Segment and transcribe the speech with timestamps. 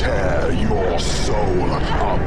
[0.00, 2.24] tear your soul apart.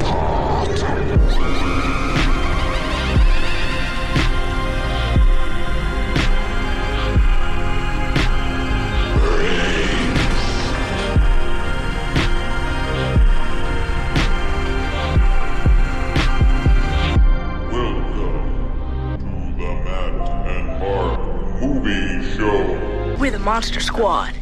[17.72, 18.38] Welcome
[19.18, 19.26] to
[19.58, 20.14] the Matt
[20.46, 21.20] and Mark
[21.60, 23.16] Movie Show.
[23.18, 24.34] We're the Monster Squad.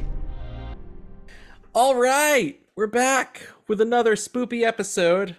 [1.73, 5.37] All right, we're back with another spoopy episode.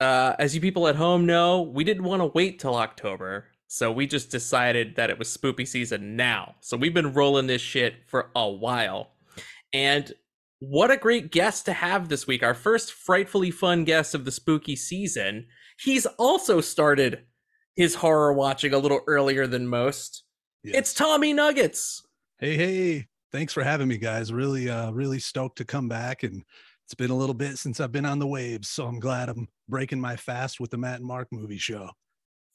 [0.00, 3.92] Uh, as you people at home know, we didn't want to wait till October, so
[3.92, 6.56] we just decided that it was spoopy season now.
[6.60, 9.12] So we've been rolling this shit for a while.
[9.72, 10.12] And
[10.58, 12.42] what a great guest to have this week.
[12.42, 15.46] Our first frightfully fun guest of the spooky season.
[15.78, 17.24] He's also started
[17.76, 20.24] his horror watching a little earlier than most.
[20.62, 20.76] Yes.
[20.76, 22.00] It's Tommy Nuggetz.
[22.38, 24.32] Hey, hey, thanks for having me, guys.
[24.32, 26.22] Really, uh, really stoked to come back.
[26.22, 26.42] And
[26.84, 28.68] it's been a little bit since I've been on the waves.
[28.68, 31.90] So I'm glad I'm breaking my fast with the Matt and Mark movie show.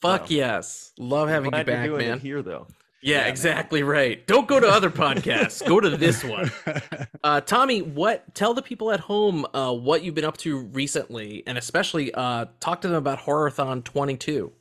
[0.02, 0.28] Fuck Wow.
[0.30, 0.94] yes.
[0.98, 2.20] Love having you Glad you're back, doing it man.
[2.20, 2.66] here though.
[3.02, 3.30] Yeah, Yeah, man.
[3.30, 4.26] exactly right.
[4.28, 5.68] Don't go to other podcasts.
[5.68, 6.50] Go to this one.
[7.22, 8.34] Uh, Tommy, what?
[8.34, 12.46] Tell the people at home uh, what you've been up to recently, and especially uh,
[12.62, 14.54] talk to them about Horrorthon 22.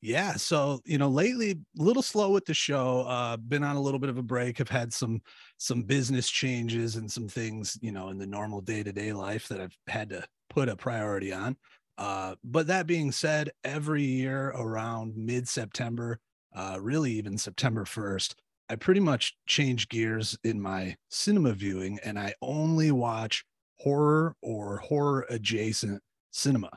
[0.00, 0.34] Yeah.
[0.34, 3.00] So, you know, lately, a little slow with the show.
[3.02, 4.58] Uh, been on a little bit of a break.
[4.58, 5.20] Have had some
[5.58, 9.48] some business changes and some things, you know, in the normal day to day life
[9.48, 11.56] that I've had to put a priority on.
[11.98, 16.20] Uh, but that being said, every year around mid September,
[16.54, 18.34] uh, really even September 1st,
[18.70, 23.44] I pretty much change gears in my cinema viewing and I only watch
[23.78, 26.70] horror or horror adjacent cinema.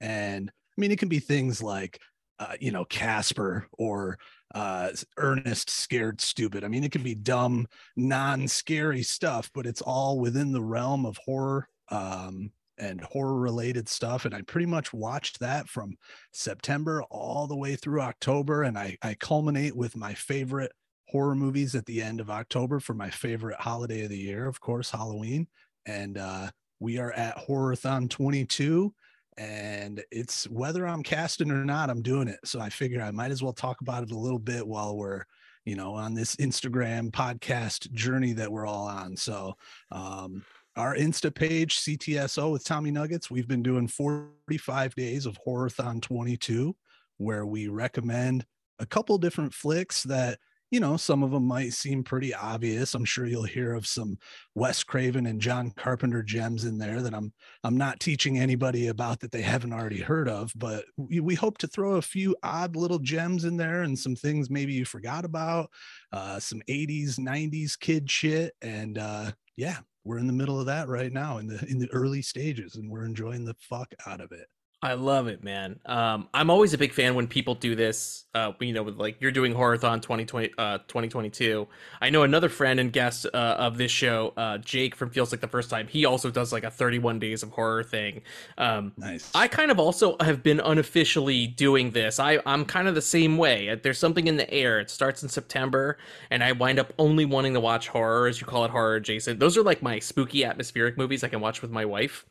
[0.00, 2.00] And I mean, it can be things like,
[2.38, 4.18] uh, you know, Casper or
[4.54, 6.64] uh, Ernest Scared Stupid.
[6.64, 11.06] I mean, it can be dumb, non scary stuff, but it's all within the realm
[11.06, 14.24] of horror um, and horror related stuff.
[14.24, 15.96] And I pretty much watched that from
[16.32, 18.62] September all the way through October.
[18.62, 20.72] And I, I culminate with my favorite
[21.08, 24.60] horror movies at the end of October for my favorite holiday of the year, of
[24.60, 25.46] course, Halloween.
[25.86, 26.50] And uh,
[26.80, 28.92] we are at Horrorthon 22
[29.36, 32.38] and it's whether I'm casting or not, I'm doing it.
[32.44, 35.24] So I figure I might as well talk about it a little bit while we're,
[35.64, 39.16] you know, on this Instagram podcast journey that we're all on.
[39.16, 39.54] So
[39.90, 40.44] um,
[40.76, 46.76] our Insta page, CTSO with Tommy Nuggetz, we've been doing 45 days of Horrorthon 22,
[47.16, 48.44] where we recommend
[48.78, 50.38] a couple different flicks that
[50.74, 52.96] you know some of them might seem pretty obvious.
[52.96, 54.18] I'm sure you'll hear of some
[54.56, 59.20] wes craven and john carpenter gems in there that i'm i'm not teaching anybody about
[59.20, 62.74] that they haven't already heard of but we, we hope to throw a few odd
[62.74, 65.70] little gems in there and some things maybe you forgot about
[66.12, 68.54] uh some 80s 90s kid shit.
[68.62, 71.90] And uh yeah we're in the middle of that right now in the in the
[71.92, 74.46] early stages and we're enjoying the fuck out of it
[74.84, 75.80] I love it, man.
[75.86, 78.26] Um, I'm always a big fan when people do this.
[78.34, 81.66] Uh, you know, with like you're doing Horrorthon 2020, uh, 2022.
[82.02, 85.40] I know another friend and guest uh, of this show, uh, Jake from Feels Like
[85.40, 85.88] the First Time.
[85.88, 88.20] He also does like a 31 days of horror thing.
[88.58, 92.20] Um, nice I kind of also have been unofficially doing this.
[92.20, 93.74] I, I'm kind of the same way.
[93.82, 94.80] There's something in the air.
[94.80, 95.96] It starts in September,
[96.30, 99.40] and I wind up only wanting to watch horror, as you call it, horror adjacent.
[99.40, 102.26] Those are like my spooky atmospheric movies I can watch with my wife.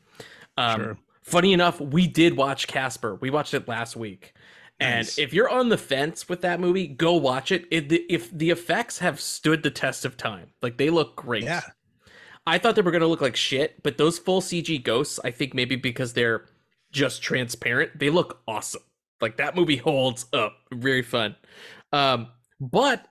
[0.56, 0.98] Um, Sure.
[1.24, 3.16] Funny enough, we did watch Casper.
[3.16, 4.34] We watched it last week.
[4.80, 5.18] And Nice.
[5.18, 7.66] if you're on the fence with that movie, go watch it.
[7.70, 7.88] it.
[7.88, 11.44] the- If the effects have stood the test of time, like they look great.
[11.44, 11.62] yeah
[12.46, 15.54] I thought they were gonna look like shit, but those full CG ghosts, I think
[15.54, 16.44] maybe because they're
[16.92, 18.82] just transparent, they look awesome.
[19.22, 20.54] Like that movie holds up.
[20.70, 21.36] Very fun.
[21.92, 22.28] Um,
[22.60, 23.06] but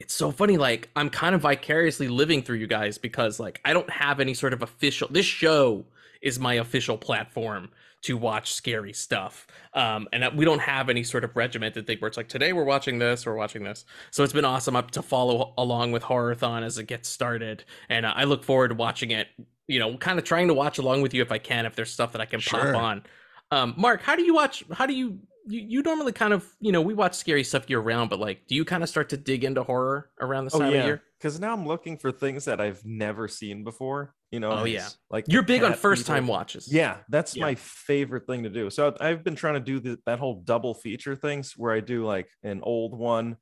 [0.00, 3.72] it's so funny, like I'm kind of vicariously living through you guys because like I
[3.72, 5.86] don't have any sort of official this show
[6.24, 7.68] is my official platform
[8.02, 9.46] to watch scary stuff.
[9.72, 12.64] Um, and we don't have any sort of regimented thing where it's like today we're
[12.64, 13.84] watching this, we're watching this.
[14.10, 18.04] So it's been awesome up to follow along with Horrorthon as it gets started, and
[18.04, 19.28] uh, I look forward to watching it.
[19.66, 21.90] You know, kind of trying to watch along with you if I can, if there's
[21.90, 22.72] stuff that I can Sure.
[22.72, 23.02] pop on.
[23.50, 24.62] Um, Mark, how do you watch?
[24.72, 27.80] How do you, you you normally kind of you know we watch scary stuff year
[27.80, 30.58] round, but like, do you kind of start to dig into horror around this Oh
[30.60, 31.02] time of yeah, year?
[31.18, 34.14] because now I'm looking for things that I've never seen before.
[34.30, 34.88] You know, Oh, yeah.
[35.10, 36.72] like You're big on first time watches.
[36.72, 37.44] Yeah, that's Yeah.
[37.44, 38.68] my favorite thing to do.
[38.68, 42.04] So I've been trying to do the, that whole double feature things where I do
[42.04, 43.36] like an old one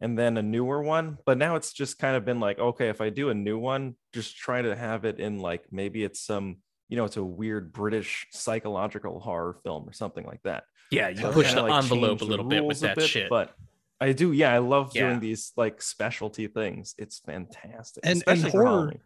[0.00, 1.16] and then a newer one.
[1.24, 3.96] But now it's just kind of been like, okay, if I do a new one,
[4.12, 6.58] just try to have it in like maybe it's some,
[6.90, 10.64] you know, it's a weird British psychological horror film or something like that.
[10.90, 13.08] Yeah, you So push kinda, the like, envelope change a little bit with that bit,
[13.08, 13.28] shit.
[13.30, 13.54] But
[14.00, 15.08] I do, yeah, I love Yeah.
[15.08, 16.94] doing these like specialty things.
[16.98, 18.04] It's fantastic.
[18.06, 19.00] And- and horror- Halloween.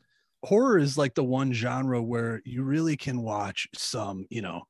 [0.45, 4.63] horror is like the one genre where you really can watch some, you know,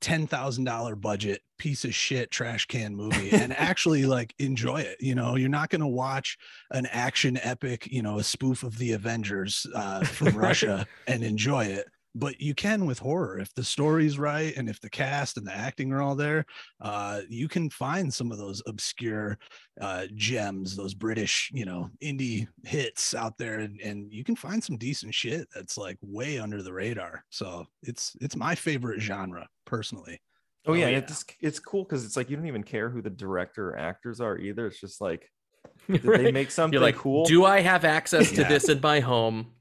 [0.00, 4.96] ten thousand dollar budget piece of shit trash can movie and actually like enjoy it.
[5.00, 6.36] You know, you're not going to watch
[6.72, 11.64] an action epic, you know, a spoof of the Avengers uh, from Russia and enjoy
[11.66, 11.86] it.
[12.14, 15.54] But you can with horror if the story's right and if the cast and the
[15.54, 16.44] acting are all there.
[16.80, 19.38] Uh, you can find some of those obscure
[19.80, 24.64] uh, gems, those British, you know, indie hits out there, and, and you can find
[24.64, 27.24] some decent shit that's like way under the radar.
[27.30, 30.20] So it's it's my favorite genre personally.
[30.66, 30.98] Oh, Oh, yeah, yeah.
[30.98, 34.20] it's it's cool because it's like you don't even care who the director or actors
[34.20, 34.66] are either.
[34.66, 35.30] It's just like
[35.88, 37.24] did they make something You're like, cool?
[37.26, 38.48] do I have access to Yeah.
[38.48, 39.52] this in my home?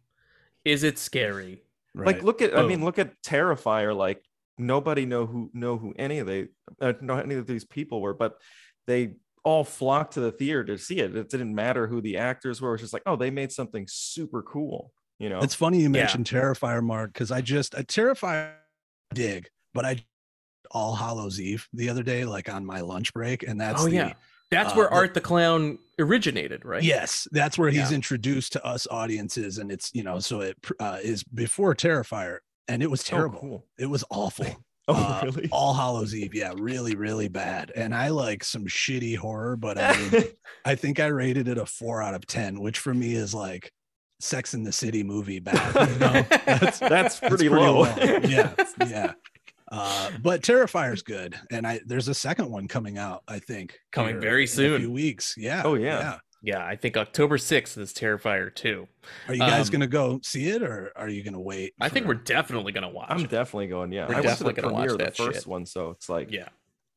[0.66, 1.62] Is it scary?
[2.06, 3.96] Like look at I mean look at Terrifier.
[3.96, 4.24] Like
[4.58, 6.48] nobody know who know who any of they
[6.82, 8.36] uh, know any of these people were, but
[8.86, 11.16] they all flocked to the theater to see it.
[11.16, 12.74] It didn't matter who the actors were.
[12.74, 14.92] It's just like oh they made something super cool.
[15.20, 16.02] You know, It's funny you Yeah.
[16.02, 18.54] mentioned Terrifier, Mark, because I just a Terrifier
[19.14, 20.04] dig, but I
[20.70, 23.96] All Hallows Eve the other day, like on my lunch break, and that's oh the,
[23.96, 24.14] yeah,
[24.52, 26.84] that's uh, where Art the Clown originated, right?
[26.84, 27.96] Yes, that's where he's Yeah.
[27.96, 32.82] introduced to us audiences, and it's you know, so it uh, is before Terrifier, and
[32.84, 33.40] it was Oh, terrible.
[33.40, 33.66] cool.
[33.78, 34.46] It was awful.
[34.90, 35.50] Oh Uh, really?
[35.52, 37.74] All Hallows Eve, yeah, really, really bad.
[37.76, 40.24] And I like some shitty horror, but I mean,
[40.66, 43.74] I think I rated it a four out of ten, which for me is like
[44.22, 45.90] Sex in the City movie bad.
[45.90, 46.26] You know?
[46.46, 47.84] that's that's It's pretty, low.
[48.24, 48.54] yeah,
[48.88, 49.12] yeah.
[49.72, 53.24] Uh, but Terrifier's good, and I there's a second one coming out.
[53.28, 54.76] I think Coming here very in soon.
[54.76, 55.36] A few weeks.
[55.38, 55.62] Yeah.
[55.66, 56.20] Oh, yeah.
[56.44, 58.88] Yeah, I think October 6th is Terrifier 2.
[59.28, 61.74] Are you guys Um, gonna go see it, or are you gonna wait?
[61.82, 63.30] I think we're definitely going to watch I'm it.
[63.32, 63.92] definitely going.
[63.92, 65.48] Yeah, We're I went to the definitely gonna watch premiere of the that first shit.
[65.48, 66.50] one, so it's like yeah.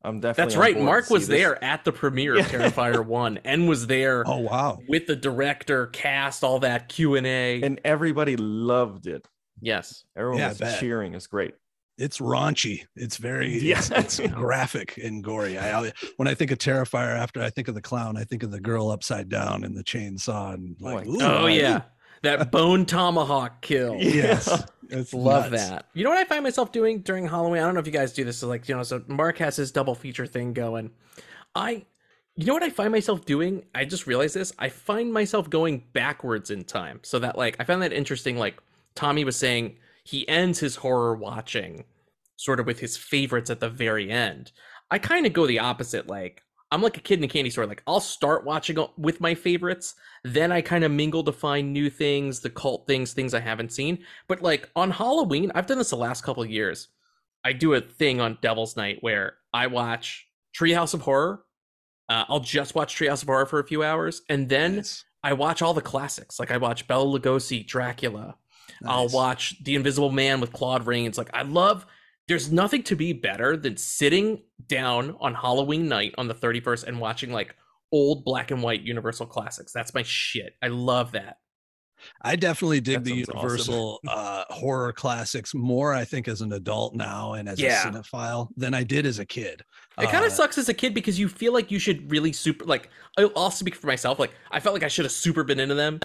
[0.03, 0.45] I'm definitely.
[0.49, 0.79] That's right.
[0.79, 1.39] Mark was this.
[1.39, 4.79] there at the premiere of Terrifier 1 and was there Oh wow.
[4.87, 7.61] with the director, cast, all that Q&A.
[7.61, 9.27] and everybody loved it.
[9.59, 10.03] yes.
[10.15, 11.13] Everyone Yeah, was cheering.
[11.15, 11.53] It's great.
[11.97, 12.85] It's raunchy.
[12.95, 13.77] It's very Yeah.
[13.91, 15.57] it's, it's graphic and gory.
[15.59, 18.51] I when I think of Terrifier, after I think of the clown, I think of
[18.51, 21.81] the girl upside down and the chainsaw and Oh like, Oh I- yeah.
[22.23, 23.95] That bone tomahawk kill.
[23.97, 25.69] yes, it's Love nuts.
[25.69, 25.85] that.
[25.95, 27.61] You know what I find myself doing during Halloween?
[27.61, 28.43] I don't know if you guys do this.
[28.43, 30.91] Like, you know, so Mark has his double feature thing going.
[31.55, 31.83] I,
[32.35, 33.65] you know what I find myself doing?
[33.73, 34.53] I just realized this.
[34.59, 36.99] I find myself going backwards in time.
[37.01, 38.37] So that like, I found that interesting.
[38.37, 38.61] Like
[38.93, 41.85] Tommy was saying, he ends his horror watching
[42.37, 44.51] sort of with his favorites at the very end.
[44.89, 46.07] I kind of go the opposite.
[46.07, 47.67] Like, I'm like a kid in a candy store.
[47.67, 49.93] Like, I'll start watching with my favorites,
[50.23, 53.71] then I kind of mingle to find new things, the cult things, things I haven't
[53.71, 53.99] seen.
[54.27, 56.87] But like on Halloween, I've done this the last couple of years.
[57.43, 60.27] I do a thing on Devil's Night where I watch
[60.57, 61.43] Treehouse of Horror.
[62.09, 64.83] Uh, I'll just watch Treehouse of Horror for a few hours, and then.
[65.23, 66.39] I watch all the classics.
[66.39, 68.37] Like I watch Bela Lugosi, Dracula.
[68.85, 71.17] I'll watch The Invisible Man with Claude Rains.
[71.17, 71.85] Like I love.
[72.27, 76.99] There's nothing to be better than sitting down on Halloween night on the 31st and
[76.99, 77.55] watching like
[77.91, 79.73] old black and white Universal classics.
[79.73, 80.53] That's my shit.
[80.61, 81.37] I love that.
[82.21, 83.37] I definitely dig the sounds awesome.
[83.39, 87.87] Universal uh, horror classics more, I think, as an adult now and as Yeah.
[87.87, 89.61] a cinephile than I did as a kid.
[89.99, 92.31] It kind Uh, of sucks as a kid because you feel like you should really
[92.31, 94.19] super like I'll speak for myself.
[94.19, 95.99] Like I felt like I should have super been into them.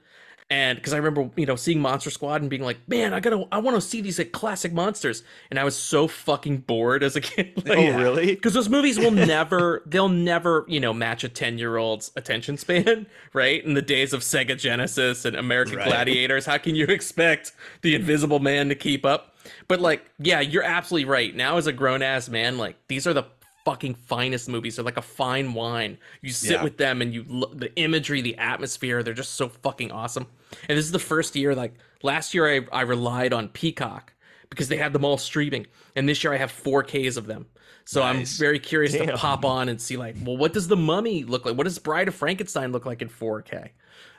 [0.48, 3.44] And because I remember, you know, seeing Monster Squad and being like, man, I gotta,
[3.50, 5.24] I want to see these like classic monsters.
[5.50, 7.52] And I was so fucking bored as a kid.
[7.66, 8.26] Like, oh, really?
[8.36, 12.56] because those movies will never they'll never you know match a 10 year old's attention
[12.56, 15.86] span right in the days of sega genesis and american Right.
[15.88, 19.34] gladiators how can you expect the invisible man to keep up
[19.68, 23.24] but like yeah you're absolutely right now as a grown-ass man like these are the
[23.66, 26.62] fucking finest movies they're like a fine wine you sit Yeah.
[26.64, 30.26] with them and you look the imagery the atmosphere they're just so fucking awesome
[30.68, 34.12] and this is the first year like last year i, I relied on peacock
[34.50, 37.46] because they had them all streaming and this year i have 4ks of them
[37.88, 41.22] so I'm very curious to pop on and see like, well, what does the Mummy
[41.22, 41.56] look like?
[41.56, 43.68] What does Bride of Frankenstein look like in 4K?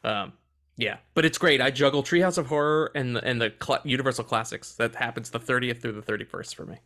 [0.05, 0.31] Um,
[0.77, 1.59] yeah, but it's great.
[1.59, 4.75] I juggle Treehouse of Horror and the, and the cl- Universal Classics.
[4.75, 6.77] That happens the 30th through the 31st for me.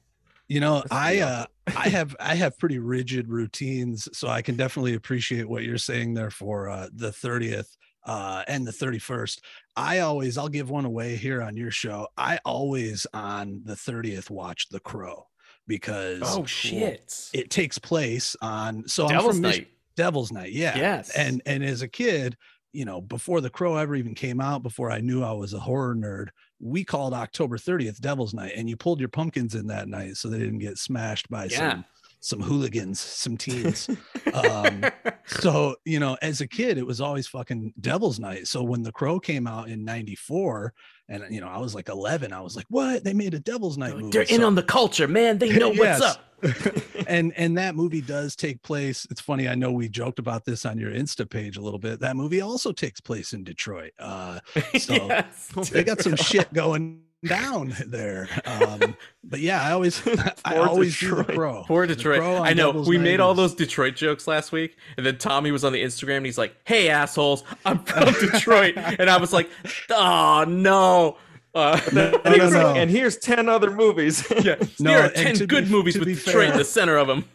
[0.51, 1.45] You know, I uh,
[1.77, 6.13] I have I have pretty rigid routines, so I can definitely appreciate what you're saying
[6.13, 9.39] there for uh, the 30th uh, and the 31st.
[9.77, 12.09] I always I'll give one away here on your show.
[12.17, 15.25] I always on the 30th watch The Crow
[15.67, 17.29] because Oh shit!
[17.33, 19.67] it takes place on so I'm Devil's from Mich- Night.
[19.95, 20.77] Devil's Night, yeah.
[20.77, 21.15] Yes.
[21.15, 22.35] And and as a kid,
[22.73, 25.59] you know, before The Crow ever even came out, before I knew I was a
[25.59, 26.27] horror nerd,
[26.61, 30.27] we called October 30th Devil's Night, and you pulled your pumpkins in that night so
[30.29, 31.71] they didn't get smashed by Yeah.
[31.71, 31.85] some
[32.23, 33.89] some hooligans, some teens.
[34.33, 34.85] Um,
[35.25, 38.47] so you know, as a kid, it was always fucking Devil's Night.
[38.47, 40.73] So when The Crow came out in '94,
[41.11, 43.03] and you know, I was like 11, I was like, "What?
[43.03, 45.37] They made a Devil's Night movie?" They're in So- on the culture, man.
[45.37, 46.25] They know what's up.
[47.07, 49.05] and and that movie does take place.
[49.11, 49.47] It's funny.
[49.47, 51.99] I know we joked about this on your Insta page a little bit.
[51.99, 53.91] That movie also takes place in Detroit.
[53.99, 54.39] Uh,
[54.79, 55.51] So, Yes.
[55.69, 58.27] they got some shit going down there.
[58.45, 60.01] Um, but yeah, I always
[60.45, 61.35] I Poor always do the Detroit.
[61.37, 61.63] crow.
[61.67, 62.19] Poor Detroit.
[62.19, 62.67] Crow on I know.
[62.67, 65.73] Devil's We Night made all those Detroit jokes last week, and then Tommy was on
[65.73, 69.49] the Instagram and he's like, "Hey assholes, I'm from Detroit," and I was like,
[69.89, 71.17] "Oh no."
[71.53, 72.73] Uh, And, No, no, like, no.
[72.75, 74.25] and here's 10 other movies.
[74.41, 77.07] yeah, No, there are ten good be- movies with be Detroit in the center of
[77.07, 77.25] them.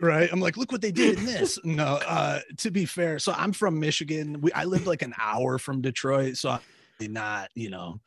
[0.00, 3.34] right i'm like look what they did in this no uh to be fair so
[3.36, 7.68] i'm from michigan we i lived like an hour from detroit so I'm not you
[7.68, 8.00] know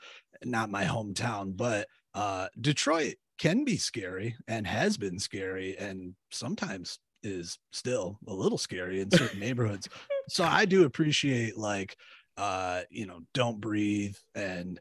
[0.44, 7.00] not my hometown but uh detroit can be scary and has been scary and sometimes
[7.24, 9.88] is still a little scary in certain neighborhoods
[10.30, 11.96] so i do appreciate like
[12.38, 14.80] uh you know don't breathe and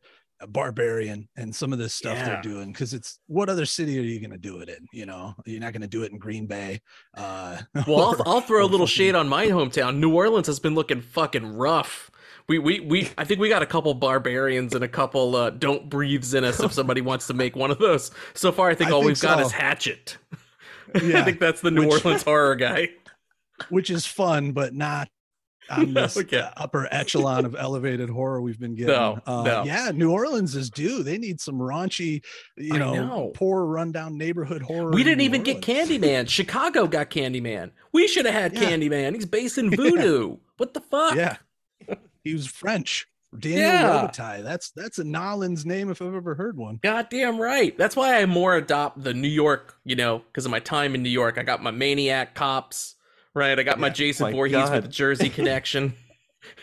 [0.48, 2.24] barbarian and some of this stuff Yeah.
[2.24, 5.04] they're doing because it's what other city are you going to do it in you
[5.04, 6.80] know you're not going to do it in green bay
[7.14, 9.96] uh Well, I'll, I'll throw a little shade on my hometown.
[9.98, 12.10] New Orleans has been looking fucking rough.
[12.48, 15.88] We, we, we, I think we got a couple barbarians and a couple uh, don't
[15.88, 18.10] breathes in us if somebody wants to make one of those.
[18.34, 20.18] So far, I think I all think we've got is Hatchet.
[20.94, 22.88] I think that's the New which- Orleans horror guy.
[23.68, 25.08] which is fun but not
[25.68, 26.38] on this yeah.
[26.38, 29.62] uh, upper echelon of elevated horror we've been getting No, uh, no.
[29.64, 32.24] yeah new orleans is due they need some raunchy
[32.56, 33.30] you know, know.
[33.34, 35.60] poor rundown neighborhood horror We didn't New even get.
[35.60, 36.28] Candyman.
[36.38, 37.70] Chicago got Candyman.
[37.92, 38.70] We should have had Yeah.
[38.70, 39.14] Candyman.
[39.14, 40.38] He's based in voodoo.
[40.56, 41.14] What the fuck?
[41.14, 41.36] yeah
[42.24, 43.06] he was french
[43.38, 44.08] daniel Yeah.
[44.08, 44.42] Robitaille.
[44.44, 47.76] that's that's a nolans name if i've ever heard one Goddamn right.
[47.78, 51.02] That's why I more adopt the New York, you know, because of my time in
[51.02, 51.38] New York.
[51.38, 52.96] I got my Maniac cops,
[53.34, 53.56] right?
[53.58, 54.72] I got my Jason My Voorhees God.
[54.72, 55.94] with the Jersey connection.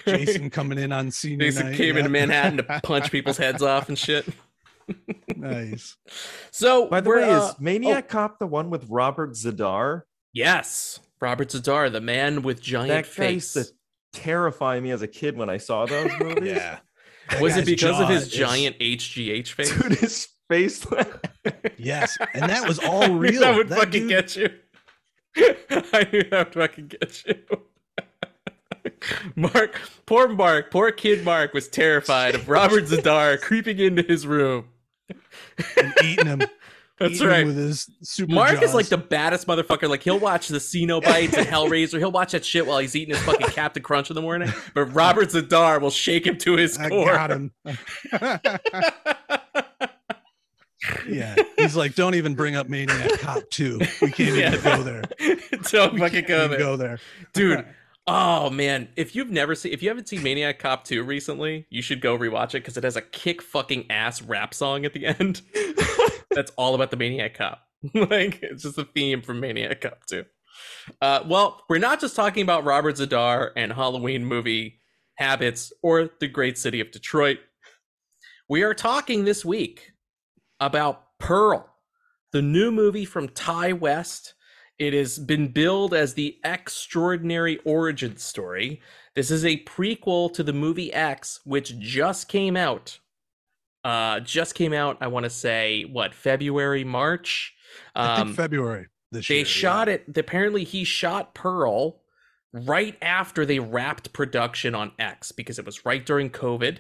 [0.06, 2.00] jason coming in on senior Jason night, came yeah.
[2.00, 4.26] into Manhattan to punch people's heads off and shit.
[5.36, 5.96] nice
[6.52, 10.02] So, By the way, uh, is Maniac Cop the one with Robert Z'Dar?
[10.34, 13.56] yes, Robert Z'Dar, the man with giant That face.
[13.56, 13.74] used to
[14.18, 16.54] terrify me as a kid when I saw those movies.
[16.56, 16.80] yeah
[17.42, 19.72] Was it because of his is- giant HGH face?
[19.76, 20.86] Dude, his face.
[21.78, 24.50] yes and that was all real that would That fucking dude- get you.
[25.94, 27.36] I knew that would fucking get you.
[29.36, 34.66] Mark, poor Mark, poor kid Mark was terrified of Robert Z'Dar creeping into his room.
[35.78, 36.42] and eating him
[37.00, 37.46] That's right.
[37.46, 39.88] with his super Mark is like the baddest motherfucker.
[39.88, 42.00] Like he'll watch the Cenobites and Hellraiser.
[42.00, 44.52] He'll watch that shit while he's eating his fucking Captain Crunch in the morning.
[44.74, 47.14] But Robert Z'Dar will shake him to his I core.
[47.14, 47.52] got him.
[51.08, 53.80] yeah, he's like, don't even bring up Maniac Cop Two.
[54.02, 55.04] We can't even go there.
[55.72, 56.60] Don't We fucking go there.
[56.60, 57.00] go there,
[57.34, 57.66] dude
[58.10, 61.82] oh man if you've never seen if you haven't seen maniac cop 2 recently you
[61.82, 65.06] should go rewatch it because it has a kick fucking ass rap song at the
[65.06, 65.42] end
[66.38, 67.64] that's all about the maniac cop
[67.94, 70.24] like it's just a theme from maniac cop too.
[71.02, 74.80] uh, well we're not just talking about robert z'dar and halloween movie
[75.16, 77.40] habits or the great city of detroit
[78.48, 79.92] we are talking this week
[80.60, 81.74] about pearl
[82.34, 84.36] the new movie from ti west
[84.80, 88.80] it has been billed as the extraordinary origin story.
[89.16, 93.00] This is a prequel to the movie X, which just came out.
[93.88, 94.98] Uh, just came out.
[95.00, 97.54] I want to say what February, March.
[97.96, 99.46] I Um, think February this they year.
[99.46, 100.04] shot it.
[100.18, 102.02] Apparently, he shot Pearl
[102.52, 106.80] right after they wrapped production on X because it was right during COVID.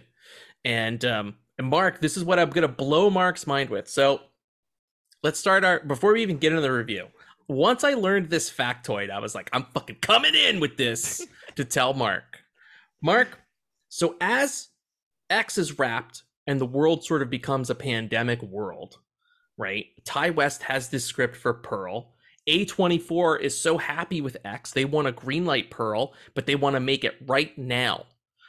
[0.66, 3.88] And um, and Mark, this is what I'm gonna blow Mark's mind with.
[3.90, 4.20] So
[5.24, 7.08] let's start our before we even get into the review.
[7.48, 11.64] Once I learned this factoid, I was like, I'm fucking coming in with this to
[11.64, 12.40] tell Mark.
[13.02, 13.40] Mark,
[13.88, 14.68] so as
[15.30, 18.98] X is wrapped and the world sort of becomes a pandemic world,
[19.58, 19.86] right?
[20.06, 22.14] Ti West has this script for Pearl.
[22.48, 26.80] A24 is so happy with X, they want to greenlight Pearl, but they want to
[26.80, 28.06] make it right now.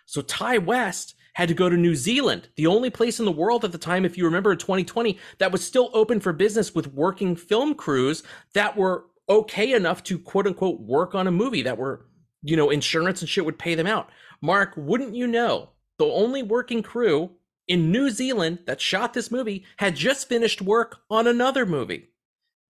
[0.06, 3.64] So Ti West had to go to New Zealand, the only place in the world
[3.64, 7.36] at the time, if you remember 2020, that was still open for business with working
[7.36, 8.22] film crews
[8.54, 12.06] that were okay enough to quote unquote work on a movie that were,
[12.42, 14.08] you know, insurance and shit would pay them out.
[14.40, 17.30] Mark, wouldn't you know, the only working crew
[17.68, 22.08] in New Zealand that shot this movie had just finished work on another movie.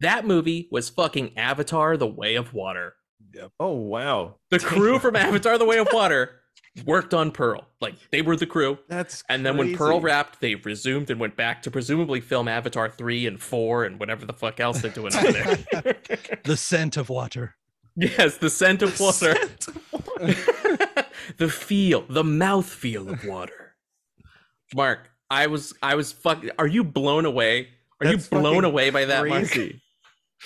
[0.01, 2.95] That movie was fucking Avatar The Way of Water.
[3.59, 4.37] oh wow.
[4.51, 6.33] The crew from Avatar The Way of Water
[6.87, 7.67] worked on Pearl.
[7.81, 8.79] Like they were the crew.
[8.89, 12.89] That's And then when Pearl wrapped, they resumed and went back to presumably film Avatar
[12.89, 15.97] 3 and 4 and whatever the fuck else they're doing over there.
[16.45, 17.57] The scent of water.
[17.97, 19.35] yes, the scent of water.
[19.35, 20.35] Scent of water.
[21.37, 23.68] the feel, the mouth feel of water.
[24.75, 27.69] Mark, I was I was fuck are you blown away?
[28.01, 29.49] Are That's you blown away by that, Mark?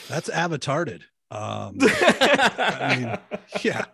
[0.08, 1.02] That's avatarded.
[1.30, 3.84] Um, I mean, yeah.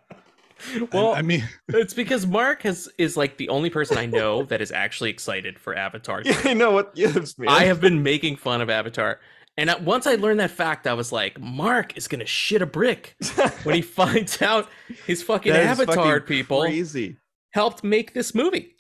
[0.92, 4.60] Well, I, mean, it's because Mark has is like the only person I know that
[4.60, 6.22] is actually excited for Avatar.
[6.24, 7.46] yeah, I know what gives me.
[7.46, 9.20] I have been making fun of Avatar.
[9.56, 13.16] And once I learned that fact, I was like, Mark is gonna shit a brick
[13.64, 14.68] when he finds out
[15.06, 17.16] his fucking Avatar fucking people Crazy.
[17.50, 18.76] helped make this movie.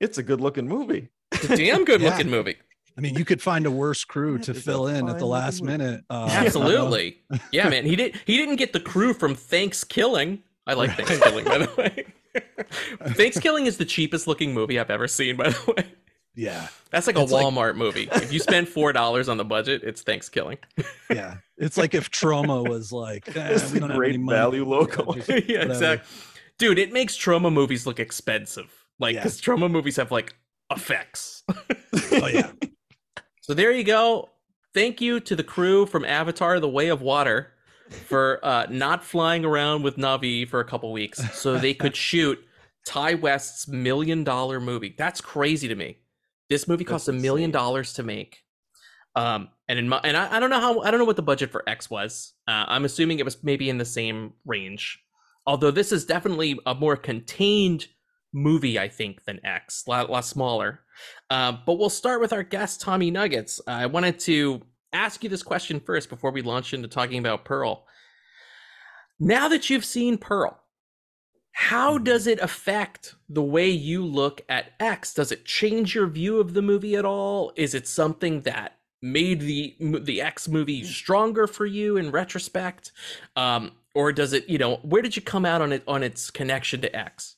[0.00, 1.08] It's a good looking movie.
[1.32, 2.10] It's a damn good Yeah.
[2.10, 2.56] looking movie.
[2.98, 5.62] I mean, you could find a worse crew to is fill in at the last
[5.62, 5.78] movie.
[5.78, 6.04] minute.
[6.10, 7.22] Uh, Absolutely.
[7.52, 7.84] Yeah, man.
[7.86, 10.42] He did he didn't get the crew from Thanks Killing.
[10.66, 11.06] I like Right.
[11.06, 12.06] Thanks Killing, by the way.
[13.14, 15.86] Thanks Killing is the cheapest looking movie I've ever seen, by the way.
[16.34, 18.08] yeah, That's like a It's like- Walmart movie.
[18.12, 20.58] If you spend four dollars on the budget, it's Thanks Killing.
[21.10, 21.36] yeah.
[21.56, 24.38] It's like if Troma was like, eh, It's we don't have great any money.
[24.38, 25.12] value logo.
[25.14, 26.08] Just yeah, exactly.
[26.58, 28.79] Dude, it makes troma movies look expensive.
[29.00, 29.22] Like, Yeah.
[29.22, 30.34] because troma movies have like
[30.70, 31.42] effects.
[32.12, 32.52] Oh yeah,
[33.40, 34.30] So there you go.
[34.74, 37.52] Thank you to the crew from Avatar: The Way of Water
[38.06, 42.38] for uh, not flying around with Na'vi for a couple weeks so they could shoot
[42.86, 44.94] Ti West's million dollar movie.
[44.96, 45.98] That's crazy to me.
[46.48, 48.42] This movie cost a million dollars to make.
[49.16, 51.22] Um, and in my and I, I don't know how I don't know what the
[51.22, 52.32] budget for X was.
[52.46, 55.00] Uh, I'm assuming it was maybe in the same range.
[55.46, 57.86] Although this is definitely a more contained
[58.32, 60.80] movie, I think, than X, a lot, lot smaller.
[61.30, 63.60] Uh, but we'll start with our guest, Tommy Nuggetz.
[63.66, 67.86] I wanted to ask you this question first before we launch into talking about Pearl.
[69.18, 70.58] Now that you've seen Pearl,
[71.52, 72.04] how Mhm.
[72.04, 75.12] does it affect the way you look at X?
[75.14, 77.52] Does it change your view of the movie at all?
[77.56, 82.92] Is it something that made the the X movie stronger for you in retrospect,
[83.36, 84.48] um, or does it?
[84.48, 87.36] You know, where did you come out on it on its connection to X?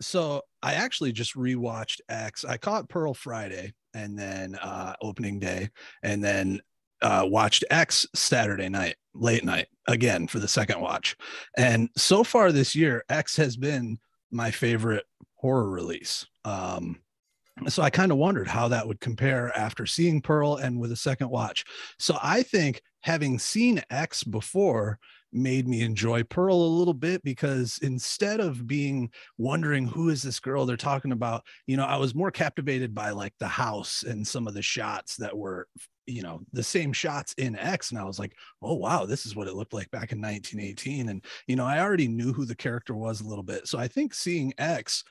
[0.00, 2.44] So I actually just rewatched X.
[2.44, 5.70] I caught Pearl Friday and then uh opening day
[6.02, 6.60] and then
[7.02, 11.16] uh watched X Saturday night, late night again for the second watch.
[11.56, 13.98] And so far this year, X has been
[14.30, 15.04] my favorite
[15.36, 16.26] horror release.
[16.44, 17.00] Um
[17.66, 20.96] so I kind of wondered how that would compare after seeing Pearl and with a
[20.96, 21.64] second watch.
[21.98, 24.98] So I think having seen X before
[25.32, 30.40] made me enjoy Pearl a little bit because instead of being wondering who is this
[30.40, 30.66] girl?
[30.66, 34.46] they're talking about you know i was more captivated by like the house and some
[34.46, 35.66] of the shots that were
[36.06, 39.36] you know the same shots in x and i was like oh wow this is
[39.36, 42.54] what it looked like back in 1918 and you know i already knew who the
[42.54, 43.66] character was a little bit.
[43.66, 45.04] So i think seeing x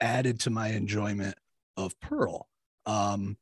[0.00, 1.36] added to my enjoyment
[1.76, 2.48] of pearl.
[2.86, 3.36] Um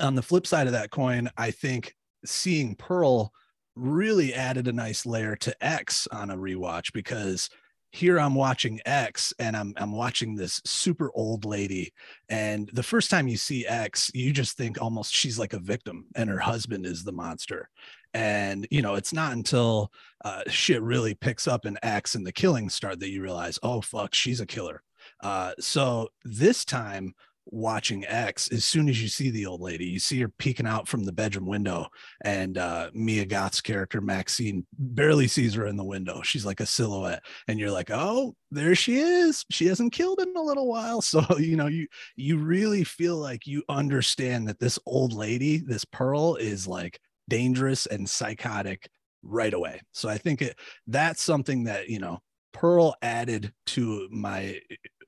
[0.00, 3.32] on the flip side of that coin i think seeing pearl
[3.76, 7.48] really added a nice layer to x on a rewatch because
[7.96, 11.94] here I'm watching X and I'm I'm watching this super old lady.
[12.28, 16.06] And the first time you see X you just think almost she's like a victim
[16.14, 17.70] and her husband is the monster.
[18.12, 19.92] And you know it's not until
[20.24, 23.80] uh, shit really picks up in X and the killings start that you realize oh
[23.80, 24.82] fuck she's a killer.
[25.22, 27.14] Uh, so this time
[27.46, 30.88] watching X as soon as you see the old lady you see her peeking out
[30.88, 31.86] from the bedroom window
[32.24, 36.22] and uh, Mia Goth's character Maxine barely sees her in the window.
[36.22, 39.44] She's like a silhouette and you're like oh there she is.
[39.50, 41.02] She hasn't killed in a little while.
[41.06, 45.84] So you know you you really feel like you understand that this old lady this
[45.84, 48.88] pearl is like dangerous and psychotic
[49.22, 49.80] right away.
[49.92, 52.20] So i think it that's something that you know
[52.52, 54.58] pearl added to my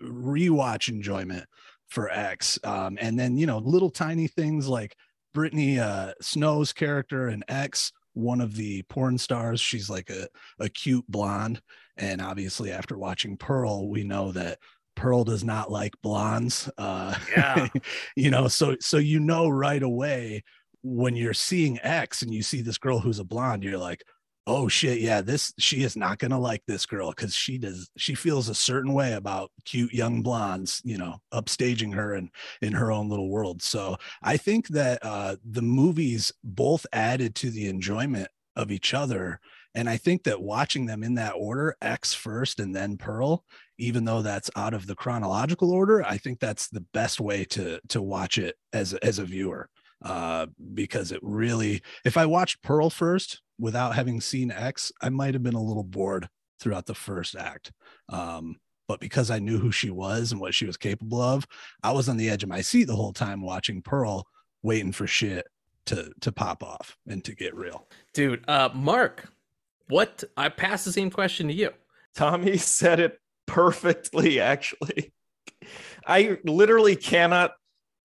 [0.03, 1.45] rewatch enjoyment
[1.89, 4.97] for x um, and then you know little tiny things like
[5.35, 10.27] brittany uh, snow's character in x one of the porn stars she's like a,
[10.59, 11.61] a cute blonde
[11.99, 14.59] and obviously, after watching Pearl, we know that
[14.95, 16.71] Pearl does not like blondes.
[16.79, 17.69] Uh, Yeah.
[18.17, 20.45] you know, so so you know right away
[20.83, 24.03] when you're seeing X and you see this girl who's a blonde, you're like,
[24.49, 28.15] oh shit, yeah, this she is not gonna like this girl because she does she
[28.15, 32.31] feels a certain way about cute young blondes, you know, upstaging her and
[32.63, 33.63] in her own little world.
[33.63, 39.41] So I think that uh, the movies both added to the enjoyment of each other
[39.75, 43.45] and I think that watching them in that order, X first and then Pearl,
[43.79, 47.81] even though that's out of the chronological order, I think that's the best way to
[47.89, 49.69] to watch it as as a viewer.
[50.03, 55.35] Uh, because it really, if I watched Pearl first without having seen X, I might
[55.35, 56.29] have been a little bored
[56.61, 57.73] throughout the first act.
[58.09, 61.47] Um, but because I knew who she was and what she was capable of,
[61.83, 64.27] I was on the edge of my seat the whole time watching Pearl,
[64.63, 65.47] waiting for shit
[65.87, 67.87] to to pop off and to get real.
[68.15, 69.31] Dude, uh, Mark,
[69.89, 70.25] what?
[70.37, 71.71] I pass the same question to you.
[72.15, 75.13] Tommy said it perfectly, actually.
[76.07, 77.53] I literally cannot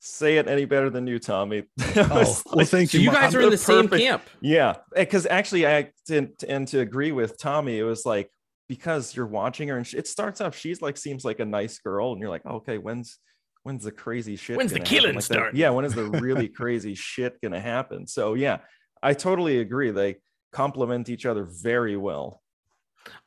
[0.04, 1.62] say it any better than you, Tommy.
[1.94, 3.04] That Oh, was well, thank So you.
[3.04, 4.22] you guys I'm are in the the same perfect- camp.
[4.40, 8.28] Yeah, eh, because actually, I and, and to agree with Tommy, it was like
[8.68, 11.78] because you're watching her and she, it starts off, she's like seems like a nice
[11.78, 13.18] girl, and you're like, oh, okay, when's
[13.62, 14.56] when's the crazy shit?
[14.56, 15.54] When's the killing Like that- start?
[15.54, 18.06] Yeah, when is the really crazy shit gonna happen?
[18.08, 18.58] So yeah,
[19.02, 19.90] I totally agree.
[19.92, 20.16] They
[20.52, 22.40] complement each other very well.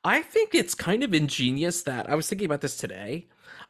[0.04, 3.28] I think it's kind of ingenious that I was thinking about this today.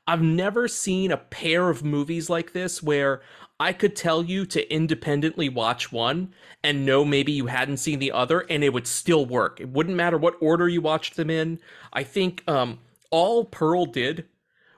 [0.07, 3.21] I've never seen a pair of movies like this where
[3.59, 8.11] I could tell you to independently watch one and know maybe you hadn't seen the
[8.11, 9.61] other and it would still work.
[9.61, 11.59] It wouldn't matter what order you watched them in.
[11.93, 12.79] I think um,
[13.11, 14.25] all Pearl did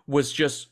[0.05, 0.67] was just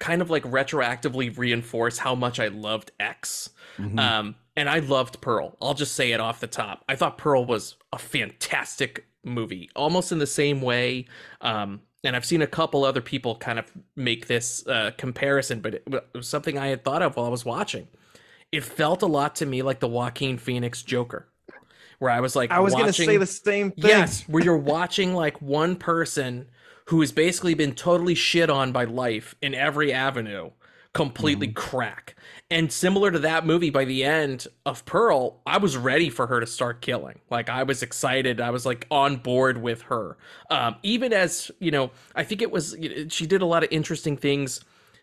[0.00, 3.50] kind of like retroactively reinforce how much I loved X.
[3.78, 3.98] Mhm.
[3.98, 5.56] Um, and I loved Pearl.
[5.62, 6.84] I'll just say it off the top.
[6.88, 11.06] I thought Pearl was a fantastic movie, almost in the same way.
[11.40, 15.74] Um, and I've seen a couple other people kind of make this uh, comparison, but
[15.74, 17.88] it was something I had thought of while I was watching.
[18.52, 21.26] It felt a lot to me like the Joaquin Phoenix Joker,
[21.98, 23.88] where I was like, I was gonna say the same thing.
[23.88, 26.46] Yes, where you're watching like one person
[26.86, 30.50] who has basically been totally shit on by life in every avenue
[30.94, 32.16] completely crack.
[32.54, 36.38] And similar to that movie, by the end of Pearl, I was ready for her
[36.38, 37.18] to start killing.
[37.28, 38.40] Like I was excited.
[38.40, 40.16] I was like on board with her.
[40.52, 42.76] Um, even as you know, I think it was
[43.08, 44.60] she did a lot of interesting things.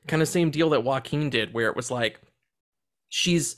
[0.08, 2.22] Kind of same deal that Joaquin did, where it was like
[3.10, 3.58] she's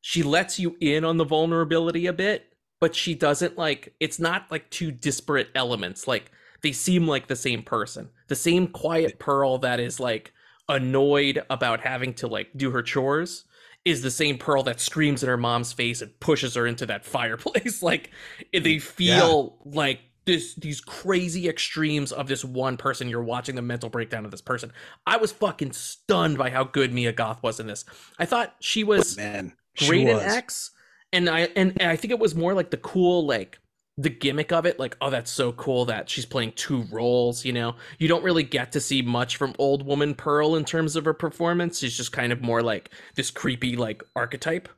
[0.00, 4.50] she lets you in on the vulnerability a bit, but she doesn't like it's not
[4.50, 6.08] like two disparate elements.
[6.08, 8.08] Like they seem like the same person.
[8.26, 10.32] The same quiet pearl that is like
[10.68, 13.44] annoyed about having to like do her chores
[13.84, 17.04] is the same pearl that screams in her mom's face and pushes her into that
[17.04, 17.82] fireplace.
[17.82, 18.10] like
[18.52, 23.08] they feel like this these crazy extremes of this one person.
[23.08, 24.72] You're watching the mental breakdown of this person.
[25.06, 27.84] I was fucking stunned by how good Mia Goth was in this.
[28.18, 30.18] I thought she was Man, she great in.
[30.18, 30.70] X,
[31.12, 33.58] and I and, and I think it was more like the cool like
[33.98, 34.78] the gimmick of it.
[34.78, 37.44] Like, oh, that's so cool that she's playing two roles.
[37.44, 40.96] You know, you don't really get to see much from Old Woman Pearl in terms
[40.96, 41.80] of her performance.
[41.80, 44.68] She's just kind of more like this creepy like archetype.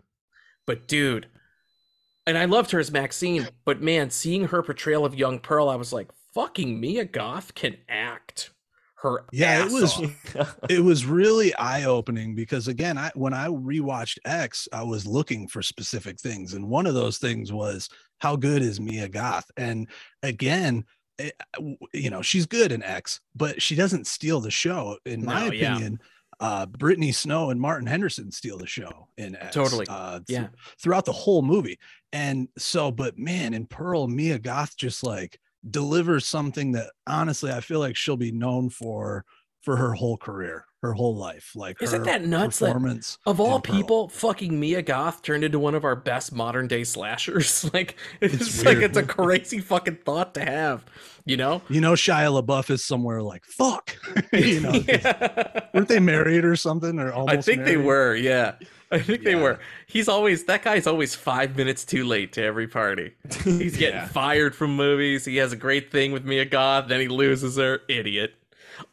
[0.66, 1.26] But dude,
[2.26, 3.46] and I loved her as Maxine.
[3.64, 7.76] But man, seeing her portrayal of young Pearl, I was like, fucking Mia Goth can
[7.88, 8.50] act.
[9.02, 10.56] Her Yeah, it was- off.
[10.70, 15.62] it was really eye-opening because again i when i rewatched x i was looking for
[15.62, 17.88] specific things and one of those things was
[18.20, 19.88] how good is mia goth and
[20.22, 20.84] again
[21.18, 21.40] it-
[21.92, 25.52] you know she's good in x but she doesn't steal the show in my No,
[25.52, 25.72] yeah.
[25.72, 25.98] opinion
[26.40, 29.86] uh brittany snow and martin henderson steal the show in x Totally.
[29.88, 30.48] uh, th- Yeah.
[30.80, 31.78] throughout the whole movie
[32.12, 35.38] and so but man in pearl mia goth just like
[35.70, 39.24] delivers something that honestly i feel like she'll be known for
[39.62, 43.38] for her whole career her whole life like Isn't her that nuts that- performance Of
[43.38, 47.70] all people, fucking Mia Goth turned into one of our best modern day slashers.
[47.74, 50.86] like it's, It's like it's a crazy fucking thought to have,
[51.26, 51.60] you know?
[51.68, 53.94] you know shia labeouf is somewhere like fuck
[54.32, 55.60] you know, Yeah.
[55.74, 58.54] weren't they married or something or almost I think they were, yeah.
[58.92, 59.60] I think they were.
[59.86, 63.12] He's always that guy's always five minutes too late to every party.
[63.44, 64.08] He's getting Yeah.
[64.08, 65.24] fired from movies.
[65.26, 67.82] He has a great thing with Mia Goth, then he loses her.
[67.88, 68.34] Idiot.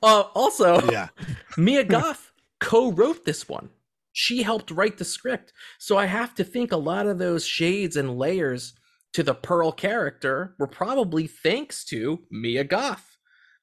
[0.02, 1.10] Uh, also, yeah
[1.58, 3.70] Mia Goth co-wrote this one.
[4.14, 5.54] She helped write the script.
[5.78, 8.74] So I have to think a lot of those shades and layers
[9.14, 13.18] to the Pearl character were probably thanks to Mia Goth.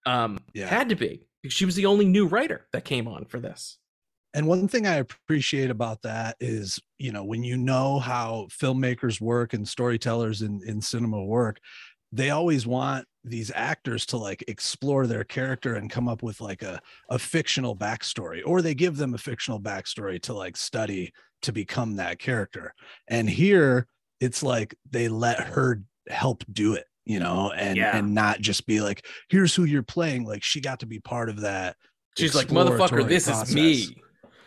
[0.06, 0.68] Um, Yeah.
[0.68, 3.78] had to be because she was the only new writer that came on for this.
[4.34, 9.20] And one thing I appreciate about that is, you know, when you know how filmmakers
[9.20, 11.60] work and storytellers in, in cinema work,
[12.14, 16.62] they always want these actors to like explore their character and come up with like
[16.62, 21.52] a, a fictional backstory, or they give them a fictional backstory to like study to
[21.52, 22.72] become that character.
[23.08, 23.88] And here
[24.20, 27.96] it's like they let her help do it, you know, and Yeah.
[27.96, 30.24] and not just be like, here's who you're playing.
[30.24, 31.74] Like she got to be part of that.
[32.16, 33.48] She's like, motherfucker, this process.
[33.48, 33.96] is me.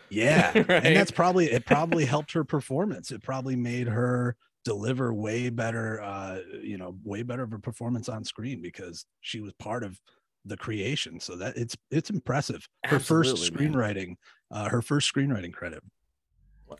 [0.08, 0.52] Yeah.
[0.68, 0.86] Right?
[0.86, 3.10] And that's probably it probably helped her performance.
[3.12, 4.36] It probably made her
[4.68, 9.40] deliver way better uh you know, way better of a performance on screen because she
[9.40, 9.98] was part of
[10.44, 11.20] the creation.
[11.20, 12.68] So that it's it's impressive.
[12.84, 14.16] Her first Absolutely, screenwriting,
[14.50, 15.82] uh her first screenwriting credit.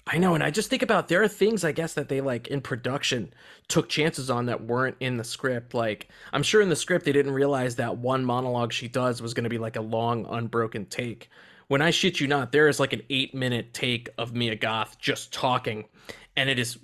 [0.06, 2.48] I know, and I just think about there are things I guess that they like
[2.48, 3.32] in production
[3.68, 5.72] took chances on that weren't in the script.
[5.72, 9.32] Like I'm sure in the script they didn't realize that one monologue she does was
[9.32, 11.30] going to be like a long unbroken take.
[11.68, 14.98] When I shit you not, there is like an eight minute take of Mia Goth
[14.98, 15.86] just talking,
[16.36, 16.78] and it is,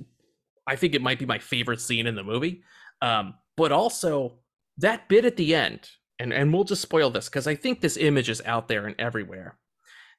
[0.66, 2.62] I think it might be my favorite scene in the movie.
[3.02, 4.38] Um, but also
[4.78, 7.96] that bit at the end, and and we'll just spoil this because I think this
[7.96, 9.58] image is out there and everywhere.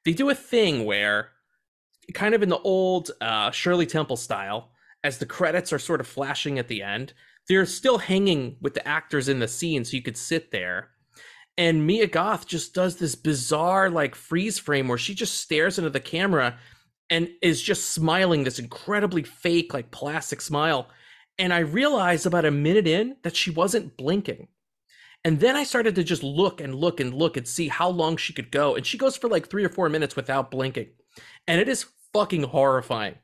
[0.04, 1.30] They do a thing where
[2.14, 4.70] kind of in the old uh, Shirley Temple style,
[5.02, 7.12] as the credits are sort of flashing at the end,
[7.48, 10.90] they're still hanging with the actors in the scene, so you could sit there.
[11.58, 15.90] And Mia Goth just does this bizarre like freeze frame where she just stares into
[15.90, 16.58] the camera
[17.10, 20.88] and is just smiling this incredibly fake like plastic smile.
[21.38, 24.48] And I realized about a minute in that she wasn't blinking.
[25.24, 28.16] And then I started to just look and look and look and see how long
[28.16, 28.76] she could go.
[28.76, 30.88] And she goes for like three or four minutes without blinking.
[31.46, 33.16] And it is fucking horrifying.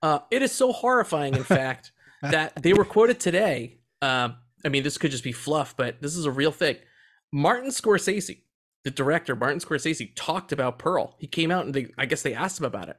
[0.00, 3.78] Uh, it is so horrifying, in fact, that they were quoted today.
[4.00, 6.76] Um, I mean, this could just be fluff, but this is a real thing.
[7.32, 8.42] Martin Scorsese,
[8.84, 11.16] the director, Martin Scorsese, talked about Pearl.
[11.18, 12.98] He came out and they, I guess they asked him about it,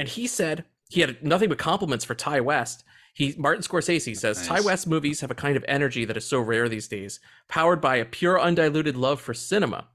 [0.00, 2.84] and he said he had nothing but compliments for Ti West.
[3.12, 4.62] He Martin Scorsese says Nice.
[4.62, 7.82] Ti West movies have a kind of energy that is so rare these days, powered
[7.82, 9.88] by a pure, undiluted love for cinema.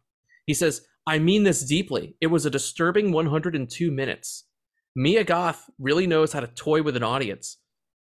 [0.46, 2.18] He says, "I mean this deeply.
[2.22, 4.44] It was a disturbing 102 minutes.
[4.96, 7.58] Mia Goth really knows how to toy with an audience."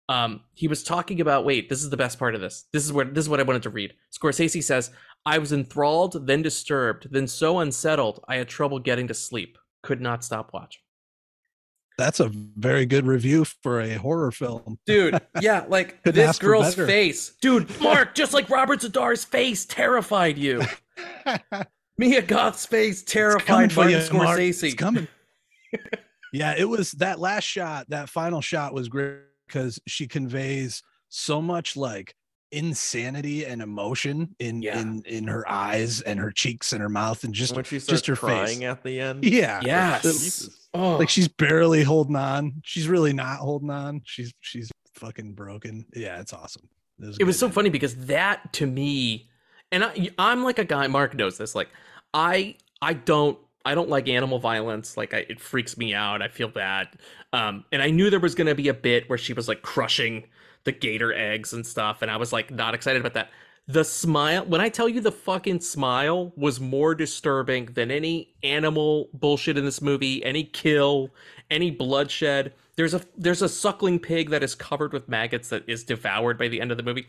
[0.09, 1.45] Um, he was talking about.
[1.45, 2.65] Wait, this is the best part of this.
[2.73, 3.95] This is what this is what I wanted to read.
[4.12, 4.91] Scorsese says,
[5.25, 9.57] "I was enthralled, then disturbed, then so unsettled I had trouble getting to sleep.
[9.85, 10.82] Could not stop watching."
[11.98, 14.78] That's a very good review for a horror film.
[14.87, 20.62] dude yeah like this girl's face dude mark just like robert z'dar's face terrified you
[21.98, 24.38] mia goth's face terrified martin you, Mark.
[24.38, 25.07] scorsese It's coming.
[26.33, 31.40] yeah, it was that last shot, that final shot was great because she conveys so
[31.42, 32.14] much like
[32.53, 34.79] insanity and emotion in Yeah.
[34.81, 38.07] in in her eyes and her cheeks and her mouth and just when she just
[38.07, 38.62] her crying face.
[38.69, 39.25] at the end.
[39.25, 39.61] yeah.
[39.65, 42.61] yes oh Like she's barely holding on.
[42.65, 44.03] She's really not holding on.
[44.05, 45.87] She's she's fucking broken.
[45.95, 46.69] Yeah, it's awesome.
[47.01, 49.29] it was good, so funny because that to me
[49.73, 51.69] and I, i'm like a guy mark knows this like
[52.12, 56.29] i i don't i don't like animal violence like I, it freaks me out i
[56.29, 56.88] feel bad
[57.33, 60.25] um and i knew there was gonna be a bit where she was like crushing
[60.64, 63.31] the gator eggs and stuff and i was like not excited about that.
[63.68, 69.09] The smile when i tell you the fucking smile was more disturbing than any animal
[69.14, 71.11] bullshit in this movie any kill
[71.53, 72.55] any bloodshed.
[72.77, 76.48] There's a there's a suckling pig that is covered with maggots that is devoured by
[76.48, 77.07] the end of the movie.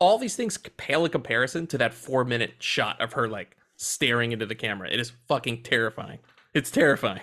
[0.00, 4.32] All these things pale in comparison to that four minute shot of her like staring
[4.32, 4.90] into the camera.
[4.90, 6.18] It is fucking terrifying.
[6.52, 7.22] It's terrifying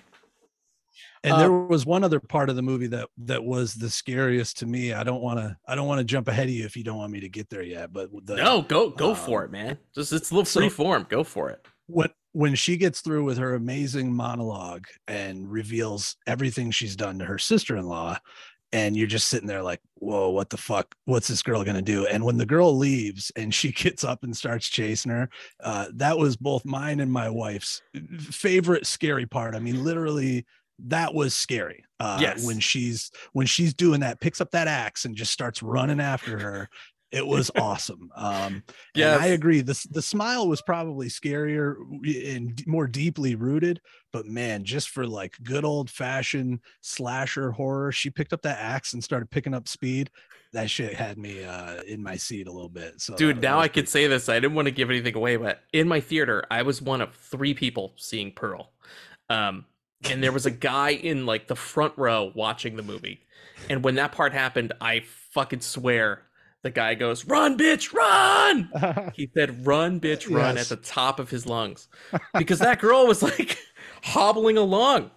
[1.23, 4.57] And Uh, there was one other part of the movie that that was the scariest
[4.59, 4.93] to me.
[4.93, 6.97] I don't want to I don't want to jump ahead of you if you don't
[6.97, 7.93] want me to get there yet.
[7.93, 10.69] But the, no go go um, for it man just it's a little so- free
[10.69, 16.15] form go for it when when she gets through with her amazing monologue and reveals
[16.25, 18.17] everything she's done to her sister-in-law
[18.73, 22.05] and you're just sitting there like whoa what the fuck what's this girl gonna do
[22.07, 25.29] and when the girl leaves and she gets up and starts chasing her
[25.61, 27.81] uh, that was both mine and my wife's
[28.17, 30.45] favorite scary part i mean literally
[30.87, 32.45] that was scary uh, Yes.
[32.45, 36.39] when she's when she's doing that picks up that axe and just starts running after
[36.39, 36.69] her
[37.11, 38.63] it was awesome um
[38.95, 39.61] yeah, I agree.
[39.61, 41.75] The the smile was probably scarier
[42.35, 43.79] and more deeply rooted,
[44.11, 48.93] but man, just for like good old fashioned slasher horror, she picked up that axe
[48.93, 50.09] and started picking up speed.
[50.53, 52.99] That shit had me uh in my seat a little bit.
[53.01, 55.61] So dude now i could say this i didn't want to give anything away but
[55.73, 58.71] in my theater i was one of three people seeing pearl
[59.29, 59.65] um
[60.09, 63.21] and there was a guy in like the front row watching the movie.
[63.69, 66.23] And when that part happened i fucking swear
[66.63, 69.11] the guy goes run bitch run!
[69.15, 70.71] He said run bitch run Yes.
[70.71, 71.87] at the top of his lungs.
[72.37, 73.57] Because that girl was like
[74.03, 75.11] hobbling along.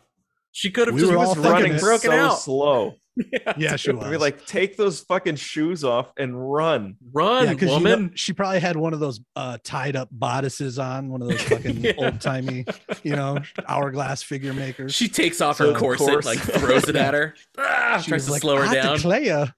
[0.52, 2.38] She could have We just was running broken so out.
[2.38, 2.94] slow.
[3.56, 6.96] yeah, she I'd was be like, take those fucking shoes off and run.
[7.12, 11.08] run yeah, because woman she probably had one of those uh tied up bodices on,
[11.10, 11.92] one of those fucking Yeah.
[11.96, 12.64] old timey,
[13.02, 14.94] you know, hourglass figure makers.
[14.94, 18.26] she takes off So her corset corset- like throws it at her ah, She tries
[18.26, 19.54] to like, slow her down declare."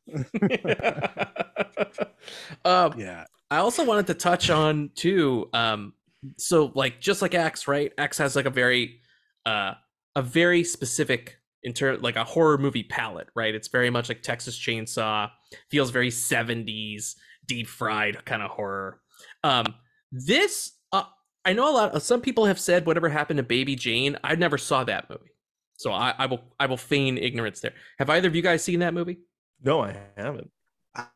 [2.64, 5.48] um, Yeah, I also wanted to touch on too.
[5.52, 5.94] Um,
[6.38, 7.92] so like just like X, right?
[7.96, 9.00] X has like a very,
[9.44, 9.74] uh,
[10.14, 13.52] a very specific in turn like a horror movie palette, right?
[13.52, 15.28] It's very much like Texas Chainsaw,
[15.68, 19.00] feels very seventies, deep fried kind of horror.
[19.42, 19.74] Um,
[20.12, 21.02] this, uh,
[21.44, 21.92] I know a lot.
[21.92, 24.16] Of, Some people have said whatever happened to Baby Jane.
[24.22, 25.32] I never saw that movie.
[25.76, 27.74] So I, I will I will feign ignorance there.
[27.98, 29.18] Have either of you guys seen that movie?
[29.60, 30.50] No, I haven't.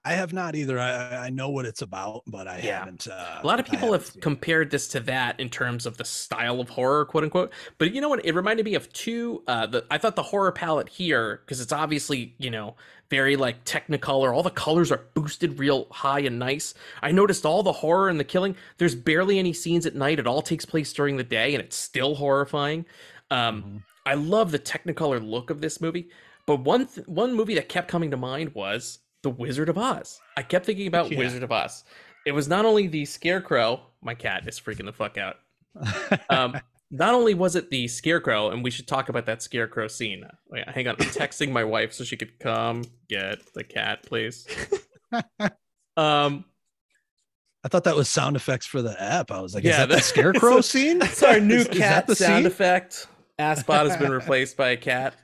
[0.05, 0.79] I- have not either.
[0.79, 2.81] I, I know what it's about, but I Yeah.
[2.81, 3.07] haven't.
[3.09, 6.61] Uh, A lot of people seen compared this to that in terms of the style
[6.61, 7.53] of horror, quote unquote.
[7.79, 8.25] But you know what?
[8.25, 9.43] It reminded me of two.
[9.47, 12.77] Uh, the I thought the horror palette here, because it's obviously you know
[13.09, 14.35] very like Technicolor.
[14.35, 16.75] All the colors are boosted real high and nice.
[17.03, 18.57] I noticed all the horror and the killing.
[18.79, 20.19] There's barely any scenes at night.
[20.19, 22.85] It all takes place during the day, and it's still horrifying.
[23.31, 23.83] Um, Mhm.
[24.07, 26.09] I love the Technicolor look of this movie.
[26.47, 30.21] But one th- one movie that kept coming to mind was The Wizard of Oz.
[30.37, 31.19] I kept thinking about Yeah.
[31.19, 31.85] Wizard of Oz.
[32.27, 35.37] It was not only the scarecrow, my cat is freaking the fuck out.
[36.31, 36.57] Um,
[36.91, 40.25] not only was it the scarecrow, and we should talk about that scarecrow scene.
[40.49, 44.47] Wait, hang on, I'm texting my wife so she could come get the cat, please.
[45.97, 46.45] Um,
[47.63, 49.31] I thought that was sound effects for the app.
[49.31, 50.99] I was like, Yeah, is that the that- scarecrow scene?
[51.01, 52.47] That's our new Is- is cat that the sound scene?
[52.47, 53.07] effect.
[53.39, 55.15] Aspot has been replaced by a cat.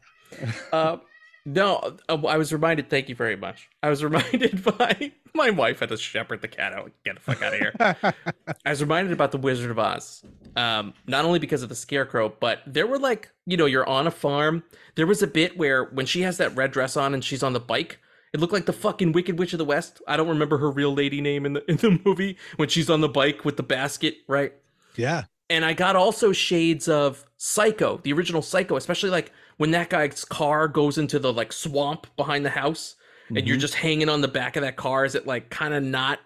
[0.73, 0.99] Uh,
[1.47, 2.91] no, uh, I was reminded.
[2.91, 3.71] Thank you very much.
[3.83, 6.91] I was reminded by my wife had to shepherd the cat out.
[7.05, 7.75] Get the fuck out of here.
[8.67, 10.25] I was reminded about the Wizard of Oz.
[10.57, 14.07] Um, not only because of the scarecrow, but there were like, you know, you're on
[14.07, 14.65] a farm.
[14.97, 17.53] There was a bit where when she has that red dress on and she's on
[17.53, 18.01] the bike,
[18.33, 20.03] it looked like the fucking Wicked Witch of the West.
[20.09, 23.01] I don't remember her real lady name in the in the movie when she's on
[23.01, 24.53] the bike with the basket, right?
[24.97, 25.25] yeah.
[25.49, 30.25] and I got also shades of Psycho, the original Psycho, especially like when that guy's
[30.25, 32.97] car goes into the like swamp behind the house,
[33.29, 33.61] and you're Mhm.
[33.61, 36.21] just hanging on the back of that car as it like kind of not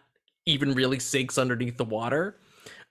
[0.47, 2.37] even really sinks underneath the water.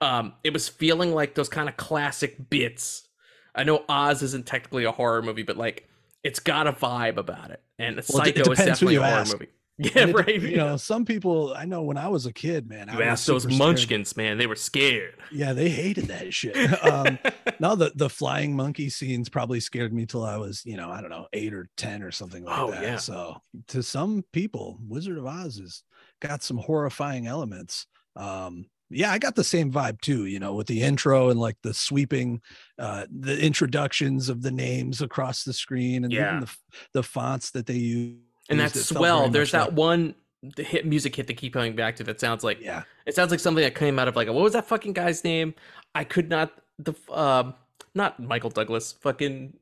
[0.02, 3.08] Um, it was feeling like those kind of classic bits.
[3.54, 5.88] I know Oz isn't technically a horror movie, but like
[6.23, 9.34] it's got a vibe about it, and Well, Psycho is definitely a horror ask.
[9.34, 9.49] movie.
[9.81, 10.41] Yeah, it- right.
[10.41, 12.89] You know, some people I know when I was a kid, man.
[12.89, 13.67] I you was asked those super scared.
[13.67, 15.15] munchkins, man, they were scared.
[15.31, 16.55] Yeah, they hated that shit.
[16.83, 17.17] Um,
[17.59, 20.99] no, the the flying monkey scenes probably scared me till I was, you know, I
[21.01, 22.83] don't know, eight or ten or something like Oh, that.
[22.83, 22.97] yeah.
[22.97, 23.37] So
[23.69, 25.83] to some people, Wizard of Oz has
[26.21, 27.85] got some horrifying elements.
[28.15, 31.55] Um, yeah, I got the same vibe too, you know, with the intro and like
[31.61, 32.41] the sweeping,
[32.79, 36.27] uh, the introductions of the names across the screen and Yeah.
[36.37, 36.51] even the,
[36.95, 38.17] the fonts that they use.
[38.49, 41.75] And it that swell there's that like- one the hit music hit to keep coming
[41.75, 44.27] back to that sounds like yeah, it sounds like something that came out of like
[44.27, 45.53] what was that fucking guy's name?
[45.93, 47.53] I could not the um
[47.93, 49.53] not michael douglas fucking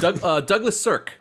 [0.00, 1.18] Doug, uh, douglas sirk.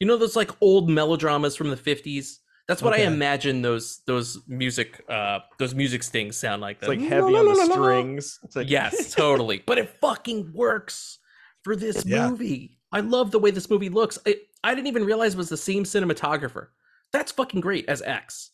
[0.00, 4.38] You know those like old melodramas from the 50s that's what i imagine those those
[4.46, 8.38] music uh those music stings sound like It's like heavy on the strings.
[8.54, 9.62] Like yes totally.
[9.66, 11.18] But it fucking works
[11.64, 12.28] for this Yeah.
[12.30, 14.18] movie i love the way this movie looks.
[14.26, 16.68] I, I didn't even realize it was the same cinematographer.
[17.12, 18.50] That's fucking great as x.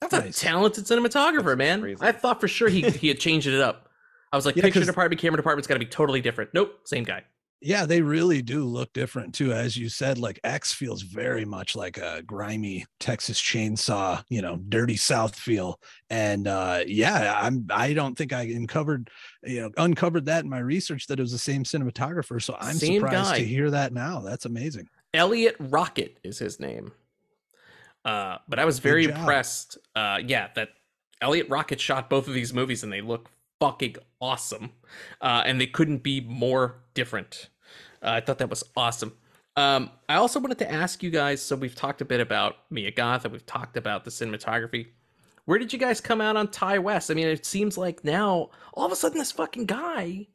[0.00, 0.36] That's Nice.
[0.42, 1.80] a talented cinematographer That's man.
[1.80, 1.98] crazy.
[2.00, 3.88] i thought for sure he, he had changed it up.
[4.32, 6.50] I was like Yeah, picture department camera department's got to be totally different.
[6.54, 7.22] Nope same guy
[7.62, 9.52] yeah, they really do look different too.
[9.52, 14.56] As you said, like X feels very much like a grimy Texas chainsaw, you know,
[14.68, 15.78] dirty South feel.
[16.10, 19.08] And uh yeah, I'm I don't think I uncovered,
[19.44, 22.42] you know, uncovered that in my research that it was the same cinematographer.
[22.42, 23.38] So I'm Same surprised guy.
[23.38, 24.20] to hear that now.
[24.20, 24.88] That's amazing.
[25.14, 26.90] eliot rockett is his name
[28.04, 30.70] uh but i was very impressed uh yeah that
[31.20, 34.72] eliot rockett shot both of these movies and they look fucking awesome
[35.20, 37.50] uh and they couldn't be more different
[38.02, 39.12] uh, i thought that was awesome
[39.56, 42.90] um i also wanted to ask you guys so we've talked a bit about mia
[42.90, 44.86] goth and we've talked about the cinematography
[45.44, 48.48] where did you guys come out on ti west i mean it seems like now
[48.74, 50.26] all of a sudden this fucking guy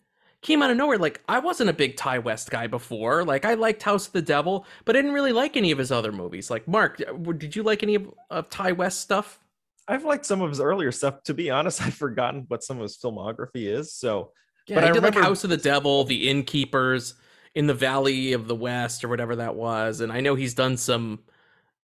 [0.41, 0.97] came out of nowhere.
[0.99, 3.23] Like I wasn't a big Ti West guy before.
[3.25, 5.91] Like I liked House of the Devil, but I didn't really like any of his
[5.91, 6.49] other movies.
[6.51, 9.39] Like Mark, uh, did you like any of, of Ti West stuff?
[9.87, 11.23] I've liked some of his earlier stuff.
[11.23, 13.93] To be honest, I've forgotten what some of his filmography is.
[13.93, 14.31] So
[14.67, 17.15] Yeah, But I I did like remember- House of the Devil, The Innkeepers,
[17.57, 20.01] In the Valley of the West, or whatever that was.
[20.01, 21.19] And I know he's done some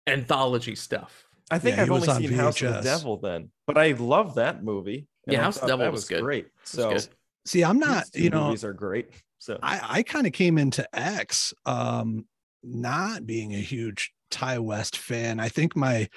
[0.06, 1.26] anthology stuff.
[1.50, 4.36] I think Yeah, I've only on seen House of the Devil then, but I love
[4.36, 5.08] that movie.
[5.28, 6.22] Yeah, House of the Devil that was good.
[6.22, 6.48] great.
[6.62, 7.08] It's So good.
[7.46, 9.10] See, I'm not, you know, movies are great.
[9.40, 12.26] So I, I kind of came into X um
[12.64, 15.40] not being a huge Ti West fan.
[15.40, 16.08] I think my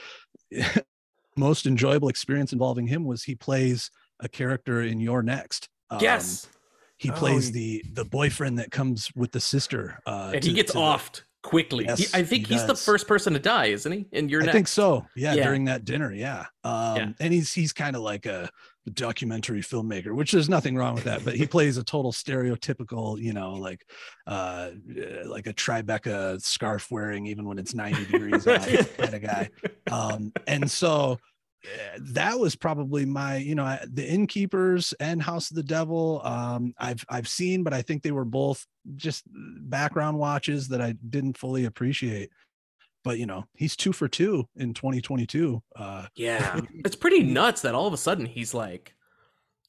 [1.37, 5.69] most enjoyable experience involving him was he plays a character in You're Next.
[5.91, 6.49] Um, yes,
[6.99, 9.99] he Oh, plays he- the the boyfriend that comes with the sister.
[10.07, 11.85] Uh, and he gets to the- offed quickly.
[11.85, 14.07] He- I think he he's the first person to die, isn't he?
[14.13, 14.55] In your I next.
[14.57, 15.07] think so.
[15.17, 15.45] Yeah, Yeah.
[15.45, 16.13] during that dinner.
[16.13, 16.47] Yeah.
[16.65, 17.09] Um, Yeah.
[17.21, 18.51] and he's he's kind of like a
[18.95, 23.33] documentary filmmaker, which there's nothing wrong with that, but he plays a total stereotypical, you
[23.35, 23.85] know, like
[24.27, 28.67] uh uh, like a Tribeca scarf wearing even when it's 90 degrees out
[28.99, 29.51] kind of guy.
[29.91, 31.19] Um, and so
[31.99, 37.05] that was probably my you know the innkeepers and house of the devil um i've
[37.09, 41.65] i've seen but i think they were both just background watches that i didn't fully
[41.65, 42.31] appreciate
[43.03, 46.61] but you know he's two for two in 2022 uh Yeah.
[46.85, 48.95] it's pretty nuts that all of a sudden he's like,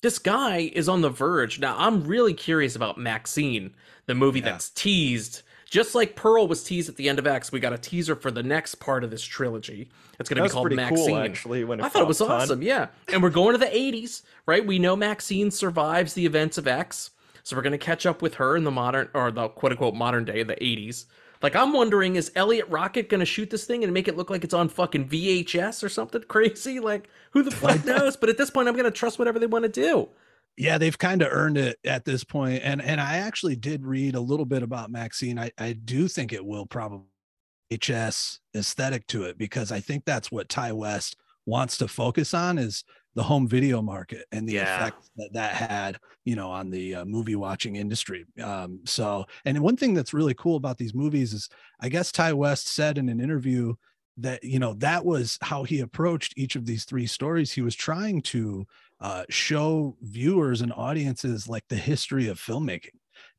[0.01, 1.59] this guy is on the verge.
[1.59, 3.75] Now, I'm really curious about Maxine,
[4.05, 4.45] the movie Yeah.
[4.51, 5.43] that's teased.
[5.69, 8.31] Just like Pearl was teased at the end of X, we got a teaser for
[8.31, 9.89] the next part of this trilogy.
[10.19, 11.07] It's going to be called Maxine.
[11.07, 11.63] cool, actually.
[11.63, 12.31] When I thought it was on.
[12.31, 12.61] awesome.
[12.63, 12.87] Yeah.
[13.07, 14.65] And we're going to the 80s, right?
[14.65, 17.11] We know Maxine survives the events of X.
[17.43, 19.95] So we're going to catch up with her in the modern, or the quote unquote
[19.95, 21.05] modern day, the 80s.
[21.41, 24.29] Like, I'm wondering, is Eliot Rockett going to shoot this thing and make it look
[24.29, 26.79] like it's on fucking VHS or something crazy?
[26.79, 28.17] Like, who the fuck knows?
[28.17, 30.09] But at this point, I'm going to trust whatever they want to do.
[30.57, 34.15] Yeah they've kind of earned it at this point and and i actually did read
[34.15, 35.39] a little bit about maxine.
[35.39, 37.05] I i do think it will probably
[37.81, 42.57] hs aesthetic to it because i think that's what ti west wants to focus on
[42.57, 42.83] is
[43.15, 44.61] the home video market and the Yeah.
[44.61, 48.25] effect that that had you know on the uh, movie watching industry.
[48.41, 51.49] Um so and one thing that's really cool about these movies is
[51.81, 53.75] i guess ti west said in an interview
[54.17, 57.51] that you know that was how he approached each of these three stories.
[57.53, 58.65] He was trying to
[59.01, 62.89] uh, show viewers and audiences like the history of filmmaking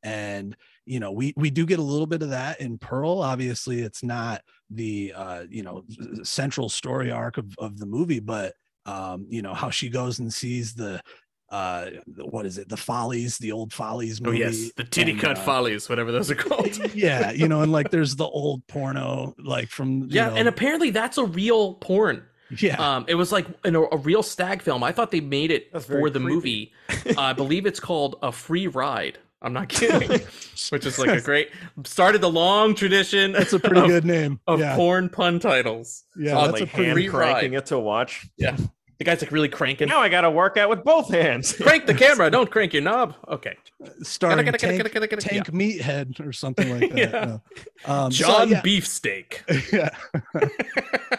[0.03, 0.55] and
[0.85, 4.03] you know we we do get a little bit of that in pearl obviously it's
[4.03, 5.83] not the uh you know
[6.23, 8.53] central story arc of, of the movie but
[8.85, 10.99] um you know how she goes and sees the
[11.51, 11.87] uh
[12.17, 14.71] what is it the follies the old follies Oh, movie yes.
[14.77, 16.77] The titty and, cut uh, follies, whatever those are called.
[16.95, 20.29] yeah you know and like there's the old porno like from you yeah.
[20.29, 22.23] know, And apparently, that's a real porn.
[22.59, 24.83] Yeah Um, it was like in a, a real stag film.
[24.83, 26.33] I thought they made it That's for the creepy.
[26.35, 26.73] movie.
[27.17, 29.17] Uh, I believe it's called a free ride.
[29.41, 30.07] I'm not kidding,
[30.69, 31.49] which is like a great
[31.83, 33.31] started the long tradition.
[33.31, 36.03] that's a pretty of, good name of yeah porn pun titles.
[36.15, 37.57] yeah that's like a pretty hand free cranking ride.
[37.59, 38.27] it to watch.
[39.01, 39.87] The guy's like really cranking.
[39.87, 41.53] Now I got to work out with both hands.
[41.59, 42.29] Crank the camera.
[42.29, 43.15] Don't crank your knob.
[43.27, 43.57] Okay.
[44.03, 47.25] starring Gotta, gotta, tank, gotta, gotta, gotta, tank meathead or something like that Yeah.
[47.25, 47.41] no.
[47.91, 48.61] um, so, John yeah.
[48.61, 49.43] Beefsteak.
[49.73, 49.89] yeah.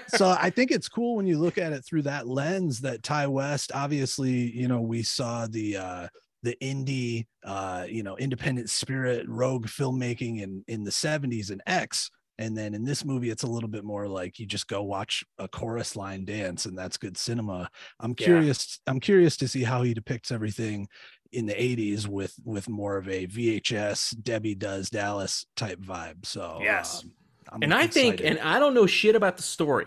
[0.07, 3.26] so I think it's cool when you look at it through that lens that Ti
[3.26, 6.09] West, obviously, you know, we saw the uh
[6.45, 12.12] the indie uh you know independent spirit rogue filmmaking in in the 70s and X
[12.43, 15.24] and then in this movie it's a little bit more like you just go watch
[15.38, 17.70] a chorus line dance and that's good cinema.
[18.01, 18.26] I'm Yeah.
[18.26, 20.88] curious I'm curious to see how he depicts everything
[21.32, 26.26] in the 80s with with more of a VHS Debbie does Dallas type vibe.
[26.26, 27.05] So Yes.
[27.51, 29.86] um, and I think, and I don't know shit about the story,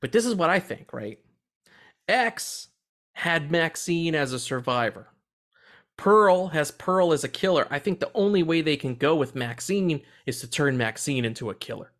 [0.00, 1.18] but this is what I think, right?
[2.08, 2.68] X
[3.14, 5.08] had Maxine as a survivor.
[6.02, 7.66] Pearl has Pearl as a killer.
[7.70, 11.48] I think the only way they can go with Maxine is to turn Maxine into
[11.50, 11.92] a killer.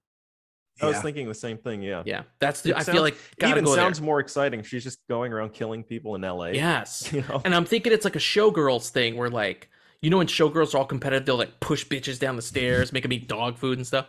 [0.80, 1.02] I was Yeah.
[1.02, 1.82] thinking the same thing.
[1.82, 2.02] Yeah.
[2.04, 2.70] Yeah, that's the.
[2.70, 4.06] It I sounds- feel like gotta Even sounds there.
[4.06, 4.62] more exciting.
[4.64, 6.46] She's just going around killing people in LA.
[6.48, 7.42] Yes, You know?
[7.44, 9.68] and I'm thinking it's like a showgirls thing where like
[10.00, 13.04] you know when showgirls are all competitive, they'll like push bitches down the stairs, make
[13.04, 14.06] them eat dog food and stuff.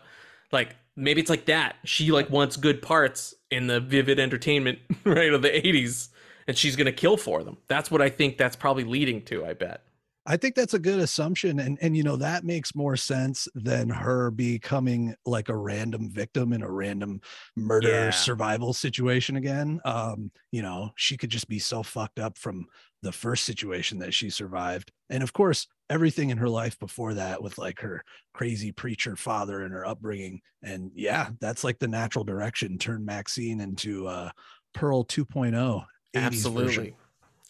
[0.51, 1.75] Like maybe it's like that.
[1.83, 6.09] She like wants good parts in the vivid entertainment right of the 80s,
[6.47, 7.57] and she's gonna kill for them.
[7.67, 8.37] That's what I think.
[8.37, 9.45] That's probably leading to.
[9.45, 9.83] I bet.
[10.25, 11.59] I think that's a good assumption.
[11.59, 16.53] And and you know, that makes more sense than her becoming like a random victim
[16.53, 17.19] in a random
[17.57, 18.11] murder Yeah.
[18.11, 19.81] survival situation again.
[19.83, 22.67] Um, you know, she could just be so fucked up from
[23.01, 24.93] the first situation that she survived.
[25.09, 28.01] And of course, everything in her life before that with like her
[28.33, 30.39] crazy preacher father and her upbringing.
[30.61, 32.77] And yeah, that's like the natural direction.
[32.77, 34.31] Turn Maxine into uh
[34.73, 35.85] Pearl 2.0.
[36.14, 36.26] 80s version.
[36.26, 36.95] Absolutely.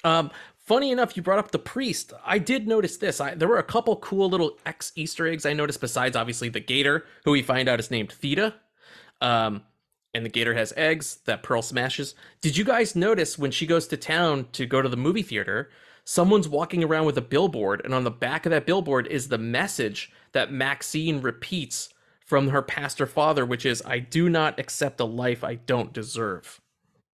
[0.04, 2.14] Um, funny enough, you brought up the priest.
[2.26, 3.22] I did notice this.
[3.22, 6.60] I, there were a couple cool little X Easter eggs I noticed besides obviously the
[6.60, 8.56] gator, who we find out is named Theda.
[9.22, 9.64] Um,
[10.14, 12.14] and the gator has eggs that Pearl smashes.
[12.42, 15.72] Did you guys notice when she goes to town to go to the movie theater,
[16.06, 19.38] someone's walking around with a billboard, and on the back of that billboard is the
[19.38, 21.90] message that Maxine repeats
[22.26, 26.62] from her pastor father, which is, I do not accept a life I don't deserve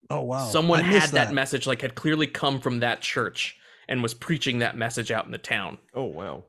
[0.09, 0.47] Oh wow.
[0.49, 1.33] someone had missed that.
[1.33, 3.57] message like had clearly come from that church
[3.87, 6.45] and was preaching that message out in the town Oh wow.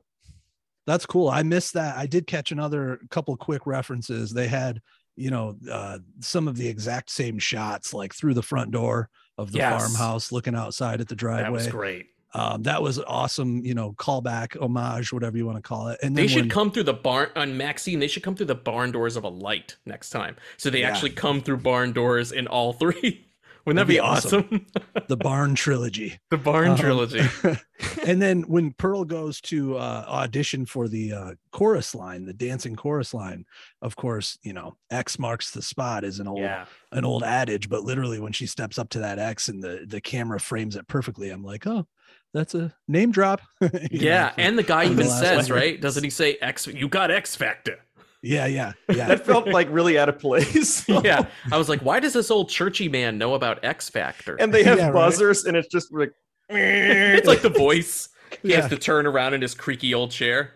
[0.87, 1.29] That's cool.
[1.29, 1.95] I missed that.
[1.95, 4.31] I did catch another couple quick references.
[4.31, 4.81] They had,
[5.15, 9.07] you know, uh, some of the exact same shots, like through the front door
[9.37, 9.79] of the Yes.
[9.95, 11.43] farmhouse, looking outside at the driveway.
[11.43, 11.79] that was driveway.
[11.93, 13.63] great Um, that was awesome.
[13.63, 15.99] You know, callback, homage, whatever you want to call it.
[16.01, 18.55] And they should when- come through the barn on maxine they should come through the
[18.55, 20.89] barn doors of a light next time so they Yeah.
[20.89, 23.27] actually come through barn doors in all three
[23.65, 24.65] Wouldn't that That'd be be awesome?
[25.07, 26.19] the Barn trilogy.
[26.31, 27.21] the Barn Um, trilogy.
[28.05, 32.75] and then when Pearl goes to uh, audition for the uh, chorus line, the dancing
[32.75, 33.45] chorus line,
[33.81, 36.65] of course, you know, X marks the spot is an old Yeah.
[36.91, 40.01] an old adage, but literally when she steps up to that X and the the
[40.01, 41.85] camera frames it perfectly, I'm like, oh,
[42.33, 43.41] that's a name drop.
[43.61, 45.59] You know, Yeah, for- and the guy for the even says, one.
[45.59, 45.79] right?
[45.81, 46.65] Doesn't he say X?
[46.67, 47.77] You got X Factor.
[48.21, 49.07] Yeah, yeah, yeah.
[49.07, 50.87] That felt like really out of place.
[51.03, 54.35] Yeah, I was like, why does this old churchy man know about X Factor?
[54.35, 54.93] and they have Yeah, right.
[54.93, 56.11] buzzers, and it's just like.
[56.49, 58.09] it's like the voice.
[58.41, 58.61] He Yeah.
[58.61, 60.53] has to turn around in his creaky old chair.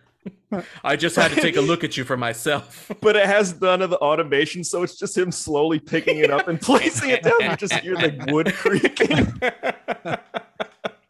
[0.84, 2.92] I just had to take a look at you for myself.
[3.02, 6.48] but it has none of the automation, so it's just him slowly picking it up
[6.48, 7.36] and placing it down.
[7.42, 9.34] You just hear the wood creaking.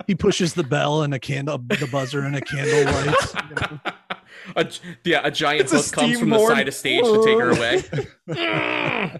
[0.07, 3.33] he pushes the bell and a candle, the buzzer and a candle lights.
[3.49, 3.79] you know?
[4.55, 4.69] A,
[5.03, 9.19] yeah, a giant It's a comes from the side of stage to take her away.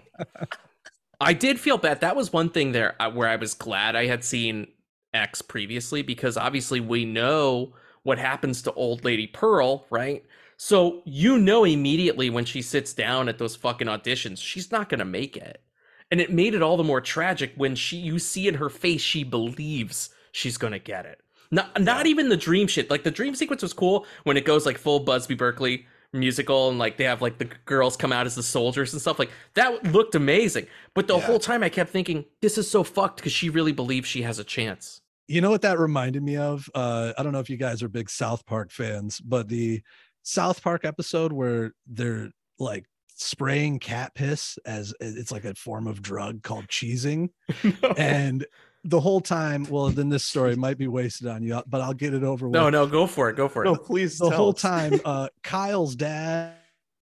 [1.20, 2.00] I did feel bad.
[2.00, 4.68] That was one thing there uh, where I was glad I had seen
[5.14, 10.24] X previously because obviously we know what happens to old lady Pearl, right?
[10.58, 15.00] So you know immediately when she sits down at those fucking auditions, she's not going
[15.00, 15.62] to make it.
[16.10, 19.00] And it made it all the more tragic when she you see in her face
[19.00, 21.20] she believes she's going to get it.
[21.50, 22.90] Not not even the dream shit.
[22.90, 26.78] Like the dream sequence was cool when it goes like full Busby Berkeley musical and
[26.78, 29.84] like they have like the girls come out as the soldiers and stuff like that
[29.92, 30.66] looked amazing.
[30.94, 31.22] But the Yeah.
[31.26, 34.38] whole time I kept thinking this is so fucked because she really believes she has
[34.38, 35.00] a chance.
[35.28, 36.70] You know what that reminded me of?
[36.74, 39.82] Uh, I don't know if you guys are big South Park fans, but the
[40.22, 42.86] South Park episode where they're like
[43.16, 47.30] spraying cat piss as it's like a form of drug called cheesing.
[47.98, 48.46] And
[48.84, 52.14] the whole time, well, then this story might be wasted on you, but I'll get
[52.14, 52.54] it over with.
[52.54, 53.36] no, no, go for it.
[53.36, 53.66] Go for it.
[53.66, 54.18] No, please.
[54.18, 54.60] the tell whole us.
[54.62, 56.52] time uh kyle's dad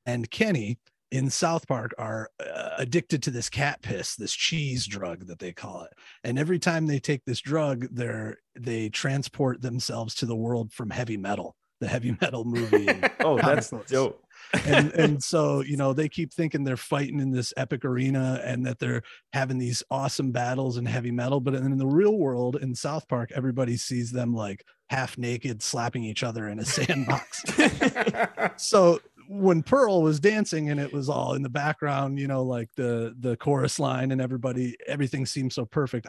[0.05, 0.77] and kenny
[1.11, 5.51] in south park are uh, addicted to this cat piss this cheese drug that they
[5.53, 5.91] call it
[6.23, 10.89] and every time they take this drug they're they transport themselves to the world from
[10.89, 12.87] heavy metal the heavy metal movie
[13.19, 13.91] Oh, that's books.
[13.91, 14.22] dope.
[14.65, 18.65] And and so you know they keep thinking they're fighting in this epic arena and
[18.65, 22.75] that they're having these awesome battles in heavy metal but in the real world in
[22.75, 27.43] south park everybody sees them like half naked slapping each other in a sandbox.
[28.57, 32.69] So when pearl was dancing and it was all in the background you know like
[32.75, 36.07] the the chorus line and everybody everything seemed so perfect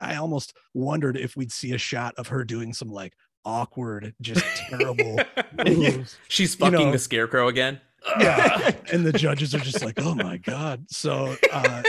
[0.00, 3.14] i almost wondered if we'd see a shot of her doing some like
[3.48, 5.18] awkward just terrible
[5.66, 7.80] moves She's You fucking know- the scarecrow again.
[8.20, 11.82] yeah and the judges are just like oh my god so uh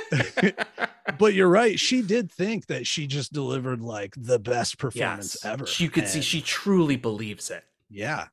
[1.18, 5.46] but you're right she did think that she just delivered like the best performance yes.
[5.54, 7.64] ever You could see she truly believes it.
[7.90, 8.28] yeah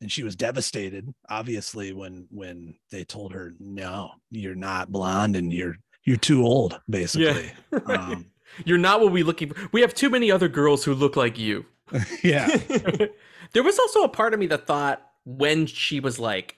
[0.00, 5.52] and she was devastated obviously when when they told her no you're not blonde and
[5.52, 7.52] you're you're too old basically
[7.86, 8.26] um,
[8.64, 9.68] You're not what we looking for.
[9.70, 11.64] We have too many other girls who look like you.
[12.22, 12.46] yeah
[13.52, 16.56] there was also a part of me that thought when she was like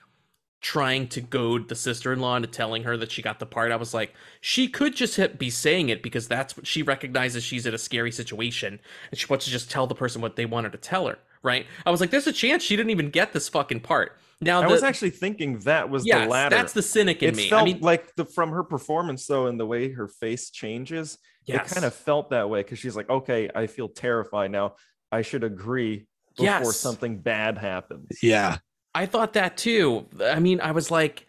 [0.61, 3.93] trying to goad the sister-in-law into telling her that she got the part i was
[3.93, 7.73] like she could just hit, be saying it because that's what she recognizes she's in
[7.73, 8.79] a scary situation
[9.11, 11.65] and she wants to just tell the person what they wanted to tell her right
[11.85, 14.67] i was like there's a chance she didn't even get this fucking part now I
[14.67, 16.55] the, was actually thinking that was yes, the latter.
[16.55, 19.47] that's the cynic in it me felt i mean like the from her performance though,
[19.47, 21.71] and the way her face changes, yes.
[21.71, 24.75] it kind of felt that way because she's like, okay, I feel terrified now.
[25.13, 26.05] I should agree
[26.35, 26.77] before Yes.
[26.77, 28.17] something bad happens.
[28.21, 28.57] yeah
[28.95, 30.07] I thought that too.
[30.23, 31.25] I mean, I was like,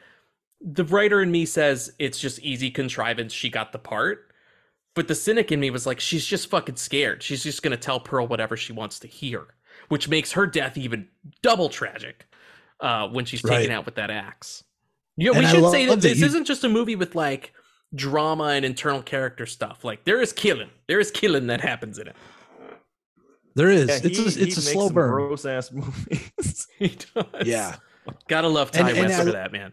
[0.61, 3.32] the writer in me says it's just easy contrivance.
[3.32, 4.30] She got the part.
[4.95, 7.22] But the cynic in me was like, she's just fucking scared.
[7.22, 9.47] She's just going to tell Pearl whatever she wants to hear,
[9.89, 11.09] which makes her death even
[11.43, 12.26] double tragic
[12.80, 13.70] uh, when she's taken Right.
[13.70, 14.62] out with that axe.
[15.16, 17.14] Yeah, we And I should say that that this you- isn't just a movie with
[17.14, 17.53] like
[17.95, 19.85] drama and internal character stuff.
[19.85, 20.70] Like, there is killing.
[20.87, 22.16] There is killing that happens in it.
[23.55, 26.66] There is Yeah, it's he- a, he a makes slow some burn Gross ass movies.
[26.78, 27.46] He does.
[27.46, 27.76] yeah
[28.28, 29.72] Gotta love Ty And- and West I- for that, man.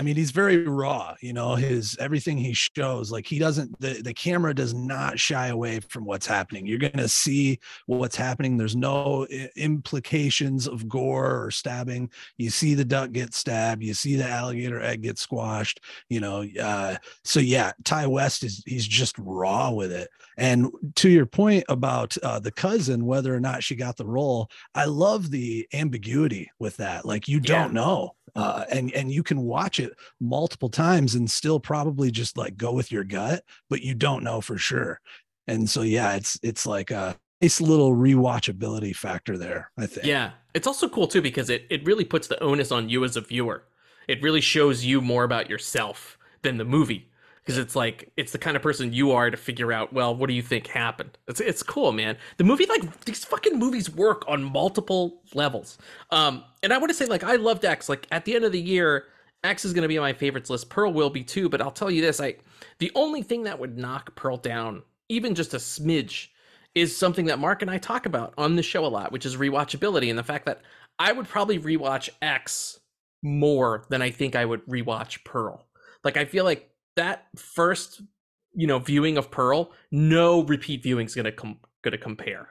[0.00, 4.00] I mean, he's very raw, you know, his everything he shows, like he doesn't the,
[4.00, 6.66] the camera does not shy away from what's happening.
[6.66, 8.56] You're gonna see what's happening.
[8.56, 9.26] There's no
[9.56, 12.08] implications of gore or stabbing.
[12.38, 16.46] You see the duck get stabbed, you see the alligator egg get squashed, you know.
[16.58, 20.08] Uh, so yeah, Ti West is he's just raw with it.
[20.38, 24.48] And to your point about uh, the cousin, whether or not she got the role,
[24.74, 27.04] I love the ambiguity with that.
[27.04, 27.42] Like you Yeah.
[27.42, 28.14] don't know.
[28.34, 32.72] Uh, and and you can watch it multiple times and still probably just like go
[32.72, 35.00] with your gut, but you don't know for sure.
[35.46, 39.70] And so yeah, it's it's like a nice little rewatchability factor there.
[39.78, 40.06] I think.
[40.06, 40.32] Yeah.
[40.54, 43.20] It's also cool too because it, it really puts the onus on you as a
[43.20, 43.64] viewer.
[44.08, 47.09] It really shows you more about yourself than the movie.
[47.50, 49.92] Because it's like it's the kind of person you are to figure out.
[49.92, 51.18] Well, what do you think happened?
[51.26, 52.16] It's it's cool, man.
[52.36, 55.76] The movie like these fucking movies work on multiple levels.
[56.12, 57.88] Um, and I want to say like I loved X.
[57.88, 59.06] Like at the end of the year,
[59.42, 60.70] X is going to be on my favorites list.
[60.70, 61.48] Pearl will be too.
[61.48, 62.36] But I'll tell you this: I
[62.78, 66.28] the only thing that would knock Pearl down, even just a smidge,
[66.76, 69.36] is something that Mark and I talk about on the show a lot, which is
[69.36, 70.62] rewatchability and the fact that
[71.00, 72.78] I would probably rewatch X
[73.24, 75.66] more than I think I would rewatch Pearl.
[76.04, 76.69] Like I feel like
[77.00, 78.02] that first,
[78.52, 82.48] you know, viewing of Pearl, no repeat viewing is gonna come gonna compare.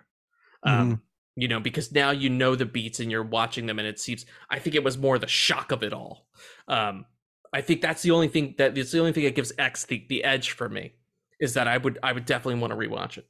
[0.63, 1.01] Um,
[1.35, 4.25] you know, because now you know the beats and you're watching them, and it seems.
[4.49, 6.25] I think it was more the shock of it all.
[6.67, 7.05] Um,
[7.53, 10.05] I think that's the only thing that it's the only thing that gives X the
[10.09, 10.93] the edge for me
[11.39, 13.27] is that I would I would definitely want to rewatch it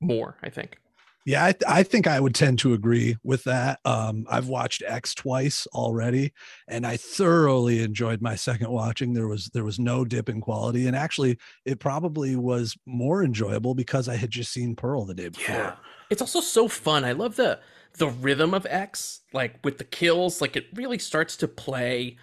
[0.00, 0.36] more.
[0.42, 0.78] I think.
[1.24, 3.80] Yeah, I, th- I think I would tend to agree with that.
[3.84, 6.32] Um, I've watched X twice already,
[6.68, 9.14] and I thoroughly enjoyed my second watching.
[9.14, 13.74] There was there was no dip in quality, and actually, it probably was more enjoyable
[13.74, 15.54] because I had just seen Pearl the day before.
[15.54, 15.76] Yeah.
[16.10, 17.04] It's also so fun.
[17.04, 17.58] I love the
[17.96, 22.16] the rhythm of X, like with the kills, like it really starts to play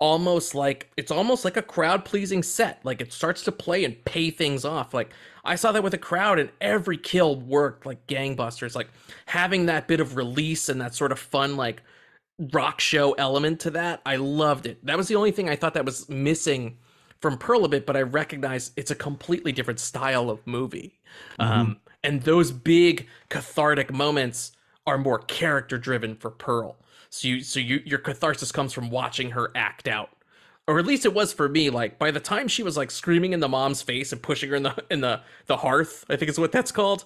[0.00, 2.80] almost like it's almost like a crowd pleasing set.
[2.84, 4.94] Like it starts to play and pay things off.
[4.94, 5.10] Like
[5.48, 8.74] I saw that with a crowd and every kill worked like gangbusters.
[8.74, 8.88] Like
[9.26, 11.82] having that bit of release and that sort of fun like
[12.52, 14.84] rock show element to that, I loved it.
[14.84, 16.78] That was the only thing I thought that was missing
[17.20, 20.98] from Pearl a bit, but I recognize it's a completely different style of movie.
[21.38, 24.52] Um, and those big cathartic moments
[24.86, 26.76] are more character driven for Pearl.
[27.10, 30.10] So you so you your catharsis comes from watching her act out.
[30.68, 31.70] Or at least it was for me.
[31.70, 34.56] Like by the time she was like screaming in the mom's face and pushing her
[34.56, 37.04] in the in the the hearth, I think is what that's called.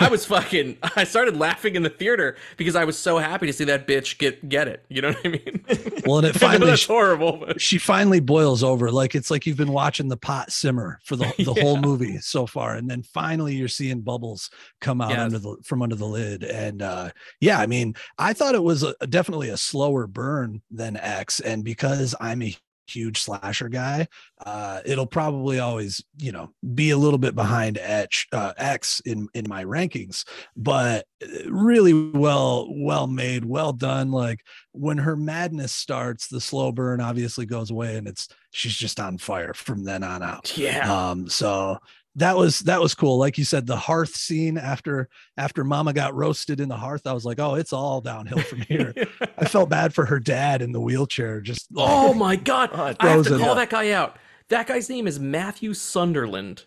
[0.00, 0.76] I was fucking.
[0.96, 4.18] I started laughing in the theater because I was so happy to see that bitch
[4.18, 4.84] get get it.
[4.88, 5.64] You know what I mean?
[6.04, 7.38] Well, and it finally that's horrible.
[7.46, 11.16] But she finally boils over like it's like you've been watching the pot simmer for
[11.16, 14.50] the, the whole movie so far and then finally you're seeing bubbles
[14.80, 15.20] come out Yes.
[15.20, 18.82] under the from under the lid and uh yeah i mean i thought it was
[18.82, 22.54] a, definitely a slower burn than x and because i'm a
[22.88, 24.06] huge slasher guy
[24.44, 29.28] uh it'll probably always you know be a little bit behind X, uh, x in
[29.34, 30.24] in my rankings
[30.56, 34.10] but uh, really well well made well done.
[34.10, 34.40] Like
[34.72, 39.18] when her madness starts the slow burn obviously goes away and it's she's just on
[39.18, 40.56] fire from then on out.
[40.56, 41.78] Yeah, um so
[42.18, 46.14] that was that was cool like you said the hearth scene after after mama got
[46.14, 48.92] roasted in the hearth i was like oh it's all downhill from here
[49.38, 52.70] i felt bad for her dad in the wheelchair just oh like, oh my god!
[52.72, 54.16] Oh, it I have to call that guy out.
[54.48, 56.64] That guy's name is Matthew Sunderland.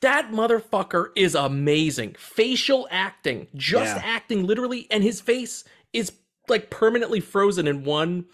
[0.00, 2.16] That motherfucker is amazing.
[2.18, 4.02] Facial acting, just Yeah.
[4.04, 6.12] acting literally, and his face is
[6.48, 8.24] like permanently frozen in one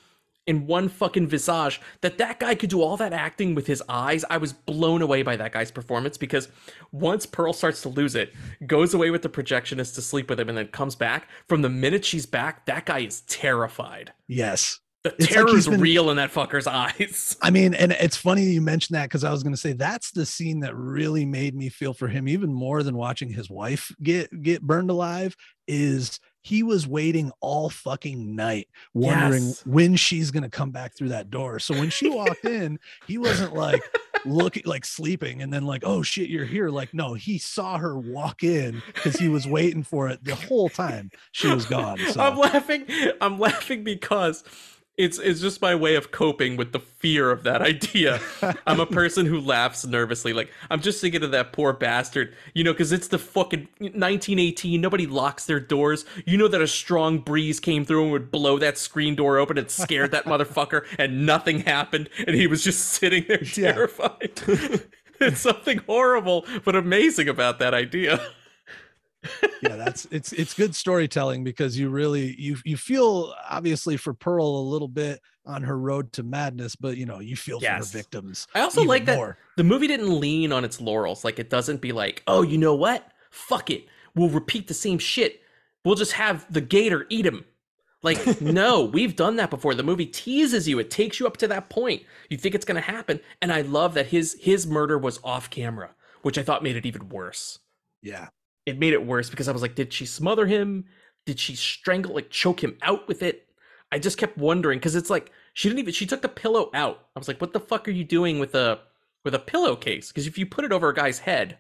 [0.47, 1.81] in one fucking visage.
[2.01, 4.25] That that guy could do all that acting with his eyes.
[4.31, 6.49] I was blown away by that guy's performance because
[6.93, 8.33] once Pearl starts to lose it,
[8.67, 11.29] goes away with the projectionist to sleep with him, and then comes back.
[11.49, 14.13] From the minute she's back, that guy is terrified.
[14.29, 17.37] yes The terror is real in that fucker's eyes.
[17.43, 20.11] I mean, and it's funny you mentioned that because I was going to say that's
[20.11, 23.95] the scene that really made me feel for him even more than watching his wife
[24.03, 25.37] get get burned alive.
[25.69, 29.67] Is he was waiting all fucking night, wondering Yes.
[29.67, 31.59] when she's going to come back through that door.
[31.59, 32.79] So when she walked in,
[33.09, 33.83] he wasn't like
[34.25, 36.69] looking like sleeping and then like, oh shit, you're here.
[36.71, 40.69] Like, no, he saw her walk in because he was waiting for it the whole
[40.69, 41.99] time she was gone.
[42.13, 42.87] So I'm laughing.
[43.21, 44.45] I'm laughing because
[44.97, 48.21] it's it's just my way of coping with the fear of that idea.
[48.67, 50.33] I'm a person who laughs nervously.
[50.33, 54.81] Like I'm just thinking of that poor bastard, you know, because it's the fucking 1918.
[54.81, 56.05] Nobody locks their doors.
[56.25, 59.59] You know that a strong breeze came through and would blow that screen door open
[59.59, 63.73] and scared that motherfucker, and nothing happened, and he was just sitting there Yeah.
[63.73, 64.41] terrified.
[65.21, 68.21] it's something horrible but amazing about that idea.
[69.63, 74.47] Yeah that's it's it's good storytelling because you really you you feel obviously for pearl
[74.47, 77.91] a little bit on her road to madness but you know you feel for Yes.
[77.93, 79.37] her victims I also like that more.
[79.57, 81.25] the movie didn't lean on its laurels.
[81.25, 83.11] Like it doesn't be like, oh, you know what?
[83.31, 83.87] Fuck it.
[84.15, 85.41] We'll repeat the same shit.
[85.85, 87.45] We'll just have the gator eat him.
[88.03, 89.75] Like, no, we've done that before.
[89.75, 90.79] The movie teases you.
[90.79, 92.03] It takes you up to that point.
[92.31, 93.21] You think it's gonna happen.
[93.43, 96.87] And I love that his his murder was off camera, which I thought made it
[96.87, 97.59] even worse.
[98.03, 98.29] yeah
[98.67, 100.85] It made it worse because I was like, did she smother him?
[101.25, 103.47] Did she strangle, like choke him out with it?
[103.93, 107.07] I just kept wondering because it's like she didn't even she took the pillow out.
[107.15, 108.81] I was like, what the fuck are you doing with a
[109.25, 110.09] with a pillowcase?
[110.09, 111.59] Because if you put it over a guy's head,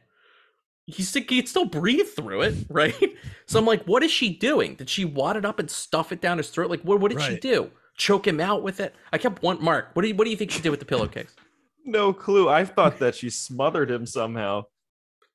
[0.87, 3.17] he's he'd still breathe through it, right?
[3.47, 4.75] so I'm like, what is she doing?
[4.75, 6.71] Did she wad it up and stuff it down his throat?
[6.71, 7.71] Like, what what did she do?
[7.97, 8.95] Choke him out with it?
[9.13, 9.91] I kept one Mark.
[9.95, 11.35] What do you what do you think she did with the pillowcase?
[11.85, 12.49] no clue.
[12.49, 14.65] I thought that she smothered him somehow.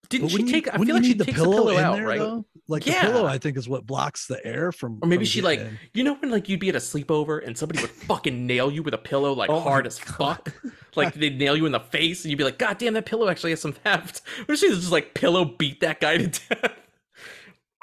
[0.09, 0.73] Didn't she wouldn't you- take?
[0.73, 2.19] I feel like she the takes pillow the pillow out, there, right?
[2.19, 2.45] though?
[2.67, 3.05] Like Yeah.
[3.05, 4.99] the pillow, I think, is what blocks the air from.
[5.01, 5.79] Or maybe from she like, in.
[5.93, 8.83] you know, when like you'd be at a sleepover and somebody would fucking nail you
[8.83, 10.53] with a pillow like Oh hard as fuck,
[10.95, 13.29] like they'd nail you in the face, and you'd be like, God damn, that pillow
[13.29, 14.21] actually has some heft.
[14.49, 16.73] Or she just like pillow beat that guy to death.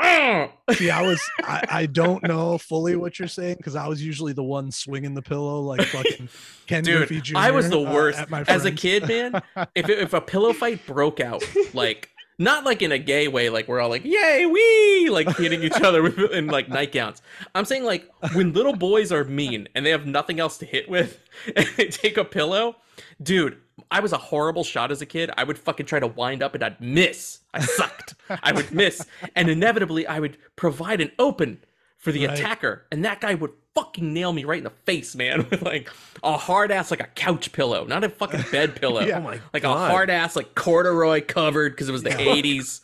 [0.75, 4.33] See, I was, I, I don't know fully what you're saying because I was usually
[4.33, 6.29] the one swinging the pillow like fucking
[6.67, 7.39] Ken Dude, Griffey Jr.
[7.39, 9.43] I was the uh, worst my as a kid, man.
[9.75, 11.43] If it, if a pillow fight broke out,
[11.75, 15.63] like not like in a gay way, like we're all like yay we like hitting
[15.63, 17.23] each other in like nightgowns.
[17.55, 20.89] I'm saying like when little boys are mean and they have nothing else to hit
[20.89, 21.21] with,
[21.57, 22.77] and they take a pillow,
[23.23, 23.59] dude.
[23.91, 25.31] I was a horrible shot as a kid.
[25.39, 27.39] I would fucking try to wind up and I'd miss.
[27.55, 28.17] I sucked.
[28.29, 31.61] I would miss, and inevitably I would provide an open
[31.99, 32.39] for the Right.
[32.39, 35.91] attacker, and that guy would fucking nail me right in the face, man, with like
[36.23, 39.01] a hard ass like a couch pillow, not a fucking bed pillow.
[39.03, 39.19] Yeah.
[39.19, 39.89] Oh my like God.
[39.89, 42.17] a hard ass like corduroy covered because it was the Yeah.
[42.37, 42.81] 80s.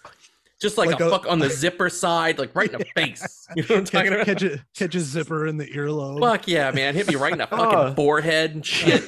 [0.60, 3.46] Just like, Like a, a- fuck on the zipper side, like right in the face.
[3.54, 4.26] You know what I'm talking catch, about?
[4.26, 6.20] catch, a, catch a zipper in the earlobe.
[6.20, 6.94] Fuck yeah, man.
[6.94, 7.94] Hit me right in the fucking Oh.
[7.94, 9.02] forehead and shit.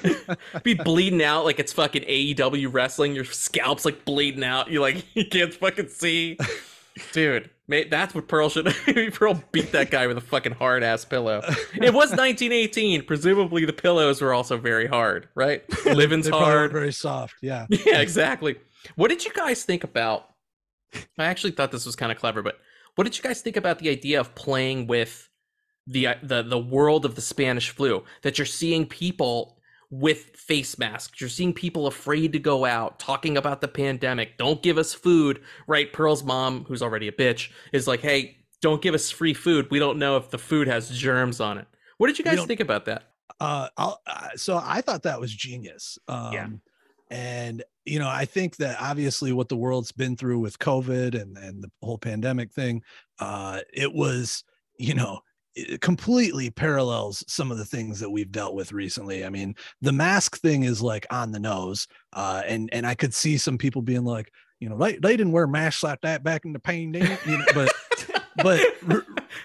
[0.65, 3.15] Be bleeding out like it's fucking AEW wrestling.
[3.15, 4.71] Your scalp's like bleeding out.
[4.71, 6.37] You like you can't fucking see.
[7.13, 8.67] Dude, mate, that's what Pearl should
[9.15, 11.43] Pearl beat that guy with a fucking hard ass pillow.
[11.75, 13.05] It was 1918.
[13.05, 15.65] Presumably the pillows were also very hard, right?
[15.87, 16.73] Living's They probably weren't hard.
[16.73, 17.35] very soft.
[17.43, 17.67] Yeah.
[17.87, 18.57] Yeah, exactly.
[18.95, 20.29] What did you guys think about?
[21.19, 22.59] I actually thought this was kind of clever, but
[22.95, 25.29] what did you guys think about the idea of playing with
[25.87, 28.05] the the the world of the Spanish flu?
[28.23, 29.56] That you're seeing people
[29.91, 34.37] with face masks, you're seeing people afraid to go out, talking about the pandemic.
[34.39, 35.93] Don't give us food, right?
[35.93, 39.71] Pearl's mom, who's already a bitch, is like, "Hey, don't give us free food.
[39.71, 41.67] We don't know if the food has germs on it."
[41.99, 43.05] What did you guys think about that?
[43.41, 45.99] uh, I'll, uh so I thought that was genius.
[46.09, 46.49] Um, Yeah.
[47.09, 51.37] And you know, I think that obviously what the world's been through with COVID and
[51.37, 52.83] and the whole pandemic thing,
[53.21, 54.43] uh, it was
[54.79, 55.21] you know
[55.81, 59.25] completely parallels some of the things that we've dealt with recently.
[59.25, 63.15] I mean, the mask thing is like on the nose, uh, and and I could
[63.15, 64.31] see some people being like,
[64.61, 67.45] you know, they, they didn't wear masks like that back in the pandemic, you know,
[67.55, 67.73] but
[68.43, 68.61] but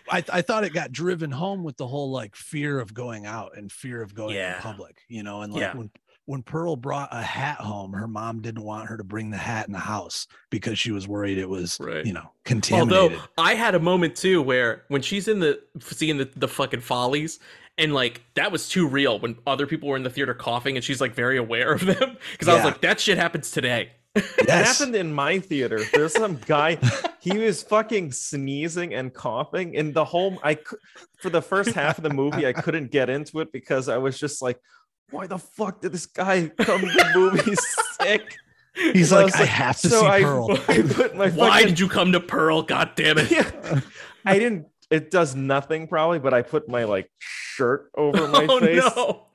[0.10, 3.58] I, I thought it got driven home with the whole like fear of going out
[3.58, 4.58] and fear of going Yeah.
[4.58, 5.78] in public, you know, and like Yeah.
[5.78, 5.90] when
[6.32, 9.68] when Pearl brought a hat home, her mom didn't want her to bring the hat
[9.68, 12.06] in the house because she was worried it was, Right.
[12.06, 13.18] you know, contaminated.
[13.20, 16.80] Although I had a moment too where when she's in the seeing the, the fucking
[16.80, 17.40] follies
[17.78, 20.86] and like that was too real when other people were in the theater coughing and
[20.86, 23.92] she's like very aware of them because I was like that shit happens today.
[24.16, 25.82] It happened in my theater.
[25.94, 26.78] There's some guy,
[27.22, 30.76] he was fucking sneezing and coughing, and the whole I cou-
[31.22, 34.20] for the first half of the movie I couldn't get into it because I was
[34.20, 34.60] just like,
[35.12, 37.56] why the fuck did this guy come to the movie
[38.02, 38.36] sick?
[38.74, 40.52] He's And like, was I have to so see I, Pearl.
[40.70, 42.62] I put my Why fucking, did you come to Pearl?
[42.64, 43.30] God damn it!
[43.30, 43.82] Yeah,
[44.26, 44.68] I didn't.
[44.90, 48.84] It does nothing probably, but I put my like shirt over my oh face.
[48.96, 49.28] no!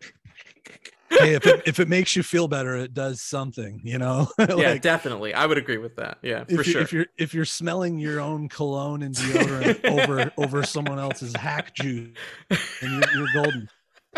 [1.10, 4.28] hey, if it, if it makes you feel better, it does something, you know.
[4.38, 5.32] yeah, definitely.
[5.34, 6.18] I would agree with that.
[6.22, 6.80] Yeah, for you- sure.
[6.82, 11.74] If you're if you're smelling your own cologne and deodorant over over someone else's hack
[11.74, 12.08] juice,
[12.50, 12.58] and
[12.90, 13.68] you're, you're golden,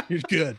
[0.09, 0.59] you're good.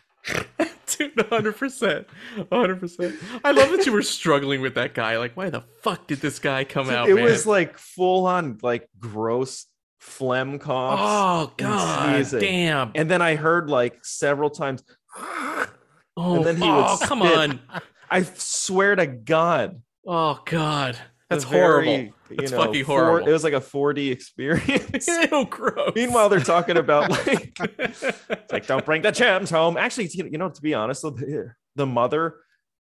[0.97, 2.05] Dude, 100%.
[2.37, 3.17] 100%.
[3.43, 5.17] I love that you were struggling with that guy.
[5.17, 7.23] Like, why the fuck did this guy come out, it man?
[7.23, 9.65] was like full on like gross
[9.99, 11.01] phlegm coughs.
[11.03, 12.25] oh, God.
[12.31, 12.91] Damn.
[12.95, 14.83] And then I heard like several times,
[16.17, 17.59] Oh, then he would oh come on.
[18.09, 19.81] I swear to God.
[20.05, 20.97] Oh, God.
[21.29, 21.91] That's very, horrible.
[22.31, 23.27] you That's know, fucking four- horrible.
[23.27, 25.07] it was like a 4D experience.
[25.31, 25.91] Ew, gross.
[25.95, 29.77] Meanwhile, they're talking about like, it's like don't bring the gems home.
[29.77, 32.35] Actually, you know, to be honest, the, the mother,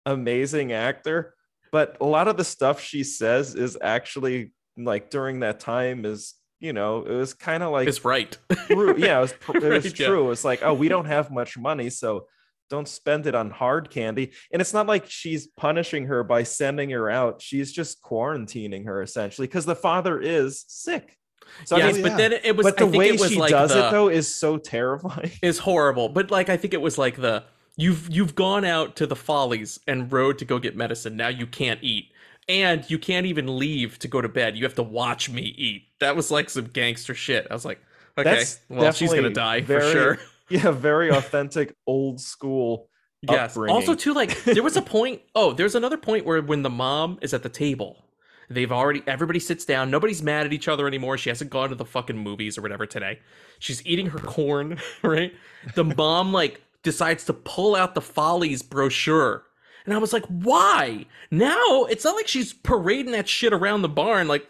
[0.05, 1.35] amazing actor,
[1.71, 6.33] but a lot of the stuff she says is actually like during that time is
[6.59, 8.37] you know it was kind of like it's right.
[8.67, 8.95] true.
[8.97, 10.07] Yeah, it was, pr- it was Right, yeah.
[10.07, 10.31] true.
[10.31, 12.25] It's like, oh, we don't have much money, so
[12.71, 14.31] don't spend it on hard candy.
[14.51, 17.41] And it's not like she's punishing her by sending her out.
[17.41, 21.17] She's just quarantining her essentially because the father is sick.
[21.65, 22.17] So yes, I mean, but yeah.
[22.17, 22.65] then it was.
[22.65, 24.57] but the I think way it was she like does the, it though is so
[24.57, 25.31] terrifying.
[25.41, 26.09] is horrible.
[26.09, 27.43] But like, I think it was like the
[27.77, 31.17] you've you've gone out to the Follies and rode to go get medicine.
[31.17, 32.05] Now you can't eat,
[32.47, 34.57] and you can't even leave to go to bed.
[34.57, 35.83] You have to watch me eat.
[35.99, 37.47] That was like some gangster shit.
[37.51, 37.81] I was like,
[38.17, 40.19] okay, That's well, she's gonna die for sure.
[40.51, 42.89] Yeah, very authentic old school.
[43.21, 43.51] Yes.
[43.51, 43.75] upbringing.
[43.75, 45.21] Also, too, like there was a point.
[45.35, 48.03] Oh, there's another point where when the mom is at the table,
[48.49, 49.89] they've already everybody sits down.
[49.91, 51.17] Nobody's mad at each other anymore.
[51.17, 53.19] She hasn't gone to the fucking movies or whatever today.
[53.59, 54.79] She's eating her corn.
[55.03, 55.33] Right.
[55.75, 59.43] The mom like decides to pull out the Follies brochure
[59.85, 61.05] And I was like, why?
[61.29, 64.47] Now it's not like she's parading that shit around the barn, like,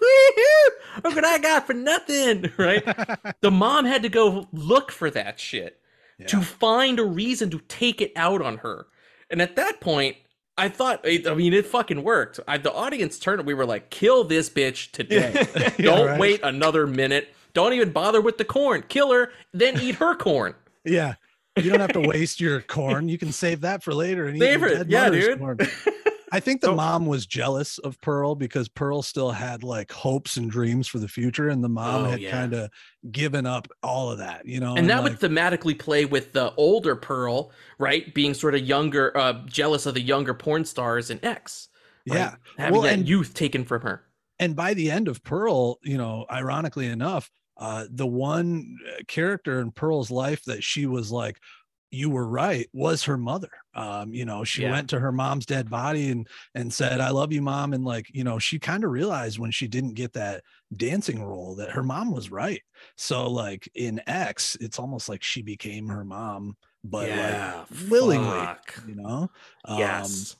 [1.03, 2.83] look what I got for nothing, right?
[3.41, 5.80] the mom had to go look for that shit
[6.27, 8.87] to find a reason to take it out on her.
[9.29, 10.17] And at that point,
[10.57, 12.39] I thought, I mean, it fucking worked.
[12.47, 15.47] I, the audience turned, we were like, kill this bitch today.
[15.55, 16.19] Yeah, Don't right.
[16.19, 17.33] wait another minute.
[17.53, 18.83] Don't even bother with the corn.
[18.87, 20.55] Kill her, then eat her corn.
[20.83, 21.13] Yeah.
[21.57, 23.07] You don't have to waste your corn.
[23.07, 24.77] You can save that for later and eat Save your it.
[24.77, 25.25] dead Yeah, mother's
[25.67, 25.71] dude.
[26.33, 30.37] I think the So- mom was jealous of Pearl because Pearl still had like hopes
[30.37, 32.31] and dreams for the future, and the mom Oh, had yeah.
[32.31, 32.69] kind of
[33.11, 34.75] given up all of that, you know.
[34.75, 38.13] and that like, would thematically play with the older Pearl, right?
[38.13, 41.67] Being sort of younger, uh, jealous of the younger porn stars and X.
[42.07, 42.15] right?
[42.17, 42.35] yeah.
[42.57, 44.03] Having Well, that and- youth taken from her.
[44.39, 49.59] and by the end of Pearl, you know, ironically enough, uh, the one uh, character
[49.59, 51.37] in Pearl's life that she was like,
[51.91, 53.51] you were right, was her mother.
[53.75, 54.71] Um, you know, she Yeah.
[54.71, 57.73] went to her mom's dead body and and said, I love you, mom.
[57.73, 60.43] And like, you know, she kind of realized when she didn't get that
[60.75, 62.61] dancing role that her mom was right.
[62.97, 68.29] So like in X, it's almost like she became her mom, but yeah, like willingly,
[68.29, 68.75] fuck.
[68.87, 69.29] you know?
[69.65, 70.35] Um, yes.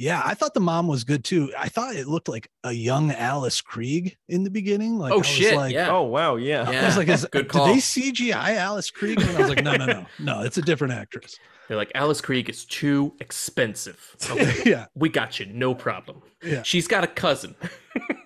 [0.00, 1.52] Yeah, I thought the mom was good too.
[1.58, 4.96] I thought it looked like a young Alice Krige in the beginning.
[4.96, 5.56] Like, I oh was shit.
[5.56, 5.90] Like, yeah.
[5.90, 6.70] Oh wow, yeah.
[6.70, 6.82] Yeah.
[6.82, 7.66] I was like, is, Good did call.
[7.66, 9.20] they CGI Alice Krige?
[9.20, 11.36] And I was like, no, no, no, no, it's a different actress.
[11.66, 14.14] They're like Alice Krige is too expensive.
[14.30, 16.22] Okay, yeah, we got you, no problem.
[16.44, 17.56] yeah, She's got a cousin.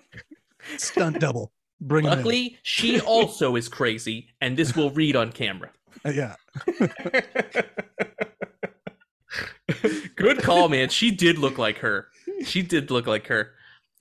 [0.77, 1.51] stunt double.
[1.81, 2.17] Bring him in.
[2.19, 5.71] Luckily, she also is crazy, and this will read on camera.
[6.05, 6.35] Uh, Yeah,
[10.15, 10.89] Good call, man.
[10.89, 12.07] She did look like her.
[12.45, 13.51] She did look like her.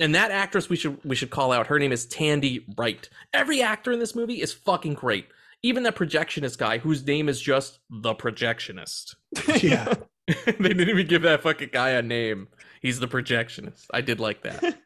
[0.00, 1.68] And that actress we should we should call out.
[1.68, 3.08] Her name is Tandi Wright.
[3.32, 5.26] Every actor in this movie is fucking great.
[5.62, 9.14] Even that projectionist guy whose name is just the projectionist.
[9.62, 9.94] yeah.
[10.26, 12.48] they didn't even give that fucking guy a name.
[12.80, 13.86] He's the projectionist.
[13.92, 14.78] I did like that.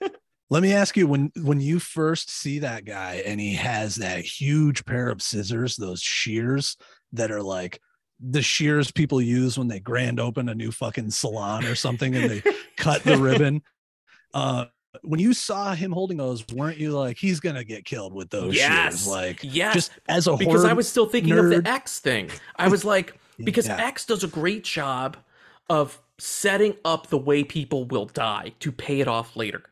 [0.50, 4.20] Let me ask you when when you first see that guy and he has that
[4.20, 6.76] huge pair of scissors, those shears
[7.12, 7.80] that are like
[8.20, 12.30] the shears people use when they grand open a new fucking salon or something and
[12.30, 12.42] they
[12.76, 13.62] cut the ribbon.
[14.34, 14.66] Uh
[15.02, 18.54] when you saw him holding those, weren't you like he's gonna get killed with those
[18.54, 19.04] yes.
[19.04, 19.06] shears?
[19.06, 19.72] Like yes.
[19.74, 22.30] just as a because I was still thinking of the X thing.
[22.56, 23.14] I was like,
[23.44, 23.76] because Yeah.
[23.76, 25.16] X does a great job
[25.70, 29.62] of setting up the way people will die to pay it off later.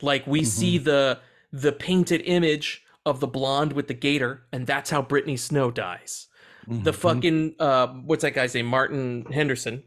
[0.00, 0.84] Like we see Mm-hmm.
[0.84, 1.18] the
[1.52, 6.28] the painted image of the blonde with the gator, and that's how Brittany Snow dies.
[6.66, 6.94] The Mhm.
[6.94, 8.66] fucking uh, what's that guy's name?
[8.66, 9.82] Martin Henderson.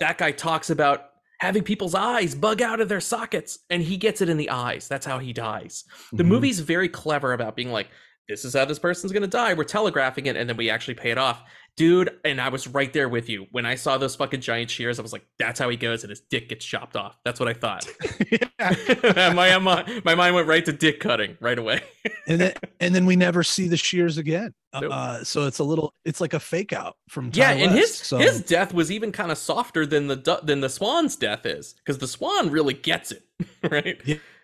[0.00, 1.10] That guy talks about
[1.40, 4.88] having people's eyes bug out of their sockets, and he gets it in the eyes.
[4.88, 5.84] That's how he dies.
[6.12, 6.28] The Mhm.
[6.28, 7.88] movie's very clever about being like,
[8.28, 9.52] this is how this person's gonna die.
[9.54, 11.42] We're telegraphing it, and then we actually pay it off.
[11.76, 13.46] Dude, and I was right there with you.
[13.50, 16.10] When I saw those fucking giant shears, I was like, that's how he goes, and
[16.10, 17.18] his dick gets chopped off.
[17.22, 17.86] That's what I thought.
[19.34, 21.82] my, my, my mind went right to dick cutting right away.
[22.26, 24.54] and then and then we never see the shears again.
[24.72, 24.90] Nope.
[24.90, 27.90] Uh, so it's a little it's like a fake out from yeah, Ty and his
[27.90, 28.04] West.
[28.04, 31.74] so his death was even kind of softer than the than the swan's death is,
[31.74, 33.24] because the swan really gets it,
[33.70, 34.00] right?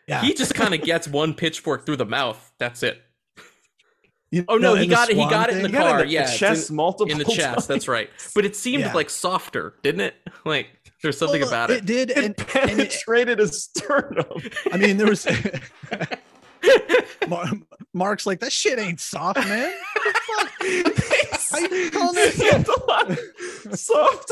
[0.07, 0.21] yeah.
[0.21, 2.53] He just kind of gets one pitchfork through the mouth.
[2.59, 3.03] That's it.
[4.33, 5.17] You Oh no, he got it.
[5.17, 6.01] He got it in the thing- car.
[6.01, 7.69] in the yeah, it's chest in- multiple in the chest.
[7.69, 8.11] That's right.
[8.35, 8.93] But it seemed Yeah.
[8.95, 10.15] like softer, didn't it?
[10.45, 10.67] Like
[11.03, 11.85] there's something Well, about It it.
[11.87, 14.27] did, It and, and it, penetrated his sternum.
[14.73, 15.27] I mean, there was.
[17.95, 19.73] Mark's like that shit ain't soft, man.
[20.61, 23.19] How you calling that
[23.75, 24.31] soft?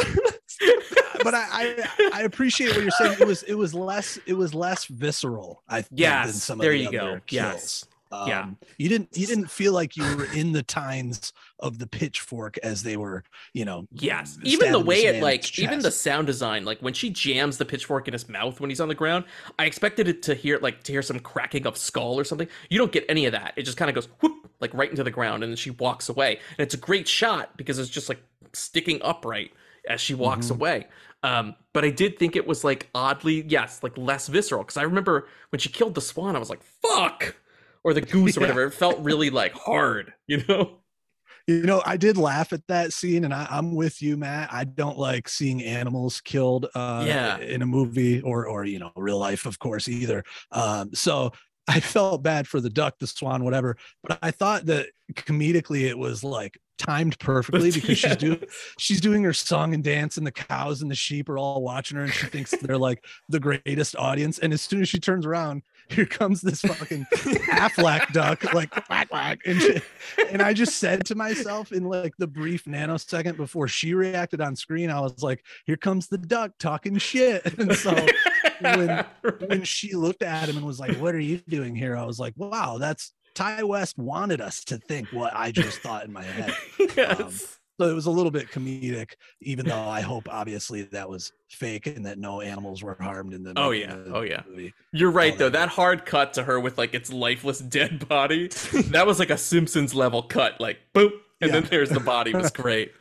[1.22, 3.16] But I, I I appreciate what you're saying.
[3.20, 5.62] It was it was less it was less visceral.
[5.68, 6.98] I think than some there of the you go.
[6.98, 7.86] other Yes, kills.
[8.12, 8.46] Um, Yeah.
[8.78, 12.82] you didn't you didn't feel like you were in the tines of the pitchfork as
[12.82, 13.22] they were,
[13.54, 13.86] you know.
[13.92, 14.38] yes.
[14.42, 18.08] Even the way it like, even the sound design, like when she jams the pitchfork
[18.08, 19.24] in his mouth when he's on the ground,
[19.58, 22.48] I expected it to hear like to hear some cracking of skull or something.
[22.68, 23.52] You don't get any of that.
[23.56, 26.08] It just kind of goes whoop, like right into the ground, and then she walks
[26.08, 26.40] away.
[26.58, 29.52] And it's a great shot because it's just like sticking upright
[29.88, 30.50] as she walks Mhm.
[30.56, 30.86] away.
[31.22, 34.62] Um, but I did think it was like oddly, yes, like less visceral.
[34.64, 37.36] Because I remember when she killed the swan, I was like, "Fuck,"
[37.84, 38.46] or the goose or Yeah.
[38.48, 38.64] whatever.
[38.64, 40.76] It felt really like hard, you know.
[41.46, 44.52] You know, I did laugh at that scene, and I, I'm with you, Matt.
[44.52, 47.38] I don't like seeing animals killed uh, Yeah.
[47.38, 50.22] in a movie or or you know real life, of course, either.
[50.52, 51.32] Um, so
[51.66, 53.76] I felt bad for the duck, the swan, whatever.
[54.02, 58.10] But I thought that comedically it was like timed perfectly because Yeah.
[58.10, 58.44] she's doing
[58.78, 61.96] she's doing her song and dance, and the cows and the sheep are all watching
[61.96, 64.38] her, and she thinks they're like the greatest audience.
[64.38, 69.09] And as soon as she turns around here comes this fucking Aflac duck, like quack
[69.09, 69.82] quack, and shit.
[70.30, 74.57] and I just said to myself in like the brief nanosecond before she reacted on
[74.57, 77.95] screen, I was like, here comes the duck talking shit, and so
[78.61, 79.05] when
[79.47, 82.18] when she looked at him and was like, "What are you doing here?" I was
[82.18, 86.24] like, "Wow, that's Ti West wanted us to think what I just thought in my
[86.24, 86.55] head."
[86.97, 87.20] yes.
[87.20, 87.32] Um,
[87.80, 91.86] So it was a little bit comedic, even though I hope obviously that was fake
[91.86, 93.54] and that no animals were harmed in the.
[93.56, 93.94] Oh, yeah.
[93.94, 94.42] the Oh, yeah.
[94.46, 94.74] movie.
[94.92, 95.44] You're right all though.
[95.48, 98.48] that That hard cut to her with like its lifeless dead body,
[98.88, 100.60] that was like a Simpsons level cut.
[100.60, 102.34] Like boop, and then there's the body.
[102.34, 102.92] was great.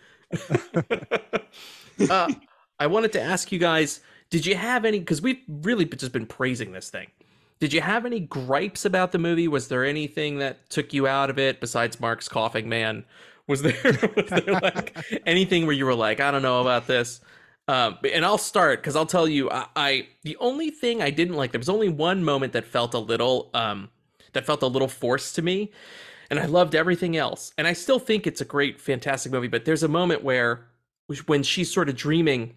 [2.10, 2.32] uh,
[2.80, 4.00] I wanted to ask you guys:
[4.30, 5.00] Did you have any?
[5.00, 7.08] Because we've really just been praising this thing.
[7.60, 9.50] Did you have any gripes about the movie?
[9.50, 13.04] Was there anything that took you out of it besides Mark's coughing man?
[13.50, 13.76] Was there,
[14.16, 14.96] was there like
[15.26, 17.20] anything where you were like, I don't know about this?
[17.68, 21.36] Um, and I'll start because I'll tell you, I, I the only thing I didn't
[21.36, 23.90] like there was only one moment that felt a little um
[24.34, 25.72] that felt a little forced to me,
[26.30, 27.52] and I loved everything else.
[27.58, 29.48] And I still think it's a great, fantastic movie.
[29.48, 30.68] But there's a moment where
[31.26, 32.56] when she's sort of dreaming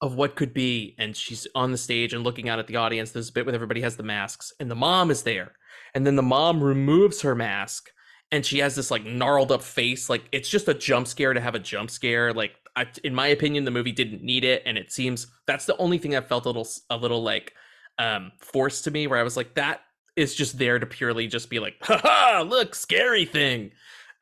[0.00, 3.10] of what could be, and she's on the stage and looking out at the audience.
[3.10, 5.52] There's a bit where everybody has the masks, and the mom is there,
[5.92, 7.90] and then the mom removes her mask
[8.34, 11.40] and she has this like gnarled up face like it's just a jump scare to
[11.40, 14.76] have a jump scare like I, in my opinion the movie didn't need it and
[14.76, 17.54] it seems that's the only thing that felt a little a little like
[17.98, 19.82] um forced to me where i was like that
[20.16, 23.70] is just there to purely just be like haha look scary thing.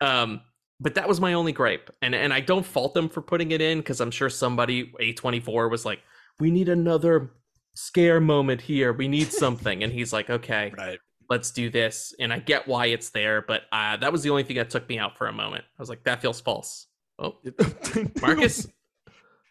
[0.00, 0.42] Um
[0.80, 3.60] but that was my only gripe and and i don't fault them for putting it
[3.60, 6.00] in because i'm sure somebody a24 was like
[6.38, 7.30] we need another
[7.74, 8.92] scare moment here.
[8.92, 9.82] We need something.
[9.82, 10.72] And he's like okay.
[10.76, 10.98] Right.
[11.32, 14.42] Let's do this and i get why it's there but uh, that was the only
[14.44, 16.86] thing that took me out for a moment i was like that feels false
[17.18, 17.36] oh
[18.20, 18.66] marcus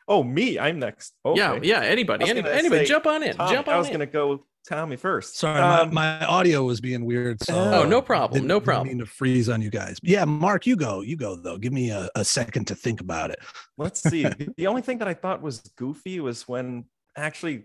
[0.08, 0.60] oh, me.
[0.60, 1.14] I'm next.
[1.26, 1.40] Okay.
[1.40, 3.74] yeah yeah anybody I was anybody, gonna anybody say, jump on in Tommy- jump on
[3.74, 5.38] I was in gonna go Tommy first.
[5.38, 7.42] Sorry, Um, my, my audio was being weird.
[7.42, 8.88] So Oh, no problem, didn't- no didn't problem.
[8.90, 9.98] mean to freeze on you guys.
[10.04, 11.02] Yeah, Mark, you go.
[11.02, 11.58] You go though.
[11.58, 13.40] Give me a, a second to think about it.
[13.78, 14.24] let's see.
[14.38, 17.64] The- the only thing that I thought was goofy was when actually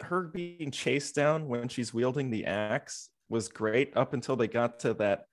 [0.00, 4.78] her being chased down when she's wielding the axe was great up until they got
[4.80, 5.24] to that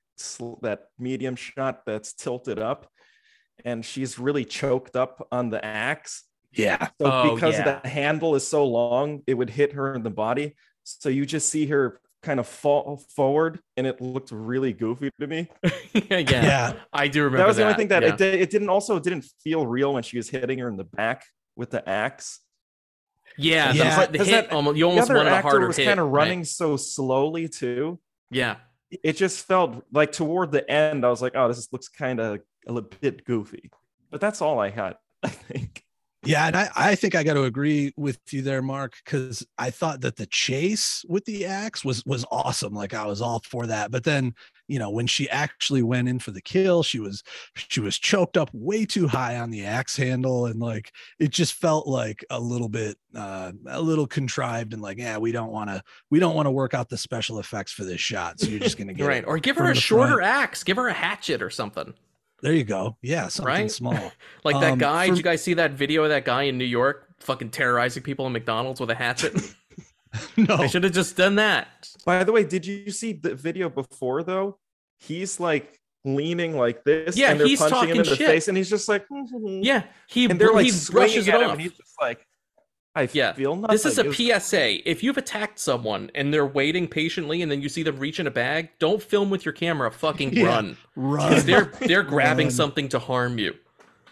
[0.62, 2.90] that medium shot that's tilted up
[3.66, 6.88] and she's really choked up on the axe Yeah.
[7.00, 7.80] so Oh, because yeah.
[7.82, 11.50] the handle is so long it would hit her in the body so you just
[11.50, 15.48] see her kind of fall forward and it looked really goofy to me
[15.94, 16.74] yeah, Yeah.
[16.92, 18.10] i do remember that was the only thing that yeah.
[18.10, 20.84] it did it didn't also didn't feel real when she was hitting her in the
[20.84, 21.24] back
[21.56, 22.40] with the axe
[23.40, 25.50] yeah, Yeah, the, the because hit that- almost you the almost other wanted a actor
[25.50, 26.24] harder was hit kind of right?
[26.24, 28.00] running so slowly too
[28.32, 28.58] yeah
[29.04, 32.40] it just felt like toward the end i was like oh this looks kind of
[32.68, 33.70] a little bit goofy
[34.12, 35.84] but that's all i had i think
[36.26, 39.70] Yeah, and I, I think I got to agree with you there, Mark, because I
[39.70, 42.74] thought that the chase with the axe was was awesome.
[42.74, 43.90] Like I was all for that.
[43.90, 44.34] But then,
[44.70, 47.24] you know, when she actually went in for the kill, she was
[47.56, 51.56] she was choked up way too high on the axe handle, and like it just
[51.56, 55.70] felt like a little bit uh a little contrived and like, yeah, we don't want
[55.70, 58.40] to we don't want to work out the special effects for this shot.
[58.40, 60.32] So you're just gonna get right or give her a shorter front.
[60.32, 61.94] axe give her a hatchet or something
[62.42, 62.96] There you go.
[63.02, 63.72] Yeah, something Right?
[63.72, 64.12] small.
[64.46, 66.58] like that Um, guy for- did you guys see that video of that guy in
[66.58, 69.34] new york fucking terrorizing people in mcdonald's with a hatchet
[70.38, 70.56] no.
[70.56, 74.24] I should have just done that by the way did you see the video before
[74.24, 74.58] though
[75.00, 78.28] he's like leaning like this Yeah, and they're he's punching him in talking the shit.
[78.28, 81.36] face and he's just like "Mhm." yeah he, and they're like he swinging brushes at
[81.36, 82.26] it him off and he's just like
[82.96, 84.90] i Yeah, feel nothing This is a was- PSA.
[84.90, 88.26] If you've attacked someone and they're waiting patiently and then you see them reach in
[88.26, 89.92] a bag, don't film with your camera.
[89.92, 90.46] Fucking Yeah.
[90.48, 90.74] run.
[90.74, 91.46] 'Cause Run.
[91.46, 92.52] They're they're grabbing Run.
[92.52, 93.54] something to harm you.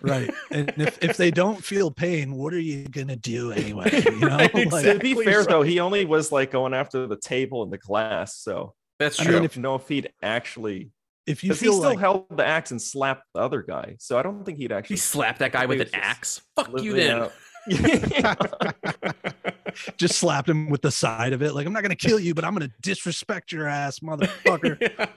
[0.01, 4.11] Right and if, if they don't feel pain what are you gonna do anyway you
[4.19, 5.47] know Right, Like, to be fair right.
[5.49, 9.23] though he only was like going after the table and the glass so That's i
[9.23, 9.33] true.
[9.33, 10.91] don't if, know if he'd actually
[11.25, 13.95] if you because he feel still like held the axe and slapped the other guy
[13.99, 16.03] so i don't think he'd actually he actually slapped that guy with an He was
[16.03, 16.41] just axe.
[16.55, 17.29] Fuck you living then.
[19.97, 22.45] just slapped him with the side of it like i'm not gonna kill you but
[22.45, 25.07] i'm gonna disrespect your ass motherfucker Yeah.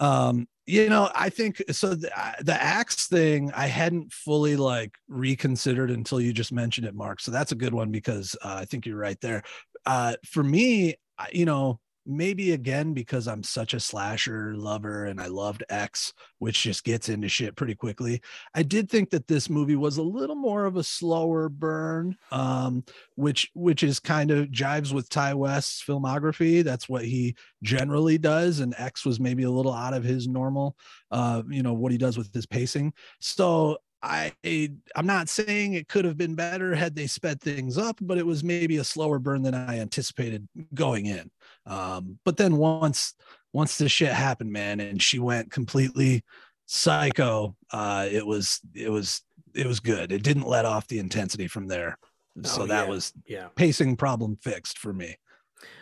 [0.00, 4.92] um you know i think so the, uh, the axe thing i hadn't fully like
[5.08, 8.64] reconsidered until you just mentioned it mark so that's a good one because uh, i
[8.64, 9.42] think you're right there.
[9.86, 10.96] Uh for me
[11.32, 16.62] you know maybe again because i'm such a slasher lover and i loved x which
[16.62, 18.20] just gets into shit pretty quickly
[18.54, 22.84] i did think that this movie was a little more of a slower burn um
[23.16, 26.62] which which is kind of jives with ti west's filmography.
[26.62, 30.76] That's what he generally does and x was maybe a little out of his normal
[31.10, 32.92] uh you know what he does with his pacing.
[33.20, 37.96] So i i'm not saying it could have been better had they sped things up
[38.02, 41.30] but it was maybe a slower burn than i anticipated going in
[41.66, 43.14] Um, but then once
[43.52, 46.24] once this shit happened, man, and she went completely
[46.66, 49.22] psycho, uh, it was it was
[49.54, 50.12] it was good.
[50.12, 51.98] It didn't let off the intensity from there.
[52.44, 52.90] So Oh, that yeah.
[52.90, 53.48] was Yeah.
[53.56, 55.16] pacing problem fixed for me.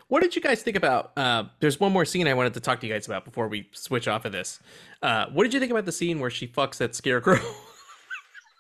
[0.07, 1.13] What did you guys think about?
[1.17, 3.69] Uh, there's one more scene I wanted to talk to you guys about before we
[3.73, 4.61] switch off of this.
[5.03, 7.41] Uh, what did you think about the scene where she fucks that scarecrow?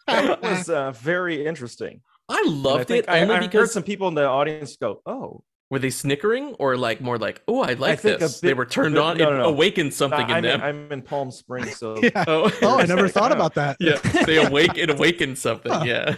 [0.06, 2.02] That was uh, very interesting.
[2.28, 5.44] I loved I it I, only I heard some people in the audience go, "Oh,
[5.70, 8.40] were they snickering or like more like, oh, I like think a this.
[8.40, 9.16] they were turned bit- on.
[9.18, 9.48] no, it no, no.
[9.48, 10.62] awakened something I'm in in, them.
[10.62, 12.24] I'm in Palm Springs, so Yeah.
[12.28, 13.34] oh, Oh, I never thought oh.
[13.34, 13.76] about that.
[13.80, 13.98] yeah.
[14.26, 14.76] They awake.
[14.76, 15.72] It awakened something.
[15.72, 15.84] Huh.
[15.86, 16.16] Yeah.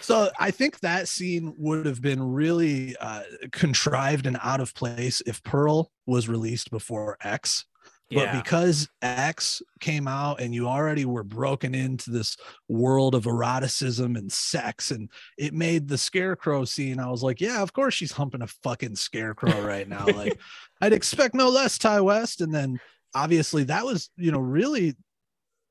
[0.00, 5.20] So I think that scene would have been really uh, contrived and out of place
[5.26, 7.66] if Pearl was released before X.
[8.10, 8.40] But yeah.
[8.40, 14.32] because X came out and you already were broken into this world of eroticism and
[14.32, 18.40] sex, and it made the scarecrow scene, I was like, yeah, of course she's humping
[18.40, 20.06] a fucking scarecrow right now.
[20.14, 20.38] like,
[20.80, 22.40] I'd expect no less, Ti West.
[22.40, 22.80] And then
[23.14, 24.96] obviously that was, you know, really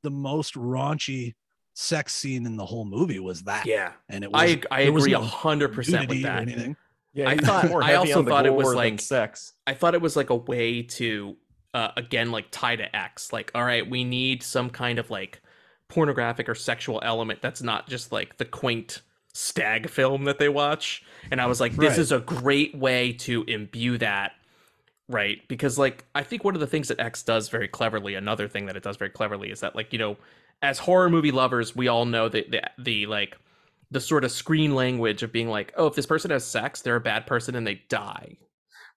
[0.04, 1.34] the most raunchy
[1.74, 3.66] sex scene in the whole movie was that.
[3.66, 3.94] yeah.
[4.10, 6.42] And it was I I there agree a hundred percent with nudity or that.
[6.44, 6.76] anything.
[7.14, 9.54] yeah, I thought- I also thought it was like- sex.
[9.66, 11.36] I thought it was like a way to
[11.78, 13.32] uh, again like tie to X.
[13.32, 15.42] Like, all right, we need some kind of like
[15.90, 19.02] pornographic or sexual element that's not just like the quaint
[19.34, 21.04] stag film that they watch.
[21.30, 22.00] And I was like, this Right.
[22.00, 24.32] is a great way to imbue that.
[25.08, 25.48] Right.
[25.48, 28.66] Because like I think one of the things that X does very cleverly, another thing
[28.66, 30.18] that it does very cleverly is that like, you know,
[30.64, 33.38] as horror movie lovers, we all know that the, the like
[33.92, 36.96] the sort of screen language of being like, oh, if this person has sex, they're
[36.96, 38.36] a bad person and they die.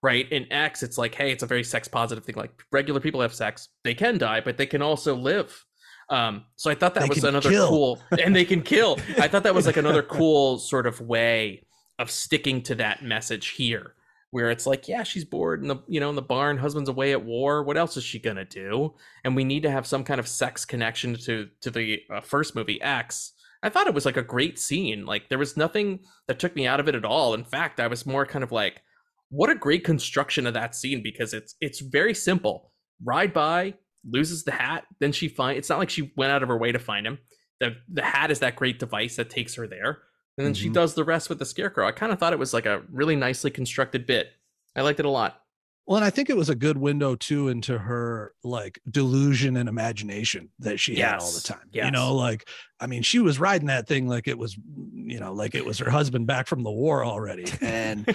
[0.02, 0.30] Right.
[0.32, 2.34] In X, it's like, hey, it's a very sex positive thing.
[2.36, 5.64] Like regular people have sex, they can die, but they can also live.
[6.08, 7.68] Um, so I thought that They was another kill.
[7.68, 8.98] cool and they can kill.
[9.20, 11.66] I thought that was like another cool sort of way
[11.98, 13.94] of sticking to that message here.
[14.32, 17.10] Where it's like, yeah, she's bored in the you know in the barn, husband's away
[17.12, 17.64] at war.
[17.64, 18.94] What else is she gonna do?
[19.24, 22.54] And we need to have some kind of sex connection to to the uh, first
[22.54, 23.32] movie X.
[23.62, 25.04] I thought it was like a great scene.
[25.04, 27.34] Like there was nothing that took me out of it at all.
[27.34, 28.82] In fact, I was more kind of like,
[29.30, 32.72] what a great construction of that scene because it's it's very simple.
[33.02, 33.74] Ride by,
[34.08, 35.56] loses the hat, then she find.
[35.56, 37.18] It's not like she went out of her way to find him.
[37.60, 40.02] The the hat is that great device that takes her there,
[40.36, 40.74] and then she Mhm.
[40.74, 41.86] does the rest with the scarecrow.
[41.86, 44.28] I kind of thought it was like a really nicely constructed bit.
[44.76, 45.40] I liked it a lot.
[45.86, 49.68] Well, and I think it was a good window too into her like delusion and
[49.68, 51.68] imagination that she had all the time.
[51.72, 51.86] yes.
[51.86, 54.56] You know, like I mean, she was riding that thing like it was,
[54.94, 57.46] you know, like it was her husband back from the war already.
[57.60, 58.06] And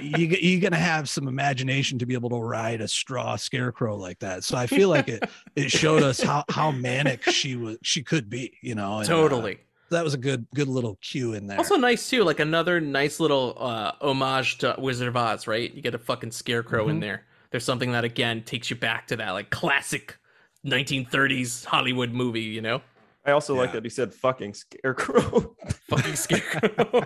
[0.00, 4.18] you you're gonna have some imagination to be able to ride a straw scarecrow like
[4.18, 4.42] that.
[4.42, 5.22] So I feel like it
[5.54, 8.58] it showed us how how manic she was she could be.
[8.60, 9.58] You know, and, uh, totally.
[9.90, 11.58] That was a good good little cue in there.
[11.58, 15.72] Also nice too, like another nice little uh homage to Wizard of Oz, right?
[15.72, 17.00] You get a fucking scarecrow in Mhm.
[17.02, 17.26] there.
[17.50, 20.16] There's something that again takes you back to that like classic
[20.64, 22.82] 1930s Hollywood movie, you know?
[23.24, 25.54] I also like that he said "fucking scarecrow."
[25.88, 27.04] Fucking scarecrow.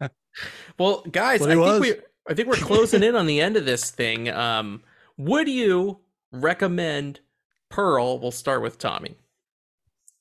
[0.78, 1.80] well, guys, I he think was.
[1.80, 1.94] we
[2.28, 4.28] I think we're closing in on the end of this thing.
[4.28, 4.82] Um
[5.16, 6.00] would you
[6.32, 7.20] recommend
[7.70, 8.18] Pearl?
[8.18, 9.16] We'll start with Tommy.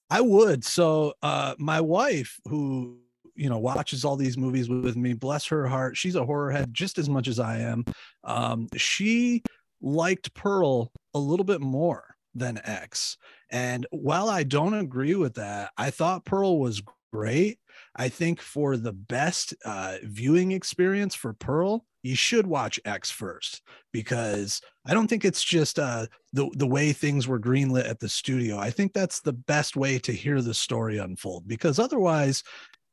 [0.10, 0.64] I would.
[0.64, 3.00] So uh my wife who
[3.36, 6.74] you know watches all these movies with, me, bless her heart, she's a horror head
[6.74, 7.86] just as much as I am.
[8.24, 9.44] Um she
[9.82, 13.18] liked Pearl a little bit more than X.
[13.50, 16.82] And while I don't agree with that, I thought Pearl was
[17.14, 17.60] great.
[17.96, 23.64] I think for the best uh, viewing experience for Pearl, you should watch X first
[23.92, 28.08] because I don't think it's just uh, the the way things were greenlit at the
[28.08, 28.60] studio.
[28.60, 32.44] I think that's the best way to hear the story unfold because otherwise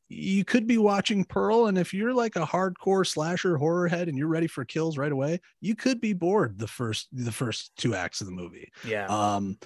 [0.08, 4.16] you could be watching Pearl and if you're like a hardcore slasher horror head and
[4.16, 7.94] you're ready for kills right away, you could be bored the first the first two
[7.94, 8.72] acts of the movie.
[8.82, 9.08] Yeah.
[9.08, 9.58] Um,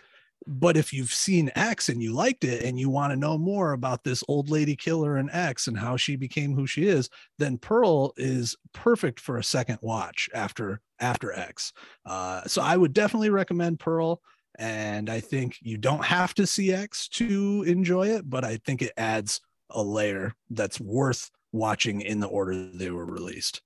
[0.47, 3.72] but if you've seen X and you liked it and you want to know more
[3.72, 7.59] about this old lady killer in X and how she became who she is, then
[7.59, 11.72] Pearl is perfect for a second watch after after X.
[12.05, 14.20] Uh, so I would definitely recommend Pearl.
[14.59, 18.80] And I think you don't have to see X to enjoy it, but I think
[18.80, 23.61] it adds a layer that's worth watching in the order they were released.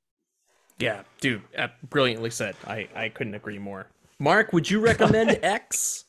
[0.79, 2.57] Yeah, dude, uh, brilliantly said.
[2.67, 3.87] I I couldn't agree more.
[4.19, 6.07] Mark, would you recommend X?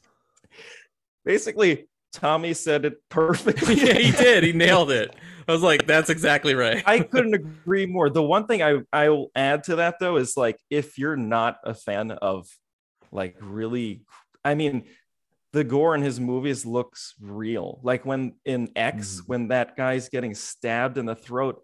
[1.26, 3.76] Basically, Tommy said it perfectly.
[3.86, 4.44] yeah, he did.
[4.44, 5.16] He nailed it.
[5.48, 6.84] I was like, that's exactly right.
[6.86, 8.10] I couldn't agree more.
[8.10, 11.58] The one thing I I will add to that though is like if you're not
[11.64, 12.48] a fan of
[13.12, 14.04] like really,
[14.46, 14.84] I mean,
[15.52, 17.80] the gore in his movies looks real.
[17.84, 19.28] Like when in X, Mhm.
[19.28, 21.62] when that guy's getting stabbed in the throat,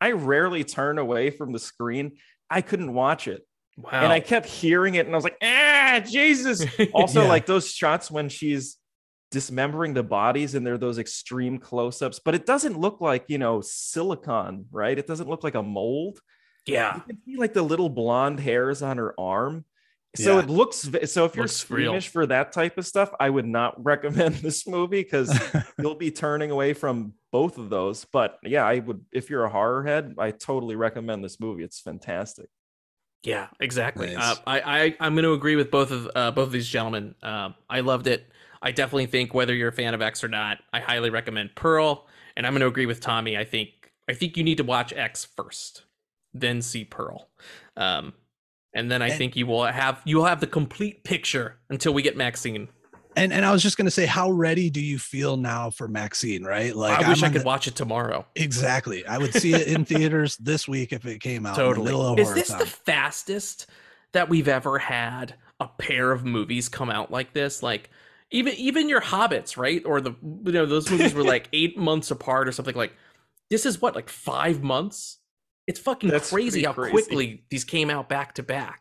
[0.00, 2.18] I rarely turn away from the screen.
[2.50, 3.46] I couldn't watch it.
[3.78, 3.90] Wow.
[3.92, 6.66] And I kept hearing it and I was like, ah, Jesus.
[6.92, 7.28] Also, Yeah.
[7.28, 8.76] like those shots when she's
[9.32, 13.60] dismembering the bodies and they're those extreme close-ups, but it doesn't look like, you know,
[13.60, 14.96] silicon, right?
[14.96, 16.20] It doesn't look like a mold.
[16.66, 16.94] yeah.
[16.96, 19.64] You can see like the little blonde hairs on her arm.
[20.14, 20.44] So Yeah.
[20.44, 20.76] it looks
[21.10, 21.86] so if you're Looks real.
[21.86, 25.36] squeamish for that type of stuff, I would not recommend this movie because
[25.80, 28.04] you'll be turning away from both of those.
[28.04, 31.64] But yeah, I would if you're a horror head, I totally recommend this movie.
[31.64, 32.48] It's fantastic.
[33.24, 34.14] Yeah, exactly.
[34.14, 34.36] Nice.
[34.38, 37.14] Uh, I, I I'm going to agree with both of uh, both of these gentlemen.
[37.22, 38.26] Um, I loved it.
[38.62, 42.06] I definitely think whether you're a fan of X or not, I highly recommend Pearl.
[42.36, 43.36] And I'm going to agree with Tommy.
[43.36, 43.68] I think
[44.08, 45.82] I think you need to watch X first,
[46.32, 47.28] then see Pearl,
[47.76, 48.14] um,
[48.74, 51.92] and then I And- think you will have you will have the complete picture until
[51.92, 52.68] we get Maxine.
[53.16, 56.42] and and I was just gonna say, how ready do you feel now for Maxine?
[56.44, 56.74] Right?
[56.74, 58.24] Like I wish I'm I could the- watch it tomorrow.
[58.34, 59.04] exactly.
[59.06, 61.54] I would see it in theaters this week if it came out.
[61.56, 61.92] Totally.
[62.22, 62.60] Is this time.
[62.60, 63.66] the fastest
[64.12, 67.62] that we've ever had a pair of movies come out like this?
[67.62, 67.90] Like
[68.32, 69.82] even even your Hobbits, right?
[69.84, 72.74] Or the you know those movies were like eight months apart or something.
[72.74, 72.92] Like
[73.50, 75.18] this is what like five months.
[75.66, 76.90] It's fucking That's crazy how crazy.
[76.90, 78.80] quickly these came out back to back.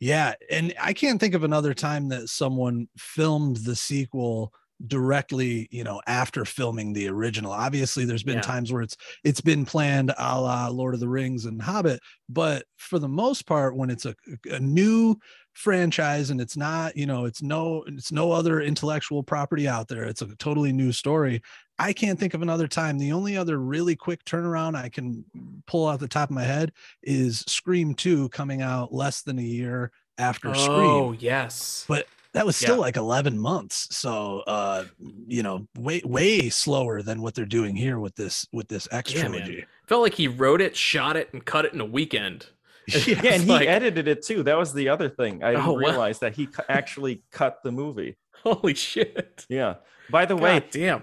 [0.00, 4.52] Yeah, and I can't think of another time that someone filmed the sequel
[4.86, 7.52] directly, you know, after filming the original.
[7.52, 8.42] Obviously, there's been Yeah.
[8.42, 12.66] times where it's it's been planned a la Lord of the Rings and Hobbit, but
[12.76, 14.14] for the most part, when it's a,
[14.50, 15.16] a new
[15.54, 20.04] franchise and it's not, you know, it's no it's no other intellectual property out there.
[20.04, 21.40] It's a totally new story.
[21.78, 22.98] I can't think of another time.
[22.98, 25.24] The only other really quick turnaround I can
[25.66, 26.72] pull out the top of my head
[27.02, 30.90] is Scream 2 coming out less than a year after Scream.
[30.90, 31.84] Oh yes.
[31.88, 32.80] But that was still Yeah.
[32.80, 33.96] like 11 months.
[33.96, 34.84] So uh
[35.26, 39.12] you know, way way slower than what they're doing here with this with this X
[39.14, 39.64] Yeah, man.
[39.86, 42.46] Felt like he wrote it, shot it, and cut it in a weekend.
[42.88, 42.98] Yeah.
[43.06, 44.42] Yeah, and It's he edited it too.
[44.42, 45.42] That was the other thing.
[45.42, 45.78] I didn't Oh, wow.
[45.78, 48.16] realize that he actually cut the movie.
[48.42, 49.46] Holy shit.
[49.48, 49.76] Yeah.
[50.10, 51.02] By the way, damn.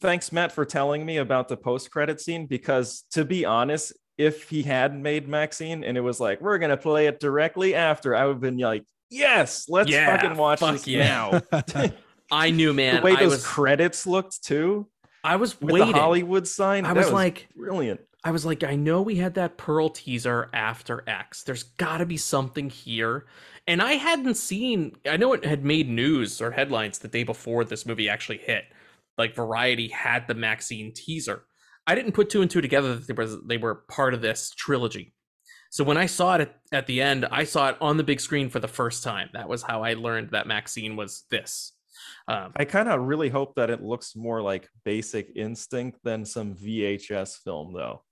[0.00, 4.62] thanks Matt for telling me about the post-credit scene because to be honest, if he
[4.62, 8.32] had made Maxine and it was like we're gonna play it directly after, I would
[8.34, 11.40] have been like, yes, let's Yeah, fucking watch fuck this yeah.
[11.52, 11.90] now.
[12.32, 12.96] I knew, man.
[12.96, 14.88] the way I those was credits looked too,
[15.22, 15.92] I was with waiting.
[15.92, 18.00] the Hollywood sign, I that was like, brilliant.
[18.24, 21.42] I was like, I know we had that Pearl teaser after X.
[21.42, 23.26] There's got to be something here.
[23.66, 27.64] And I hadn't seen, I know it had made news or headlines the day before
[27.64, 28.64] this movie actually hit.
[29.18, 31.44] Like Variety had the Maxine teaser.
[31.86, 34.50] I didn't put two and two together that they were, they were part of this
[34.56, 35.14] trilogy.
[35.70, 38.20] So when I saw it at, at the end, I saw it on the big
[38.20, 39.30] screen for the first time.
[39.32, 41.72] That was how I learned that Maxine was this.
[42.28, 46.54] Um, I kind of really hope that it looks more like Basic Instinct than some
[46.54, 48.02] VHS film, though.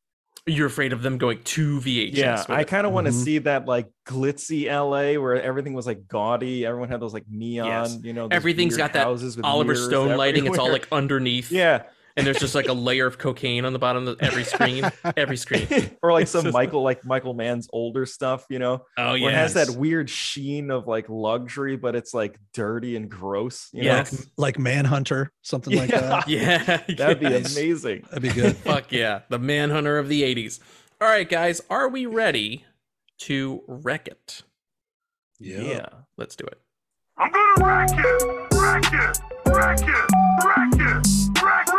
[0.46, 2.16] You're afraid of them going to VHS.
[2.16, 3.24] yeah, I kind of want to Mhm.
[3.24, 6.64] see that like glitzy LA where everything was like gaudy.
[6.66, 7.98] Everyone had those like neon, Yes.
[8.02, 10.46] you know, everything's got that houses with Oliver Stone lighting.
[10.46, 11.52] It's all like underneath.
[11.52, 11.82] yeah,
[12.20, 14.90] and there's just like a layer of cocaine on the bottom of every screen.
[15.16, 15.66] Every screen.
[16.02, 19.54] or like some Michael like Michael Mann's older stuff, you know, Oh yeah, it has
[19.54, 23.68] that weird sheen of like luxury, but it's like dirty and gross.
[23.72, 23.88] You know?
[23.88, 24.26] Yes.
[24.36, 26.28] like Manhunter, something like that.
[26.28, 28.04] yeah, That'd be amazing.
[28.10, 28.56] That'd be good.
[28.56, 30.60] Fuck yeah, the Manhunter of the '80s.
[31.00, 32.66] All right, guys, are we ready
[33.20, 34.42] to wreck it?
[35.38, 35.86] Yeah.
[36.18, 36.60] Let's do it.
[37.16, 38.22] I'm gonna wreck it!
[38.52, 39.18] Wreck it!
[39.46, 40.10] Wreck it!
[40.44, 41.06] Wreck it!
[41.42, 41.69] Wreck, wreck,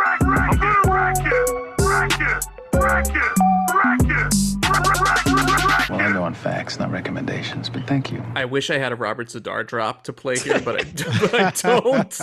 [5.90, 6.14] Well, I'm it!
[6.14, 8.22] going facts, not recommendations, but thank you.
[8.34, 10.84] I wish I had a Robert Z'Dar drop to play here, but I,
[11.20, 12.20] but I don't.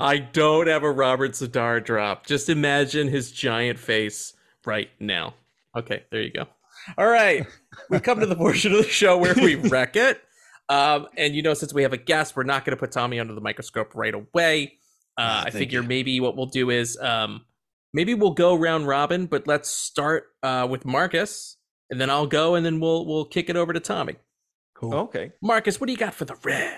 [0.00, 2.26] I don't have a Robert Z'Dar drop.
[2.26, 4.32] Just imagine his giant face
[4.64, 5.34] right now.
[5.76, 6.46] Okay, there you go.
[6.98, 7.46] All right,
[7.90, 10.20] we come to the portion of the show where we wreck it.
[10.68, 13.20] Um, and you know, since we have a guest, we're not going to put Tommy
[13.20, 14.78] under the microscope right away.
[15.16, 15.86] Uh, Ah, I figure you.
[15.86, 17.42] maybe what we'll do is um,
[17.94, 21.56] maybe we'll go round robin, but let's start uh, with Marcus,
[21.88, 24.16] and then I'll go, and then we'll we'll kick it over to Tommy.
[24.74, 24.94] Cool.
[24.94, 25.32] Okay.
[25.40, 26.76] Marcus, what do you got for the red?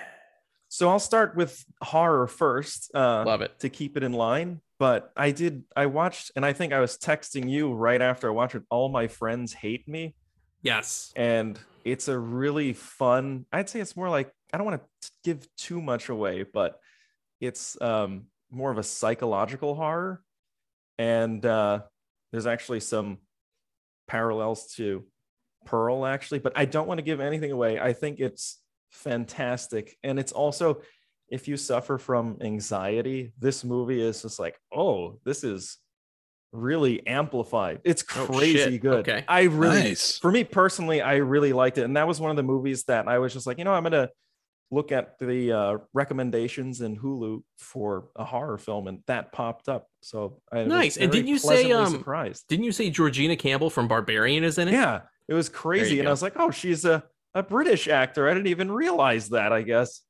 [0.69, 2.91] So I'll start with horror first.
[2.95, 3.59] Uh, Love it.
[3.61, 4.61] to keep it in line.
[4.79, 8.33] But I did, I watched, and I think I was texting you right after I
[8.33, 8.63] watched it.
[8.69, 10.15] All my friends hate me.
[10.61, 11.13] Yes.
[11.17, 15.49] And it's a really fun, I'd say it's more like, I don't want to give
[15.57, 16.79] too much away, but
[17.41, 20.23] it's um, more of a psychological horror.
[20.99, 21.81] And uh,
[22.33, 23.19] there's actually some
[24.09, 25.05] parallels to
[25.65, 27.79] Pearl, actually, but I don't want to give anything away.
[27.81, 28.61] I think it's
[28.91, 29.97] fantastic.
[30.05, 30.81] And it's also,
[31.29, 35.79] if you suffer from anxiety, this movie is just like, oh, this is
[36.53, 37.81] really amplified.
[37.85, 38.81] It's Oh, crazy shit.
[38.81, 39.09] good.
[39.09, 39.25] Okay.
[39.29, 40.19] I really Nice.
[40.19, 41.83] for me personally, I really liked it.
[41.85, 43.83] And that was one of the movies that I was just like, you know, I'm
[43.83, 44.09] gonna
[44.71, 49.89] look at the uh, recommendations in Hulu for a horror film, and that popped up.
[50.01, 50.97] So I Nice.
[50.97, 52.45] And didn't you say, pleasantly um, surprised?
[52.49, 54.73] Didn't you say Georgina Campbell from Barbarian is in it?
[54.73, 56.11] Yeah, it was crazy, and go.
[56.11, 58.29] I was like, oh, she's a a British actor.
[58.29, 59.53] I didn't even realize that.
[59.53, 60.01] I guess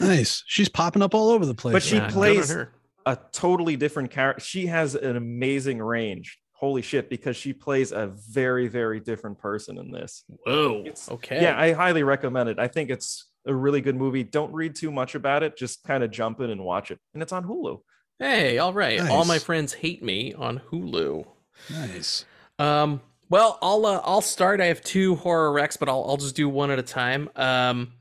[0.00, 0.42] Nice.
[0.46, 1.72] She's popping up all over the place.
[1.72, 2.28] But she Yeah, right good now.
[2.30, 2.66] on plays-
[3.06, 4.40] a totally different character.
[4.44, 6.38] She has an amazing range.
[6.52, 7.08] Holy shit!
[7.08, 10.24] Because she plays a very, very different person in this.
[10.44, 10.80] Whoa.
[10.80, 11.40] It's- Okay.
[11.40, 12.58] Yeah, I highly recommend it.
[12.58, 14.22] I think it's a really good movie.
[14.22, 15.56] Don't read too much about it.
[15.56, 16.98] Just kind of jump in and watch it.
[17.14, 17.80] And it's on Hulu.
[18.18, 19.00] Hey, all right.
[19.00, 21.24] All my friends hate me on Hulu.
[21.70, 22.24] Nice.
[22.58, 23.00] Um,
[23.30, 24.60] well, I'll uh, I'll start.
[24.60, 27.28] I have two horror recs, but I'll I'll just do one at a time.
[27.36, 27.92] Um,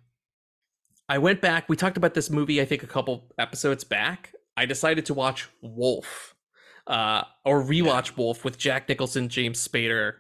[1.10, 1.70] I went back.
[1.70, 2.62] We talked about this movie.
[2.62, 4.34] I think a couple episodes back.
[4.56, 6.36] I decided to watch Wolf,
[6.88, 10.14] uh, or rewatch Wolf with Jack Nicholson, James Spader,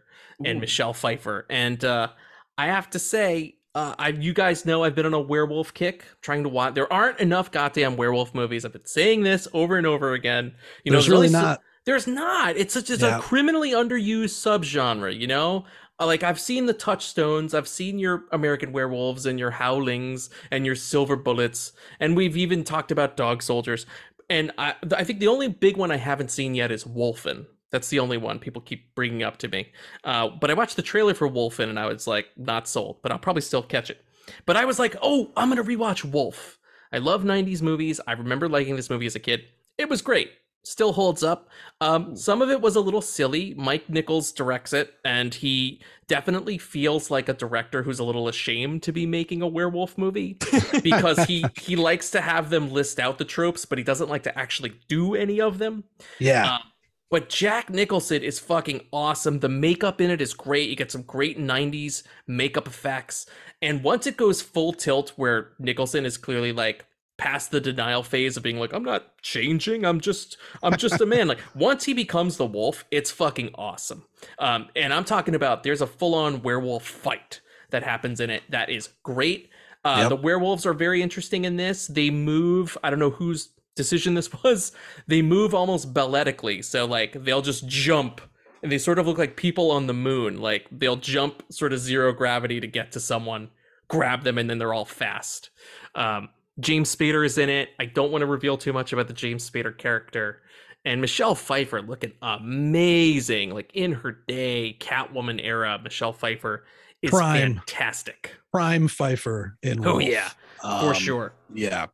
[0.45, 0.61] and Ooh.
[0.61, 1.45] Michelle Pfeiffer.
[1.49, 2.09] And uh,
[2.57, 6.03] I have to say, uh, I you guys know I've been on a werewolf kick,
[6.21, 6.73] trying to watch.
[6.73, 8.65] There aren't enough goddamn werewolf movies.
[8.65, 10.55] I've been saying this over and over again.
[10.83, 11.61] You know, There's there's really not.
[11.85, 12.57] there's not.
[12.57, 13.19] It's a, just Yeah.
[13.19, 15.65] a criminally underused subgenre, you know?
[15.99, 20.65] Uh, Like I've seen the touchstones, I've seen your American werewolves and your howlings and
[20.65, 23.85] your silver bullets, and we've even talked about dog soldiers.
[24.29, 27.45] And I, I think the only big one I haven't seen yet is Wolfen.
[27.71, 29.71] That's the only one people keep bringing up to me.
[30.03, 33.11] Uh, but I watched the trailer for Wolfen and I was like, not sold, but
[33.11, 34.03] I'll probably still catch it.
[34.45, 36.59] But I was like, oh, I'm gonna rewatch Wolf.
[36.91, 37.99] I love 90s movies.
[38.07, 39.45] I remember liking this movie as a kid.
[39.77, 40.31] It was great.
[40.63, 41.49] Still holds up.
[41.79, 43.53] Um, some of it was a little silly.
[43.55, 48.83] Mike Nichols directs it, and he definitely feels like a director who's a little ashamed
[48.83, 50.37] to be making a werewolf movie
[50.83, 54.23] because he he likes to have them list out the tropes, but he doesn't like
[54.23, 55.85] to actually do any of them.
[56.19, 56.55] Yeah.
[56.55, 56.61] Um,
[57.09, 59.39] but Jack Nicholson is fucking awesome.
[59.39, 60.69] The makeup in it is great.
[60.69, 63.25] You get some great 90s makeup effects.
[63.61, 66.85] And once it goes full tilt, where Nicholson is clearly like
[67.17, 71.05] past the denial phase of being like, I'm not changing, I'm just I'm just a
[71.05, 71.27] man.
[71.27, 74.05] like once he becomes the wolf, it's fucking awesome.
[74.37, 78.69] Um, and I'm talking about there's a full-on werewolf fight that happens in it that
[78.69, 79.49] is great.
[79.83, 80.09] Uh, Yep.
[80.09, 81.87] The werewolves are very interesting in this.
[81.87, 82.77] They move.
[82.83, 84.73] I don't know whose decision this was.
[85.07, 86.63] They move almost balletically.
[86.65, 88.19] So like they'll just jump,
[88.61, 90.41] and they sort of look like people on the moon.
[90.41, 93.49] Like they'll jump sort of zero gravity to get to someone,
[93.87, 95.49] grab them, and then they're all fast.
[95.95, 96.29] Um,
[96.59, 97.69] James Spader is in it.
[97.79, 100.41] I don't want to reveal too much about the James Spader character.
[100.85, 105.79] And Michelle Pfeiffer looking amazing, like in her day, Catwoman era.
[105.83, 106.63] Michelle Pfeiffer
[107.01, 107.55] is Prime.
[107.55, 110.03] fantastic Prime Pfeiffer in Oh, Wolf.
[110.03, 110.29] yeah,
[110.61, 111.33] for Um, sure.
[111.53, 111.87] Yeah.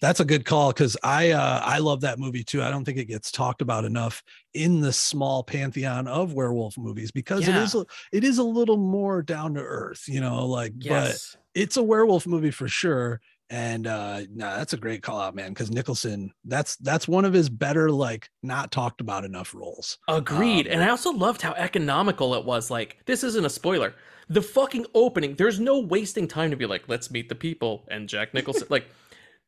[0.00, 2.62] That's a good call because I uh I love that movie too.
[2.62, 4.22] I don't think it gets talked about enough
[4.54, 7.58] in the small pantheon of werewolf movies because Yeah.
[7.58, 10.84] it is a, it is a little more down to earth, you know, like but
[10.86, 11.36] Yes.
[11.54, 13.20] it's a werewolf movie for sure.
[13.50, 15.50] And uh no, that's a great call out, man.
[15.50, 19.98] Because Nicholson, that's that's one of his better, like not talked about enough roles.
[20.08, 20.66] Agreed.
[20.68, 22.70] Um, and I also loved how economical it was.
[22.70, 23.94] Like, this isn't a spoiler.
[24.28, 28.08] The fucking opening, there's no wasting time to be like, let's meet the people and
[28.08, 28.68] Jack Nicholson.
[28.70, 28.86] like,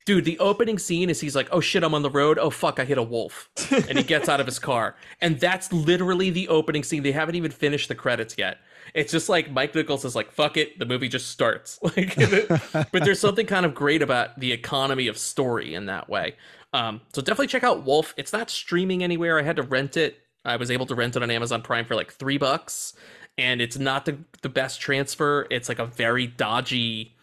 [0.04, 2.38] dude, the opening scene is he's like, oh shit, I'm on the road.
[2.38, 3.48] Oh fuck, I hit a wolf.
[3.72, 4.96] And he gets out of his car.
[5.20, 7.02] And that's literally the opening scene.
[7.02, 8.58] They haven't even finished the credits yet.
[8.94, 11.78] It's just like Mike Nichols is like, fuck it, the movie just starts.
[11.96, 16.36] Like, but there's something kind of great about the economy of story in that way.
[16.72, 18.14] Um, so definitely check out Wolf.
[18.16, 19.38] It's not streaming anywhere.
[19.38, 20.18] I had to rent it.
[20.44, 22.94] I was able to rent it on Amazon Prime for like three bucks,
[23.38, 25.46] and it's not the the best transfer.
[25.50, 27.14] It's like a very dodgy.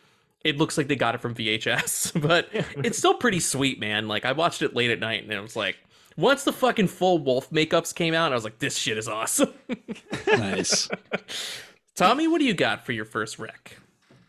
[0.44, 2.50] It looks like they got it from VHS, but
[2.84, 4.08] it's still pretty sweet, man.
[4.08, 5.78] Like I watched it late at night, and it was like,
[6.18, 9.54] once the fucking full Wolf makeups came out, I was like, this shit is awesome.
[10.28, 10.90] nice.
[11.96, 13.78] Tommy, what do you got for your first rec?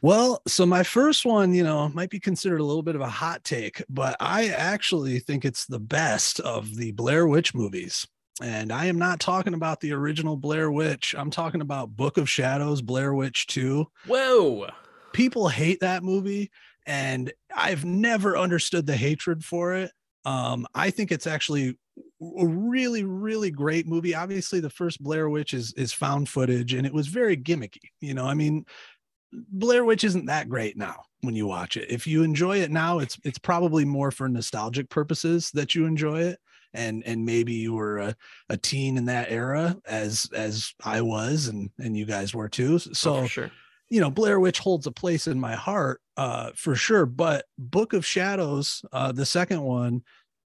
[0.02, 3.08] Well, so my first one, you know, might be considered a little bit of a
[3.08, 8.06] hot take, but I actually think it's the best of the Blair Witch movies.
[8.42, 11.14] And I am not talking about the original Blair Witch.
[11.18, 13.86] I'm talking about Book of Shadows, Blair Witch 2.
[14.06, 14.68] Whoa.
[15.12, 16.50] People hate that movie,
[16.86, 19.90] and I've never understood the hatred for it.
[20.24, 21.78] Um, I think it's actually
[22.20, 24.14] a really, really great movie.
[24.14, 27.90] Obviously, the first Blair Witch is is found footage, and it was very gimmicky.
[28.00, 28.66] You know, I mean,
[29.32, 31.90] Blair Witch isn't that great now when you watch it.
[31.90, 36.22] If you enjoy it now, it's it's probably more for nostalgic purposes that you enjoy
[36.22, 36.38] it.
[36.72, 38.16] And and maybe you were a,
[38.48, 42.78] a teen in that era as as I was and and you guys were too.
[42.78, 43.50] So Oh, sure.
[43.90, 47.04] You know, Blair Witch holds a place in my heart uh, for sure.
[47.06, 50.02] But Book of Shadows, uh, the second one,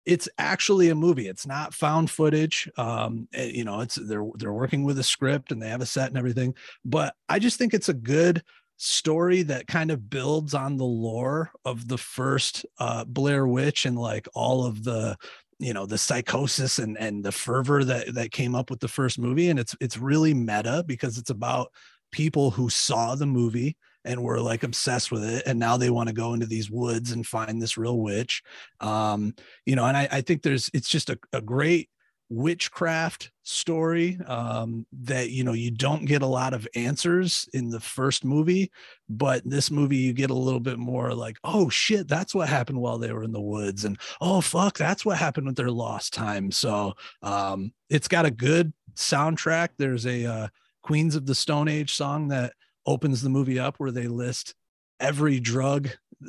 [0.06, 1.28] it's actually a movie.
[1.28, 2.70] It's not found footage.
[2.76, 5.86] Um, eh, you know, it's they're they're working with a script and they have a
[5.86, 6.54] set and everything.
[6.84, 8.42] But I just think it's a good
[8.76, 13.98] story that kind of builds on the lore of the first uh, Blair Witch and
[13.98, 15.16] like all of the
[15.58, 19.18] you know the psychosis and and the fervor that that came up with the first
[19.18, 21.70] movie and it's it's really meta because it's about
[22.14, 26.08] people who saw the movie and were like obsessed with it and now they want
[26.08, 28.40] to go into these woods and find this real witch.
[28.80, 29.34] Um
[29.66, 31.90] you know and i, I think there's it's just a, a great
[32.30, 37.80] witchcraft story um that you know you don't get a lot of answers in the
[37.80, 38.70] first movie
[39.08, 42.80] but this movie you get a little bit more like oh shit that's what happened
[42.80, 46.14] while they were in the woods and oh fuck that's what happened with their lost
[46.14, 46.50] time.
[46.50, 49.70] So um it's got a good soundtrack.
[49.76, 50.48] There's a uh,
[50.84, 52.52] queens of the stone age song that
[52.86, 54.54] opens the movie up where they list
[55.00, 55.88] every drug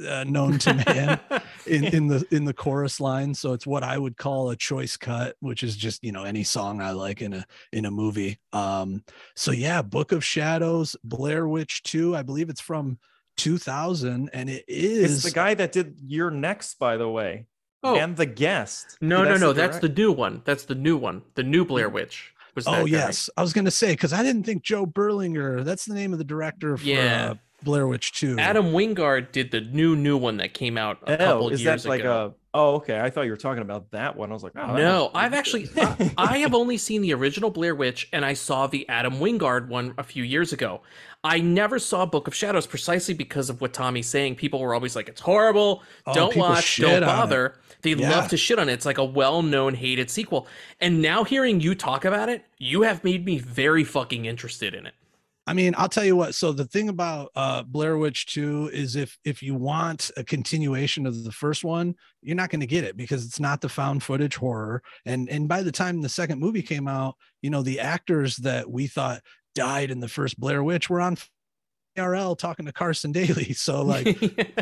[0.10, 1.20] uh, known to man
[1.68, 4.98] in, in the in the chorus line so it's what i would call a choice
[4.98, 8.40] cut which is just you know any song i like in a in a movie
[8.54, 9.04] um
[9.36, 12.98] so yeah book of shadows blair witch 2 i believe it's from
[13.38, 17.48] 2000 and it is It's the guy that did You're Next, by the way,
[17.84, 17.96] Oh.
[17.96, 18.98] and the guest.
[19.02, 19.54] No, no, That's no.
[19.54, 20.42] the That's the new one.
[20.44, 21.22] That's the new one.
[21.36, 22.34] The new Blair Witch.
[22.56, 22.92] Was that oh guy.
[22.92, 26.18] yes i was gonna say because i didn't think joe berlinger that's the name of
[26.20, 27.32] the director for Yeah.
[27.32, 31.14] uh, blair witch 2 Adam Wingard did the new new one that came out a
[31.14, 32.34] Oh, couple is years that like ago.
[32.34, 32.58] a?
[32.58, 32.98] Oh, okay.
[33.02, 34.30] I thought you were talking about that one.
[34.32, 35.68] I was like, oh, no, I've actually.
[35.76, 39.68] I, I have only seen the original Blair Witch and I saw the Adam Wingard
[39.68, 40.80] one a few years ago.
[41.22, 44.36] I never saw Book of Shadows precisely because of what Tommy's saying.
[44.36, 45.84] People were always like, "It's horrible.
[46.06, 46.78] Oh, don't people watch.
[46.78, 47.06] Don't on it.
[47.08, 47.56] bother."
[47.86, 48.10] They Yeah.
[48.10, 48.74] love to shit on it.
[48.74, 50.48] It's like a well-known hated sequel.
[50.82, 54.86] And now hearing you talk about it, you have made me very fucking interested in
[54.86, 54.96] it.
[55.48, 56.34] I mean, I'll tell you what.
[56.34, 61.06] So the thing about uh, Blair Witch 2 is if if you want a continuation
[61.06, 61.94] of the first one,
[62.24, 64.82] you're not going to get it because it's not the found footage horror.
[65.06, 68.72] And and by the time the second movie came out, you know, the actors that
[68.72, 69.22] we thought
[69.54, 71.16] died in the first Blair Witch were on
[71.98, 73.54] RL talking to Carson Daly.
[73.66, 74.20] So like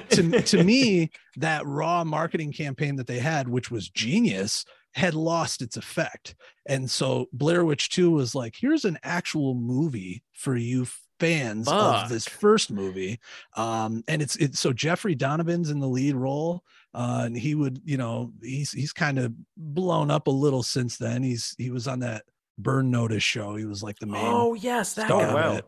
[0.09, 5.61] to, to me, that raw marketing campaign that they had, which was genius, had lost
[5.61, 6.35] its effect.
[6.65, 10.85] And so Blair Witch 2 was like, here's an actual movie for you
[11.19, 12.03] fans Fuck.
[12.03, 13.19] of this first movie.
[13.55, 16.63] Um, and it's it's so Jeffrey Donovan's in the lead role.
[16.93, 20.97] Uh, and he would, you know, he's he's kind of blown up a little since
[20.97, 21.23] then.
[21.23, 22.23] He's he was on that
[22.57, 23.55] Burn Notice show.
[23.55, 25.27] He was like the main oh yes, that star guy.
[25.27, 25.61] of wow.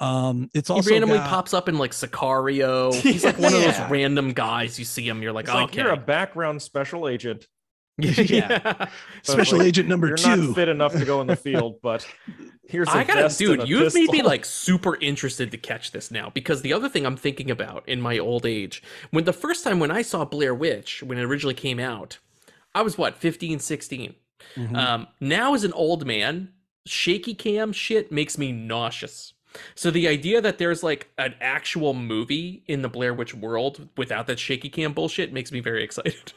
[0.00, 0.04] It.
[0.04, 2.94] Um, it's He also randomly got- pops up in like Sicario.
[2.94, 5.22] He's like one of those random guys you see him.
[5.22, 7.46] You're like, It's like okay, you're a background special agent.
[7.98, 8.88] yeah.
[9.22, 10.36] Special like, Agent number You're two.
[10.48, 12.04] not fit enough to go in the field, but
[12.68, 13.68] here's a I gotta, vest dude.
[13.68, 17.16] You've made me like super interested to catch this now because the other thing I'm
[17.16, 21.04] thinking about in my old age, when the first time when I saw Blair Witch
[21.04, 22.18] when it originally came out,
[22.74, 24.14] I was what 15, 16.
[24.56, 24.76] Mhm.
[24.76, 26.48] Um, now as an old man,
[26.86, 29.34] shaky cam shit makes me nauseous.
[29.74, 34.26] So the idea that there's like an actual movie in the Blair Witch world without
[34.26, 36.32] that shaky cam bullshit makes me very excited.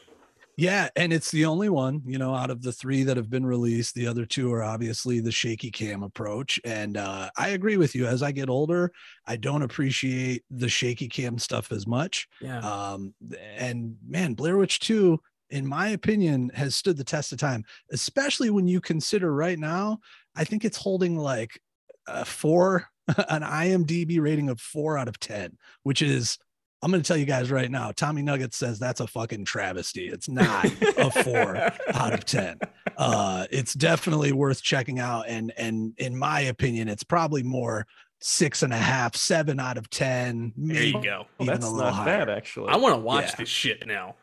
[0.58, 3.46] Yeah, and it's the only one, you know, out of the three that have been
[3.46, 3.94] released.
[3.94, 6.58] The other two are obviously the shaky cam approach.
[6.64, 8.06] And uh, I agree with you.
[8.06, 8.90] As I get older,
[9.24, 12.26] I don't appreciate the shaky cam stuff as much.
[12.40, 12.58] Yeah.
[12.58, 13.14] Um,
[13.56, 15.20] and man, Blair Witch 2,
[15.50, 17.62] in my opinion, has stood the test of time,
[17.92, 20.00] especially when you consider right now,
[20.34, 21.60] I think it's holding like
[22.08, 22.88] a four,
[23.28, 26.38] an IMDb rating of four out of 10, which is
[26.80, 27.90] I'm going to tell you guys right now.
[27.90, 30.06] Tommy Nuggetz says that's a fucking travesty.
[30.08, 30.64] It's not
[30.96, 31.56] a four
[31.92, 32.60] out of ten.
[32.96, 37.84] Uh, it's definitely worth checking out, and and in my opinion, it's probably more
[38.20, 40.52] six and a half, seven out of ten.
[40.56, 41.26] there you go.
[41.40, 42.26] Even that's not higher.
[42.26, 42.68] bad, actually.
[42.68, 43.34] I want to watch Yeah.
[43.38, 44.14] this shit now.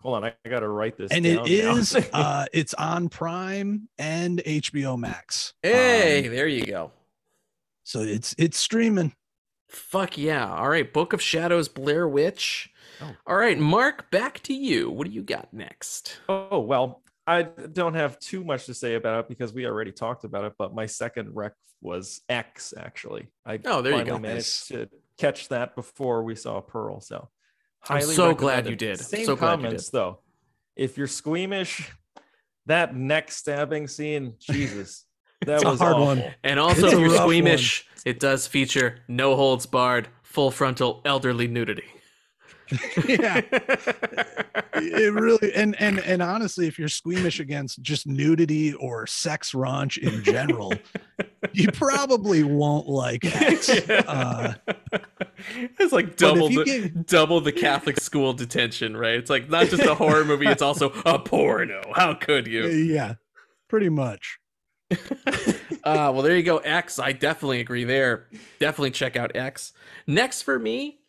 [0.00, 1.10] Hold on, I, I gotta write this.
[1.10, 1.76] And it down now.
[1.76, 5.54] is, uh, it's on Prime and HBO Max.
[5.62, 6.92] Hey, Um, there you go.
[7.84, 9.14] So it's it's streaming.
[9.68, 10.52] Fuck yeah.
[10.52, 12.70] All right, Book of Shadows, Blair Witch.
[13.00, 13.14] Oh.
[13.26, 14.90] All right, Mark, back to you.
[14.90, 16.18] What do you got next?
[16.28, 20.24] Oh well, I don't have too much to say about it because we already talked
[20.24, 20.52] about it.
[20.58, 22.72] But my second rec was X.
[22.76, 24.18] Actually, I Oh, there you finally go.
[24.18, 24.88] managed to
[25.18, 27.00] catch that before we saw Pearl.
[27.00, 27.28] So,
[27.88, 28.78] I'm highly so glad you recommended.
[28.78, 29.00] did.
[29.00, 29.62] Same So glad did.
[29.64, 30.20] comments though.
[30.76, 31.90] If you're squeamish,
[32.66, 35.04] that neck stabbing scene, Jesus,
[35.46, 36.04] that It's a hard awful.
[36.06, 36.24] one.
[36.42, 41.48] And also, if you're rough squeamish, it does feature no holds barred, full frontal elderly
[41.48, 41.84] nudity.
[43.06, 43.42] yeah.
[44.76, 49.98] it really and and and honestly if you're squeamish against just nudity or sex raunch
[49.98, 50.72] in general
[51.52, 53.70] you probably won't like X.
[53.90, 54.54] Uh,
[55.78, 59.16] It's like double the get- double the Catholic school detention, right?
[59.16, 61.82] It's like not just a horror movie, it's also a porno.
[61.94, 62.66] How could you?
[62.66, 63.14] yeah,
[63.68, 64.38] pretty much.
[65.84, 66.98] Uh well there you go x.
[66.98, 68.26] I definitely agree there.
[68.58, 69.72] Definitely check out x.
[70.06, 71.00] Next for me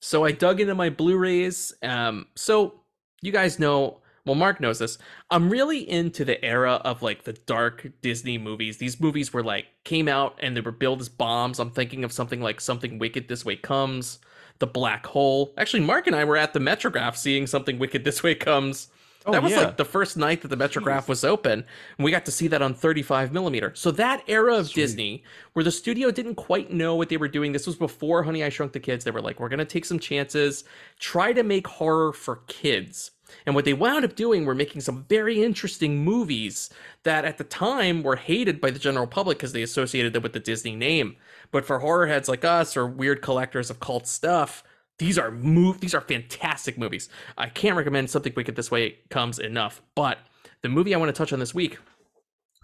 [0.00, 2.80] so i dug into my blu-rays um so
[3.22, 4.98] you guys know well mark knows this.
[5.30, 8.78] I'm really into the era of like the dark disney movies.
[8.78, 11.58] These movies were like came out and they were billed as bombs.
[11.60, 14.18] I'm thinking of something like something wicked this way comes
[14.58, 15.54] the black hole.
[15.56, 18.88] Actually mark and i were at the metrograph seeing something wicked this way comes
[19.26, 19.62] Oh, that was yeah.
[19.62, 21.64] like the first night that the Metrograph was open,
[21.98, 23.72] and we got to see that on 35 millimeter.
[23.74, 24.82] So that era of Sweet.
[24.82, 28.44] Disney, where the studio didn't quite know what they were doing, this was before Honey
[28.44, 29.04] I Shrunk the Kids.
[29.04, 30.64] They were like, we're gonna take some chances,
[31.00, 33.10] try to make horror for kids.
[33.44, 36.70] And what they wound up doing were making some very interesting movies
[37.02, 40.32] that at the time were hated by the general public because they associated them with
[40.32, 41.16] the Disney name.
[41.50, 44.62] But for horror heads like us or weird collectors of cult stuff,
[44.98, 47.08] these are move these are fantastic movies.
[47.36, 49.82] I can't recommend something wicked this way comes enough.
[49.94, 50.18] But
[50.62, 51.78] the movie I want to touch on this week,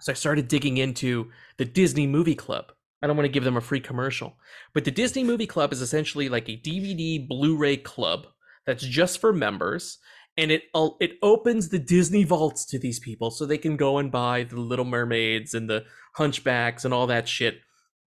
[0.01, 2.71] so I started digging into the Disney Movie Club.
[3.01, 4.37] I don't want to give them a free commercial,
[4.73, 8.27] but the Disney Movie Club is essentially like a DVD Blu-ray club
[8.65, 9.99] that's just for members,
[10.37, 10.63] and it
[10.99, 14.59] it opens the Disney vaults to these people so they can go and buy the
[14.59, 15.83] Little Mermaids and the
[16.17, 17.59] Hunchbacks and all that shit,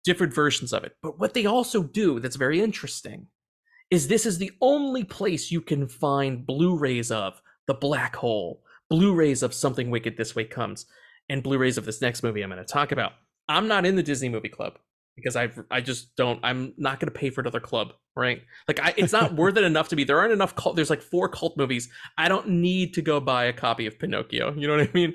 [0.03, 0.93] different versions of it.
[1.03, 3.27] But what they also do that's very interesting
[3.91, 9.43] is this is the only place you can find Blu-rays of The Black Hole, Blu-rays
[9.43, 10.85] of Something Wicked This Way Comes,
[11.29, 13.13] and Blu-rays of this next movie I'm going to talk about.
[13.47, 14.77] I'm not in the Disney Movie Club
[15.15, 16.39] because I I just don't.
[16.43, 18.41] I'm not going to pay for another club, right?
[18.67, 20.03] Like I, it's not worth it enough to be.
[20.03, 20.75] There aren't enough cult.
[20.75, 21.89] There's like four cult movies.
[22.17, 24.53] I don't need to go buy a copy of Pinocchio.
[24.55, 25.13] You know what I mean?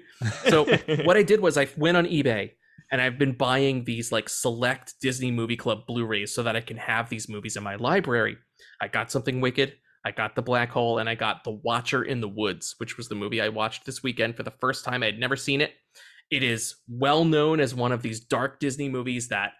[0.48, 0.64] So
[1.04, 2.52] what I did was I went on eBay
[2.90, 6.76] and I've been buying these like select Disney Movie Club Blu-rays so that I can
[6.76, 8.38] have these movies in my library.
[8.80, 9.74] I got something wicked.
[10.04, 13.08] I got the black hole and I got The Watcher in the Woods, which was
[13.08, 15.02] the movie I watched this weekend for the first time.
[15.02, 15.72] I had never seen it.
[16.30, 19.52] It is well known as one of these dark Disney movies that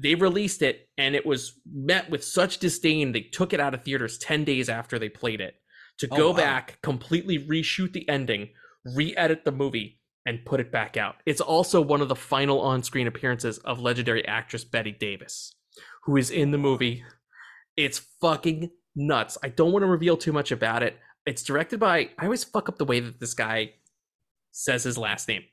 [0.00, 3.82] they released it and it was met with such disdain they took it out of
[3.84, 5.54] theaters 10 days after they played it
[5.98, 6.36] to Oh, go wow.
[6.36, 8.50] back, completely reshoot the ending,
[8.94, 11.16] re-edit the movie and put it back out.
[11.26, 15.54] It's also one of the final on-screen appearances of legendary actress Bette Davis,
[16.04, 17.04] who is in the movie.
[17.76, 19.38] It's fucking nuts.
[19.42, 20.98] I don't want to reveal too much about it.
[21.26, 23.74] It's directed by I always fuck up the way that this guy
[24.50, 25.44] says his last name.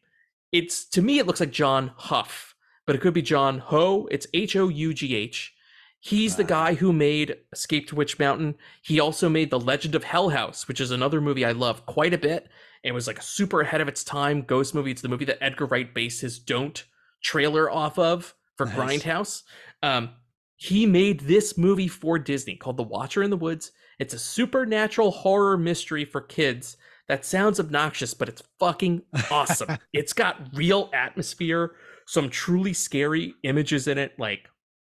[0.52, 2.56] It's to me it looks like John Huff,
[2.86, 4.08] but it could be John Ho.
[4.12, 5.54] It's H O U G H.
[6.02, 8.56] He's the guy who made Escape to Witch Mountain.
[8.82, 12.14] He also made The Legend of Hell House, which is another movie I love quite
[12.14, 12.48] a bit.
[12.84, 14.92] It was like a super ahead of its time ghost movie.
[14.92, 16.86] It's the movie that Edgar Wright based his Don't
[17.22, 18.76] trailer off of for Nice.
[18.76, 19.44] Grindhouse.
[19.84, 20.12] Um,
[20.62, 23.72] he made this movie for Disney called The Watcher in the Woods.
[23.98, 26.76] It's a supernatural horror mystery for kids
[27.08, 29.78] that sounds obnoxious, but it's fucking awesome.
[29.94, 31.76] it's got real atmosphere,
[32.08, 34.14] some truly scary images in it.
[34.20, 34.50] Like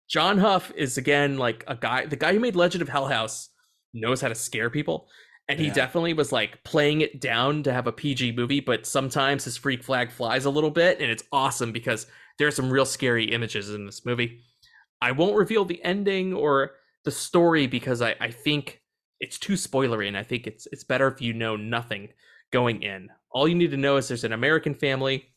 [0.08, 3.48] John Hough is again like a guy, the guy who made Legend of Hell House
[3.92, 5.08] knows how to scare people.
[5.48, 5.72] And he Yeah.
[5.74, 9.82] definitely was like playing it down to have a PG movie, but sometimes his freak
[9.82, 12.06] flag flies a little bit, and it's awesome because
[12.38, 14.42] there are some real scary images in this movie.
[15.00, 16.72] I won't reveal the ending or
[17.04, 18.82] the story because I, I think
[19.20, 22.08] it's too spoilery, and I think it's it's better if you know nothing
[22.52, 23.08] going in.
[23.30, 25.28] All you need to know is there's an American family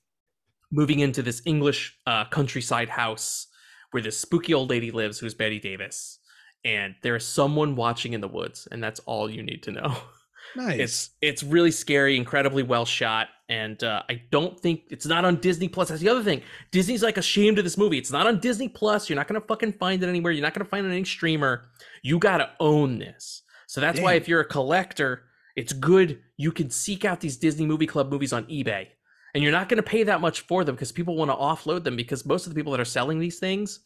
[0.71, 3.47] moving into this English uh, countryside house
[3.91, 6.19] where this spooky old lady lives, who's Bette Davis,
[6.63, 9.97] and there is someone watching in the woods, and that's all you need to know.
[10.55, 10.79] Nice.
[10.79, 15.37] It's it's really scary, incredibly well shot, and uh, I don't think it's not on
[15.37, 15.89] Disney Plus.
[15.89, 16.41] That's the other thing.
[16.71, 17.97] Disney's like ashamed of this movie.
[17.97, 19.09] It's not on Disney Plus.
[19.09, 20.31] You're not gonna fucking find it anywhere.
[20.31, 21.69] You're not gonna find it on any streamer.
[22.03, 23.43] You gotta own this.
[23.67, 25.23] So that's why if you're a collector,
[25.55, 26.19] it's good.
[26.37, 28.87] You can seek out these Disney Movie Club movies on eBay,
[29.33, 31.95] and you're not gonna pay that much for them because people want to offload them.
[31.95, 33.81] Because most of the people that are selling these things,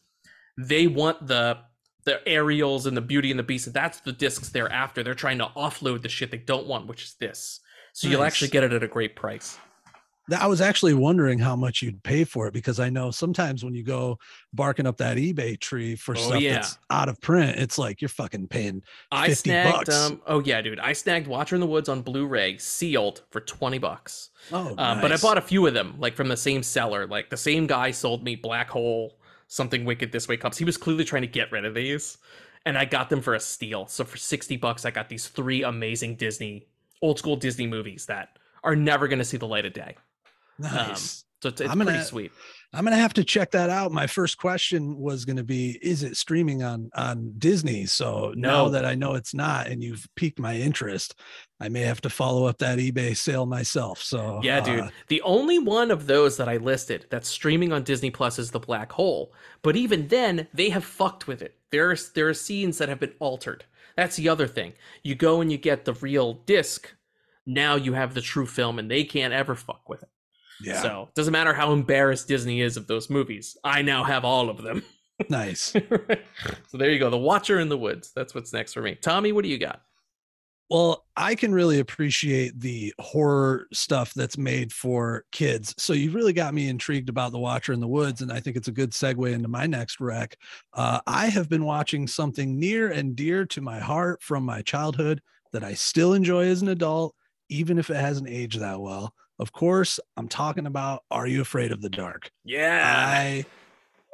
[0.56, 1.58] they want the
[2.04, 5.02] the Ariels and the beauty and the beast that's the discs they're after.
[5.02, 7.60] They're trying to offload the shit they don't want which is this.
[7.92, 9.56] So you'll actually get it at a great price.
[10.36, 13.74] I was actually wondering how much you'd pay for it because I know sometimes when
[13.74, 14.18] you go
[14.54, 16.54] barking up that eBay tree for Oh, stuff yeah.
[16.54, 18.82] that's out of print, it's like you're fucking paying.
[19.12, 19.94] i snagged bucks.
[19.94, 20.80] um oh yeah dude.
[20.80, 24.30] I snagged watcher in the woods on blu-ray sealed for 20 bucks.
[24.50, 27.06] Oh, um, but i bought a few of them like from the same seller.
[27.06, 29.18] Like the same guy sold me black hole
[29.54, 30.58] something wicked this way comes.
[30.58, 32.18] He was clearly trying to get rid of these
[32.66, 33.86] and i got them for a steal.
[33.86, 36.66] So for 60 bucks i got these three amazing disney
[37.02, 39.94] old school disney movies that are never going to see the light of day.
[40.62, 41.24] Um, nice.
[41.42, 42.32] so it's, it's I'm gonna- pretty sweet
[42.74, 43.92] I'm gonna have to check that out.
[43.92, 47.86] My first question was gonna be, is it streaming on on Disney?
[47.86, 48.70] So now No.
[48.70, 51.14] that I know it's not, and you've piqued my interest,
[51.60, 54.02] I may have to follow up that eBay sale myself.
[54.02, 54.80] So Yeah, dude.
[54.80, 58.50] uh, The only one of those that I listed that's streaming on Disney Plus is
[58.50, 59.32] The Black Hole.
[59.62, 61.56] But even then, they have fucked with it.
[61.70, 63.64] There's there are scenes that have been altered.
[63.96, 64.72] That's the other thing.
[65.04, 66.92] You go and you get the real disc.
[67.46, 70.08] Now you have the true film, and they can't ever fuck with it.
[70.60, 73.56] Yeah, So it doesn't matter how embarrassed Disney is of those movies.
[73.64, 74.82] I now have all of them.
[75.28, 75.60] nice.
[76.68, 77.10] so there you go.
[77.10, 78.12] The Watcher in the Woods.
[78.14, 78.94] That's what's next for me.
[78.94, 79.82] Tommy, what do you got?
[80.70, 85.74] Well, I can really appreciate the horror stuff that's made for kids.
[85.76, 88.56] So you really got me intrigued about The Watcher in the Woods, and I think
[88.56, 90.36] it's a good segue into my next rec.
[90.72, 95.20] Uh, I have been watching something near and dear to my heart from my childhood
[95.52, 97.14] that I still enjoy as an adult,
[97.50, 99.14] even if it hasn't aged that well.
[99.38, 102.30] Of course, I'm talking about Are You Afraid of the Dark?
[102.44, 102.82] Yeah.
[102.84, 103.44] I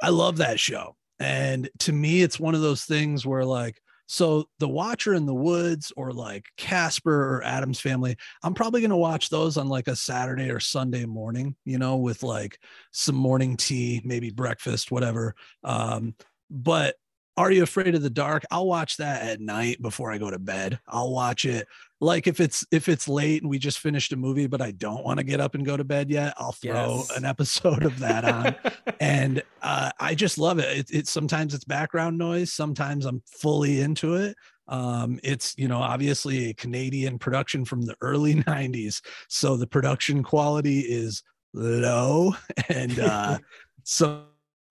[0.01, 0.95] I love that show.
[1.19, 5.35] And to me, it's one of those things where like, so the Watcher in the
[5.35, 9.95] Woods or like Casper or Addams Family, I'm probably gonna watch those on like a
[9.95, 12.57] Saturday or Sunday morning, you know, with like
[12.91, 15.35] some morning tea, maybe breakfast, whatever.
[15.63, 16.15] Um,
[16.49, 16.95] but
[17.37, 18.43] are you afraid of the dark?
[18.51, 20.79] I'll watch that at night before I go to bed.
[20.87, 21.67] I'll watch it
[22.01, 25.05] like if it's if it's late and we just finished a movie, but I don't
[25.05, 27.15] want to get up and go to bed yet, I'll throw Yes.
[27.15, 28.55] an episode of that on
[28.99, 30.77] and uh, I just love it.
[30.77, 31.07] It, it.
[31.07, 32.51] Sometimes it's background noise.
[32.51, 34.35] Sometimes I'm fully into it.
[34.67, 40.23] Um, it's you know obviously a Canadian production from the early '90s, so the production
[40.23, 42.35] quality is low,
[42.69, 43.37] and uh,
[43.83, 44.23] so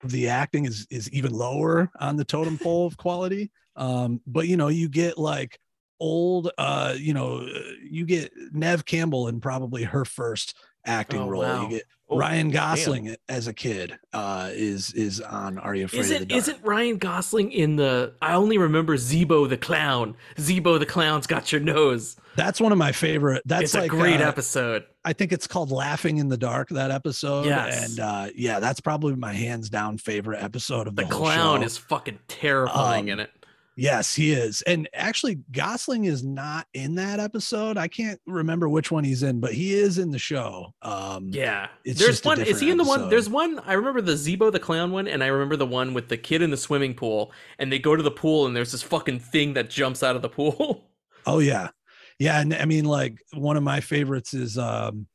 [0.05, 3.51] the acting is is even lower on the totem pole of quality.
[3.77, 5.59] Um, but you know you get like
[6.01, 7.47] old, uh, you know,
[7.83, 10.57] you get Neve Campbell in probably her first
[10.87, 11.43] acting Oh, role.
[11.43, 11.63] wow.
[11.65, 12.75] You get Oh, Ryan damn.
[12.75, 16.39] Gosling as a kid uh, is is on Are You Afraid of the Isn't Dark?
[16.39, 18.15] isn't Ryan Gosling in the?
[18.21, 20.17] I only remember Zeebo the clown.
[20.37, 22.17] Zeebo the clown's got your nose.
[22.37, 23.43] That's one of my favorite.
[23.47, 24.85] That's it's like a great uh, episode.
[25.05, 26.69] I think it's called Laughing in the Dark.
[26.71, 27.47] That episode.
[27.47, 27.91] Yes.
[27.91, 31.67] And uh, yeah, that's probably my hands down favorite episode of the, The clown show.
[31.67, 33.31] is fucking terrifying Um, in it.
[33.81, 34.61] Yes, he is.
[34.63, 37.79] And actually, Gosling is not in that episode.
[37.79, 40.75] I can't remember which one he's in, but he is in the show.
[40.83, 42.43] Um, Yeah, there's one.
[42.43, 43.09] Is he in the one?
[43.09, 43.59] There's one.
[43.61, 46.43] I remember the Zeebo the clown one, and I remember the one with the kid
[46.43, 49.55] in the swimming pool, and they go to the pool, and there's this fucking thing
[49.55, 50.85] that jumps out of the pool.
[51.27, 51.69] Oh yeah.
[52.19, 52.41] Yeah.
[52.41, 55.07] And I mean, like one of my favorites is um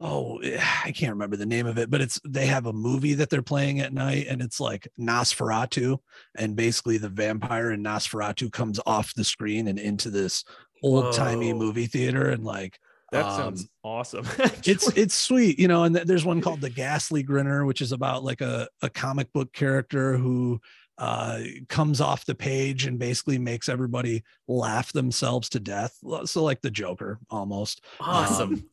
[0.00, 3.30] oh I can't remember the name of it, but it's they have a movie that
[3.30, 5.98] they're playing at night and it's like Nosferatu.
[6.36, 10.44] And basically the vampire in Nosferatu comes off the screen and into this
[10.82, 11.58] old timey Whoa.
[11.58, 12.78] movie theater and like
[13.12, 14.26] That um, sounds awesome.
[14.64, 17.92] it's it's sweet you know and th- there's one called the ghastly grinner which is
[17.92, 20.60] about like a, a comic book character who
[20.98, 26.60] uh comes off the page and basically makes everybody laugh themselves to death so like
[26.60, 28.54] the joker almost Awesome.
[28.54, 28.64] Um,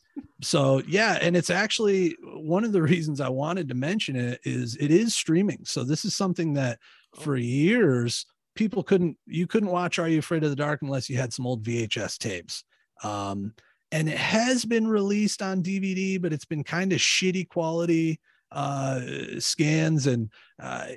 [0.41, 4.75] so yeah and it's actually one of the reasons i wanted to mention it is
[4.77, 5.59] it is streaming.
[5.63, 6.79] So this is something that
[7.15, 8.25] for years
[8.55, 11.47] people couldn't you couldn't watch are you afraid of the dark unless you had some
[11.47, 12.63] old vhs tapes.
[13.03, 13.53] Um
[13.91, 18.19] and it has been released on dvd but it's been kind of shitty quality
[18.51, 19.01] uh
[19.39, 20.07] scans.
[20.07, 20.29] And
[20.61, 20.87] uh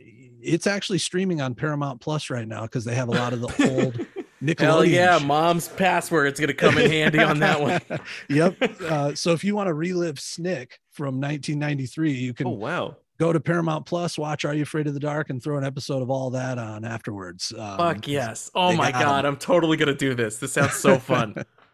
[0.41, 3.71] it's actually streaming on paramount plus right now because they have a lot of the
[3.85, 4.07] old
[4.47, 7.81] Nickelodeon Hell yeah, mom's password's gonna come in handy on that one.
[8.29, 8.57] yep.
[8.83, 12.97] Uh, so if you want to relive Snick from 1993, you can oh wow.
[13.19, 16.03] go to Paramount Plus, watch Are You Afraid of the Dark, and throw an episode
[16.03, 17.53] of all that on afterwards.
[17.57, 18.51] Um, Fuck yes.
[18.55, 20.39] Oh my god, I'm totally gonna do this.
[20.39, 21.35] This sounds so fun.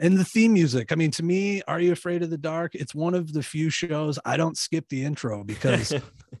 [0.00, 0.92] And the theme music.
[0.92, 2.76] I mean, to me, Are You Afraid of the Dark?
[2.76, 5.92] It's one of the few shows I don't skip the intro because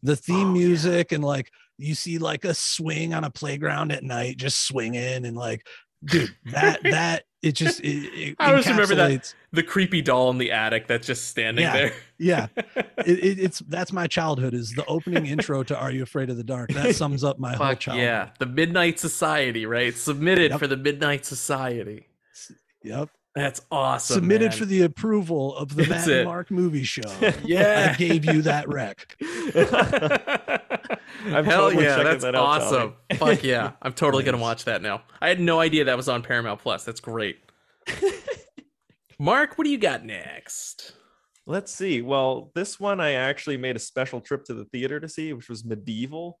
[0.02, 0.66] the theme Oh, yeah.
[0.66, 5.24] music and like you see like a swing on a playground at night, just swinging
[5.24, 5.66] and like,
[6.04, 9.32] dude, that that it just it, it I always remember that.
[9.52, 11.72] the creepy doll in the attic that's just standing Yeah.
[11.72, 11.92] there.
[12.18, 16.30] Yeah, it, it, it's that's my childhood is the opening intro to Are You Afraid
[16.30, 16.70] of the Dark?
[16.72, 18.04] That sums up my whole childhood.
[18.04, 18.30] yeah.
[18.40, 19.94] The Midnight Society, right?
[19.96, 20.58] Submitted Yep.
[20.60, 22.06] for the Midnight Society.
[22.82, 23.08] Yep.
[23.38, 24.14] That's awesome.
[24.14, 24.58] Submitted man.
[24.58, 26.24] for the approval of the That's Matt and.
[26.26, 27.02] Mark movie show.
[27.44, 27.92] Yeah.
[27.92, 29.16] I gave you that rec.
[31.26, 32.94] I'm Hell totally yeah, that's that out, awesome.
[33.10, 33.34] Tommy.
[33.36, 33.72] Fuck yeah.
[33.82, 35.02] I'm totally gonna watch that now.
[35.20, 36.84] I had no idea that was on Paramount Plus.
[36.84, 37.38] That's great.
[39.18, 40.92] Mark, what do you got next?
[41.46, 42.02] Let's see.
[42.02, 45.48] Well, this one I actually made a special trip to the theater to see, which
[45.48, 46.38] was medieval.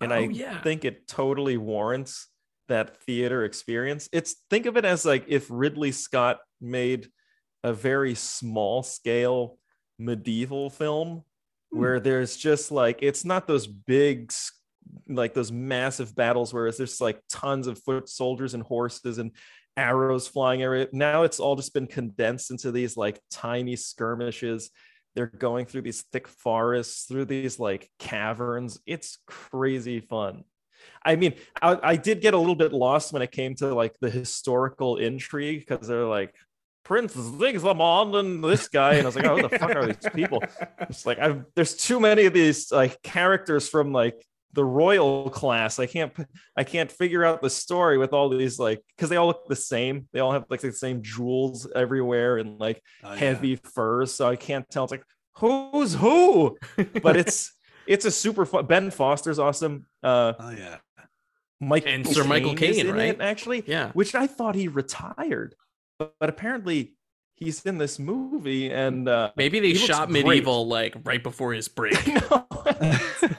[0.00, 0.60] And Oh, I yeah.
[0.62, 2.28] think it totally warrants
[2.68, 4.08] that theater experience.
[4.12, 7.08] It's think of it as like if Ridley Scott made
[7.62, 9.58] a very small scale
[9.98, 11.22] medieval film,
[11.72, 11.78] hmm.
[11.78, 14.32] where there's just like it's not those big
[15.08, 19.32] like those massive battles where there's like tons of foot soldiers and horses and
[19.76, 20.88] arrows flying everywhere.
[20.92, 24.70] Now it's all just been condensed into these like tiny skirmishes.
[25.14, 28.78] They're going through these thick forests, through these like caverns.
[28.86, 30.44] It's crazy fun.
[31.04, 33.94] I mean, I, I did get a little bit lost when it came to like
[34.00, 36.34] the historical intrigue because they're like
[36.84, 40.08] Prince Zigzamond and this guy, and I was like, oh, who the fuck are these
[40.14, 40.42] people?
[40.80, 45.78] It's like I've there's too many of these like characters from like the royal class.
[45.78, 46.12] I can't
[46.56, 49.56] I can't figure out the story with all these like because they all look the
[49.56, 50.08] same.
[50.12, 53.16] They all have like the same jewels everywhere and like Oh, yeah.
[53.18, 54.84] heavy furs, so I can't tell.
[54.84, 55.04] It's like
[55.34, 56.56] who's who,
[57.02, 57.52] but it's
[57.86, 58.66] it's a super fun.
[58.66, 59.86] Ben Foster's awesome.
[60.02, 60.76] Uh, Oh yeah.
[61.60, 63.08] Mike And Sir Michael is Caine, right?
[63.14, 63.90] it, actually, Yeah.
[63.92, 65.54] which I thought he retired,
[65.98, 66.92] but, but apparently
[67.34, 70.26] he's in this movie and uh, Maybe they He looks shot great.
[70.26, 71.96] medieval like right before his break.
[72.30, 72.46] no,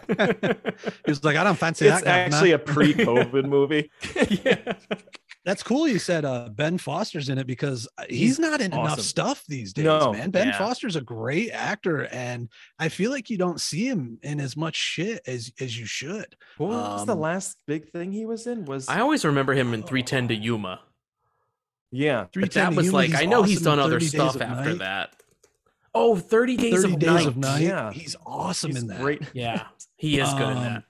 [0.07, 2.06] He was like, I don't fancy it's that.
[2.06, 3.91] guy, actually man." a pre-COVID movie.
[4.44, 4.74] yeah.
[5.48, 5.88] That's cool.
[5.88, 9.45] You said uh, Ben Foster's in it because uh, he's, He's not in enough stuff
[9.48, 10.30] these days, No, man.
[10.30, 10.57] Ben yeah.
[10.57, 14.76] Foster's a great actor, and I feel like you don't see him in as much
[14.76, 16.36] shit as as you should.
[16.57, 18.65] What was the Um, last big thing he was in?
[18.65, 20.82] Was I always remember him in 310 to Yuma.
[21.91, 24.41] yeah, But 310 that was Yuma, like I know he's awesome in done other stuff
[24.41, 24.80] after Night.
[24.80, 25.14] that.
[25.95, 27.26] Oh, 30 days, 30 of, Days night.
[27.28, 27.61] of Night.
[27.61, 27.91] Yeah.
[27.94, 28.99] He's awesome he's in that.
[28.99, 29.22] great.
[29.34, 29.64] Yeah,
[29.95, 30.84] he is good in Um, that.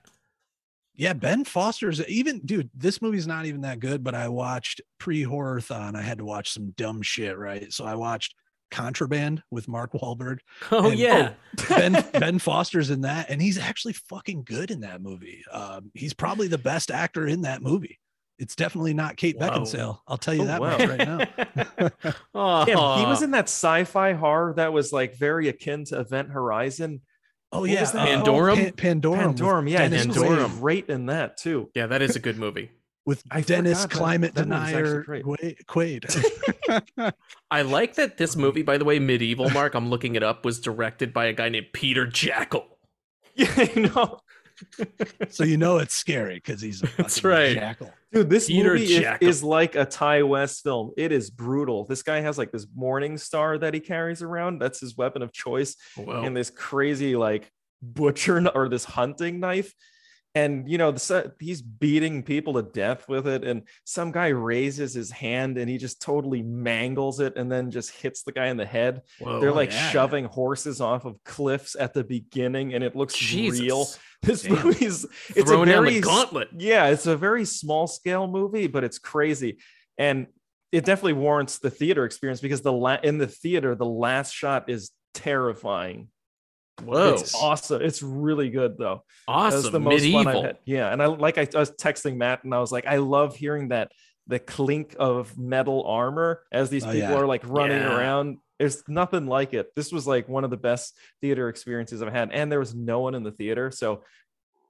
[0.98, 2.68] Yeah, Ben Foster's even dude.
[2.74, 5.94] This movie's not even that good, but I watched pre-horrorthon.
[5.96, 7.72] I had to watch some dumb shit, right?
[7.72, 8.34] So I watched
[8.72, 10.38] Contraband with Mark Wahlberg.
[10.72, 11.32] Oh and- yeah.
[11.68, 15.42] Ben Ben Foster's in that, and he's actually fucking good in that movie.
[15.50, 17.98] Um, he's probably the best actor in that movie.
[18.38, 19.48] It's definitely not Kate Whoa.
[19.48, 19.98] Beckinsale.
[20.06, 20.78] I'll tell you Oh, that wow.
[20.78, 21.90] much right now.
[22.34, 26.30] oh, Damn, he was in that sci-fi horror that was like very akin to Event
[26.30, 27.00] Horizon.
[27.50, 28.76] Oh What yeah, was that uh, Pandorum?
[28.76, 30.60] Pan- Pandorum, Pandorum, yeah, Dennis he was Pandorum.
[30.60, 31.70] great in that too.
[31.74, 32.70] Yeah, that is a good movie.
[33.08, 35.24] with I Dennis Climate that Denier great.
[35.24, 35.64] Quaid.
[35.64, 37.12] Quaid.
[37.50, 40.60] I like that this movie, by the way, Medieval Mark, I'm looking it up, was
[40.60, 42.66] directed by a guy named Peter Jackal.
[43.34, 44.20] Yeah, I know.
[45.28, 47.54] so you know it's scary because he's a That's right.
[47.54, 47.92] jackal.
[48.12, 50.92] Dude, this Peter movie is, is like a Ti West film.
[50.96, 51.84] It is brutal.
[51.84, 54.60] This guy has like this morning star that he carries around.
[54.60, 55.76] That's his weapon of choice.
[55.98, 56.22] Oh, Whoa.
[56.22, 57.50] And this crazy like
[57.82, 59.74] butcher or this hunting knife.
[60.34, 63.44] And you know, the, he's beating people to death with it.
[63.44, 67.90] And some guy raises his hand and he just totally mangles it and then just
[67.90, 69.02] hits the guy in the head.
[69.18, 69.40] Whoa.
[69.40, 69.90] They're like yeah.
[69.90, 73.60] shoving horses off of cliffs at the beginning, and it looks Jesus.
[73.60, 73.86] real.
[74.20, 74.64] This Damn.
[74.64, 75.06] movie's
[75.36, 76.48] it's a very gauntlet.
[76.56, 79.58] yeah, it's a very small scale movie, but it's crazy.
[79.96, 80.26] And
[80.72, 84.68] it definitely warrants the theater experience because the la- in the theater, the last shot
[84.68, 86.08] is terrifying.
[86.84, 87.14] Whoa.
[87.14, 87.82] It's awesome.
[87.82, 89.02] It's really good though.
[89.26, 89.72] Awesome.
[89.72, 90.24] the most Medieval.
[90.24, 90.58] fun I've had.
[90.64, 90.92] Yeah.
[90.92, 93.68] And I like I, I was texting Matt and I was like, I love hearing
[93.68, 93.92] that
[94.26, 97.14] the clink of metal armor as these Oh, people yeah.
[97.14, 97.96] are like running Yeah.
[97.96, 98.38] around.
[98.58, 99.68] There's nothing like it.
[99.76, 102.32] This was like one of the best theater experiences I've had.
[102.32, 103.70] And there was no one in the theater.
[103.70, 104.02] So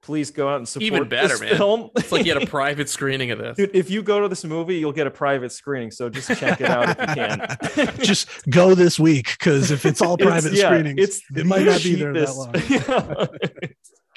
[0.00, 1.56] please go out and support Even better, this man.
[1.56, 1.90] film.
[1.96, 3.56] It's like you had a private screening of this.
[3.56, 5.90] Dude, if you go to this movie, you'll get a private screening.
[5.90, 7.14] So just check it out if you
[7.86, 7.96] can.
[8.04, 11.64] Just go this week because if it's all It's- private yeah, screenings, it's it might
[11.66, 12.26] not be there that
[12.66, 12.88] cheapest.
[12.88, 13.28] long.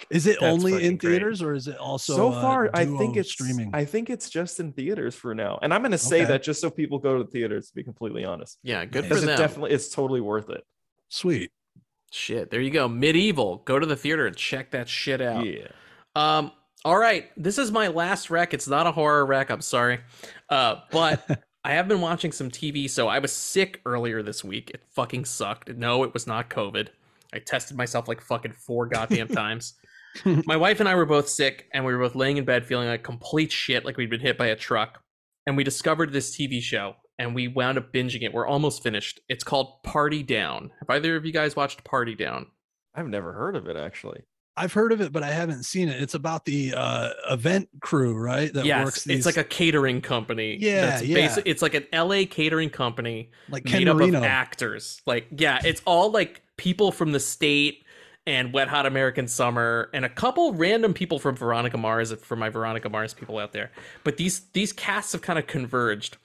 [0.09, 1.09] Is it That's only fucking in great.
[1.11, 3.69] theaters or is it also so uh, far, I think it's streaming?
[3.73, 6.25] I think it's just in theaters for now, and I'm going to say Okay.
[6.25, 7.69] that just so people go to the theaters.
[7.69, 9.37] To be completely honest, Yeah, good for because it them.
[9.37, 10.63] definitely it's totally worth it.
[11.09, 11.51] Sweet.
[12.11, 12.89] Shit, there you go.
[12.89, 13.61] Medieval.
[13.65, 15.45] Go to the theater and check that shit out.
[15.45, 15.67] Yeah.
[16.13, 16.51] Um,
[16.83, 17.31] all right.
[17.37, 18.53] This is my last rec.
[18.53, 19.49] It's not a horror rec.
[19.49, 20.01] I'm sorry.
[20.49, 21.25] Uh, but
[21.63, 22.89] I have been watching some TV.
[22.89, 24.71] So I was sick earlier this week.
[24.71, 25.69] It fucking sucked.
[25.69, 26.89] No, it was not COVID.
[27.33, 29.75] I tested myself like fucking four goddamn times.
[30.25, 32.89] my wife and I were both sick, and we were both laying in bed feeling
[32.89, 35.01] like complete shit, like we'd been hit by a truck.
[35.47, 38.33] And we discovered this TV show, and we wound up binging it.
[38.33, 39.19] We're almost finished.
[39.29, 40.71] It's called Party Down.
[40.79, 42.47] Have either of you guys watched Party Down?
[42.95, 44.23] I've never heard of it actually.
[44.57, 46.01] I've heard of it, but I haven't seen it.
[46.01, 48.51] It's about the uh, event crew, right?
[48.51, 49.07] That yes, works.
[49.07, 50.57] it's like a catering company.
[50.59, 51.27] Yeah, that's yeah.
[51.27, 55.01] basi- it's like an LA catering company like Ken made up of actors.
[55.05, 57.85] Like, yeah, it's all like people from the state
[58.27, 62.49] and Wet Hot American Summer and a couple random people from Veronica Mars for my
[62.49, 63.71] Veronica Mars people out there.
[64.03, 66.17] But these these casts have kind of converged.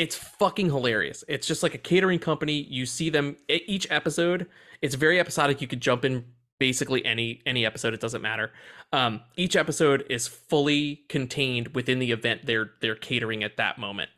[0.00, 1.24] It's fucking hilarious.
[1.28, 2.62] It's just like a catering company.
[2.62, 4.46] You see them each episode.
[4.80, 5.60] It's very episodic.
[5.60, 6.24] You could jump in
[6.58, 7.92] basically any any episode.
[7.92, 8.50] It doesn't matter.
[8.94, 14.08] Um, each episode is fully contained within the event they're they're catering at that moment.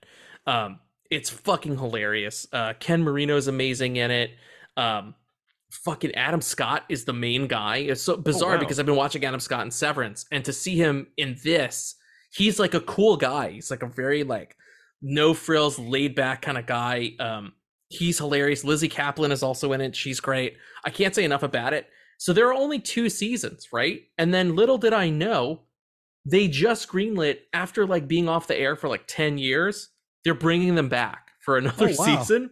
[0.47, 0.79] Um,
[1.11, 2.47] it's fucking hilarious.
[2.53, 4.31] Uh, Ken Marino's amazing in it.
[4.77, 5.17] Um,
[5.73, 7.79] fucking Adam Scott is the main guy.
[7.79, 8.61] It's so bizarre wow.
[8.61, 11.97] because I've been watching Adam Scott in Severance, and to see him in this,
[12.33, 13.51] he's like a cool guy.
[13.51, 14.57] He's like a very like
[15.03, 17.13] no frills, laid back kind of guy.
[17.19, 17.53] Um,
[17.89, 18.65] he's hilarious.
[18.65, 19.95] Lizzy Caplan is also in it.
[19.97, 20.57] She's great.
[20.85, 21.89] I can't say enough about it.
[22.19, 24.03] So there are only two seasons, right?
[24.17, 25.63] And then little did I know,
[26.25, 29.91] they just greenlit after like being off the air for like 10 years.
[30.25, 32.05] They're bringing them back for another Oh, wow.
[32.21, 32.51] season.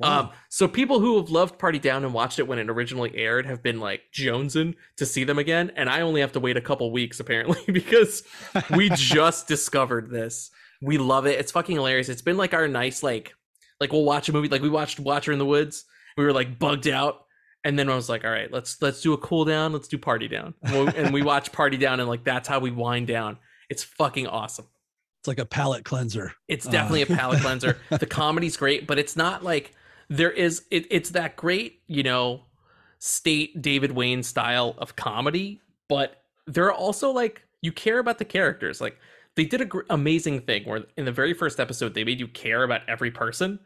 [0.00, 0.20] Wow.
[0.20, 3.46] Um, so people who have loved Party Down and watched it when it originally aired
[3.46, 6.60] have been like jonesing to see them again, and I only have to wait a
[6.60, 8.24] couple weeks apparently because
[8.74, 10.50] we just discovered this.
[10.82, 11.38] We love it.
[11.38, 12.08] It's fucking hilarious.
[12.08, 13.34] It's been like our nice like
[13.80, 15.84] like we'll watch a movie like we watched Watcher in the Woods.
[16.16, 17.24] We were like bugged out,
[17.64, 19.72] and then I was like, all right, let's let's do a cool down.
[19.72, 22.58] Let's do Party Down, and we- and we watch Party Down, and like that's how
[22.58, 23.38] we wind down.
[23.70, 24.66] It's fucking awesome.
[25.20, 26.32] It's like a palate cleanser.
[26.48, 27.78] It's Uh, definitely a palate cleanser.
[27.90, 29.72] The comedy's great, but it's not like
[30.10, 32.42] there is it, it's that great, you know,
[32.98, 38.24] state David Wain style of comedy, but there are also like you care about the
[38.24, 38.80] characters.
[38.80, 38.98] Like
[39.36, 42.28] they did a gr- amazing thing where in the very first episode they made you
[42.28, 43.58] care about every person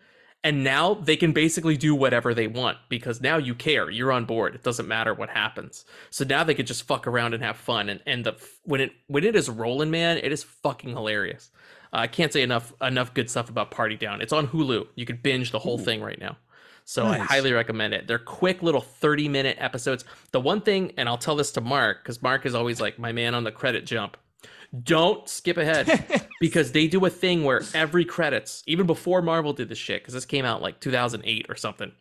[0.44, 3.90] and now they can basically do whatever they want because now you care.
[3.90, 4.54] You're on board.
[4.54, 5.84] It doesn't matter what happens.
[6.10, 8.92] So now they could just fuck around and have fun and and the when it
[9.08, 11.50] when it is rolling man it is fucking hilarious.
[11.92, 14.20] Uh, i can't say enough enough good stuff about party down.
[14.20, 14.86] It's on hulu.
[14.94, 16.36] You could binge the whole thing right now.
[16.84, 18.06] So i highly recommend it.
[18.06, 20.04] They're quick little 30 minute episodes.
[20.30, 23.10] The one thing and i'll tell this to mark because mark is always like my
[23.10, 24.16] man on the credit jump
[24.82, 29.68] don't skip ahead because they do a thing where every credits, even before Marvel did
[29.68, 31.92] this shit, because this came out like 2008 or something.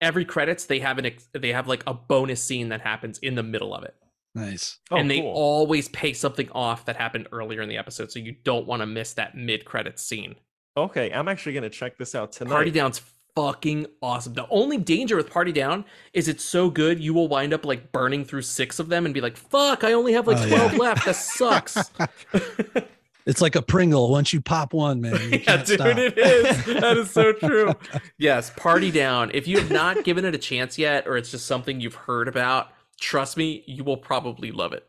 [0.00, 3.34] Every credits they have an ex- they have like a bonus scene that happens in
[3.34, 3.94] the middle of it,
[4.34, 4.78] Nice.
[4.90, 5.32] Oh, and they cool.
[5.32, 8.86] always pay something off that happened earlier in the episode, so you don't want to
[8.86, 10.36] miss that mid credits scene.
[10.76, 12.52] Okay, I'm actually gonna check this out tonight.
[12.52, 13.02] Party Down's
[13.34, 14.34] fucking awesome.
[14.34, 17.92] The only danger with Party Down is it's so good you will wind up like
[17.92, 20.72] burning through six of them and be like, "Fuck, I only have like Oh, 12
[20.72, 20.78] yeah.
[20.78, 21.04] left.
[21.06, 21.90] That sucks."
[23.26, 24.10] It's like a Pringle.
[24.10, 25.96] Once you pop one, man, you yeah, can't dude, stop.
[25.98, 26.64] it is.
[26.80, 27.74] That is so true.
[28.16, 29.30] yes, Party Down.
[29.34, 32.28] If you have not given it a chance yet, or it's just something you've heard
[32.28, 34.88] about, trust me, you will probably love it.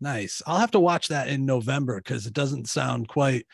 [0.00, 0.42] Nice.
[0.46, 3.46] I'll have to watch that in November because it doesn't sound quite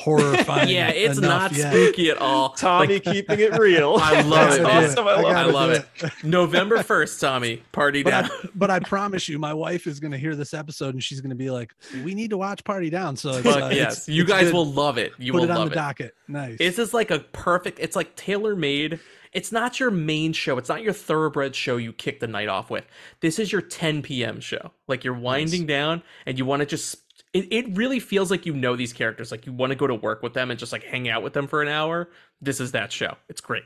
[0.00, 0.68] horrifying.
[0.70, 1.72] yeah, it's not yet.
[1.72, 2.50] spooky at all.
[2.54, 3.96] Tommy Like, keeping it real.
[4.00, 5.06] I love it, awesome.
[5.06, 6.12] I love I gotta love do it.
[6.24, 7.62] November 1st, Tommy.
[7.72, 8.24] Party But Down.
[8.24, 11.20] I, but I promise you, my wife is going to hear this episode and she's
[11.20, 11.74] going to be like,
[12.04, 13.72] "We need to watch Party Down." So it's, uh, yes.
[13.72, 14.54] it's- you it's guys good.
[14.54, 15.12] will love it.
[15.18, 15.76] You put will it on love the it.
[15.76, 16.14] docket.
[16.28, 16.56] Nice.
[16.60, 19.00] It's just like a perfect, it's like tailor made.
[19.32, 20.58] It's not your main show.
[20.58, 22.84] It's not your thoroughbred show you kick the night off with.
[23.20, 24.40] This is your 10 p.m.
[24.40, 24.72] show.
[24.88, 26.96] Like you're winding down and you want to just,
[27.32, 29.30] it, it really feels like you know these characters.
[29.30, 31.32] Like you want to go to work with them and just like hang out with
[31.32, 32.10] them for an hour.
[32.40, 33.16] This is that show.
[33.28, 33.64] It's great.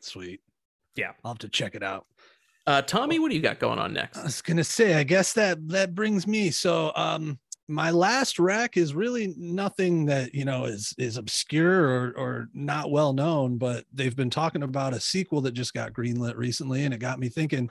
[0.00, 0.40] Sweet.
[0.94, 1.12] Yeah.
[1.24, 2.06] I'll have to check it out.
[2.66, 4.18] Uh, Tommy, what do you got going on next?
[4.18, 6.50] I was gonna say, I guess that that brings me.
[6.50, 7.38] So um
[7.68, 12.90] my last rack is really nothing that you know is is obscure or or not
[12.90, 16.94] well known, but they've been talking about a sequel that just got greenlit recently, and
[16.94, 17.70] it got me thinking.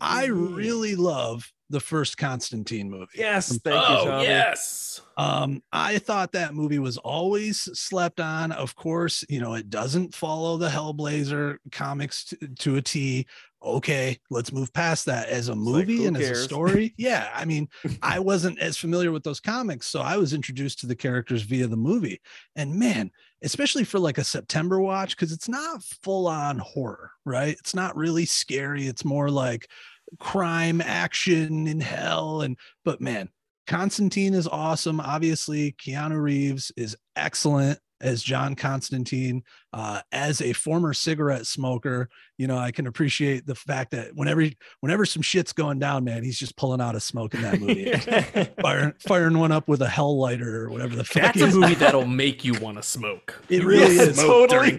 [0.00, 3.06] I really love the first Constantine movie.
[3.16, 4.24] yes, From- thank you, oh, Tommy.
[4.24, 5.00] yes.
[5.18, 8.52] Um, I thought that movie was always slept on.
[8.52, 13.26] Of course, you know, it doesn't follow the Hellblazer comics to, to a T.
[13.62, 16.94] Okay, let's move past that as a movie who and as a story.
[16.98, 17.68] Yeah, I mean,
[18.02, 21.66] I wasn't as familiar with those comics, so I was introduced to the characters via
[21.66, 22.20] the movie.
[22.54, 23.10] And man,
[23.42, 27.56] especially for like a September watch, because it's not full on horror, right?
[27.58, 28.86] It's not really scary.
[28.86, 29.68] It's more like
[30.18, 32.42] crime action in hell.
[32.42, 33.28] And but man,
[33.66, 35.00] Constantine is awesome.
[35.00, 39.42] Obviously, Keanu Reeves is excellent as John Constantine.
[39.72, 42.08] Uh, as a former cigarette smoker,
[42.38, 44.44] you know, I can appreciate the fact that whenever
[44.80, 47.92] whenever some shit's going down, man, he's just pulling out a smoke in that movie.
[48.62, 51.74] firing, firing one up with a hell lighter or whatever the fuck That's a movie
[51.74, 53.42] that'll make you want to smoke.
[53.48, 54.16] It really will is.
[54.16, 54.78] smoke Totally.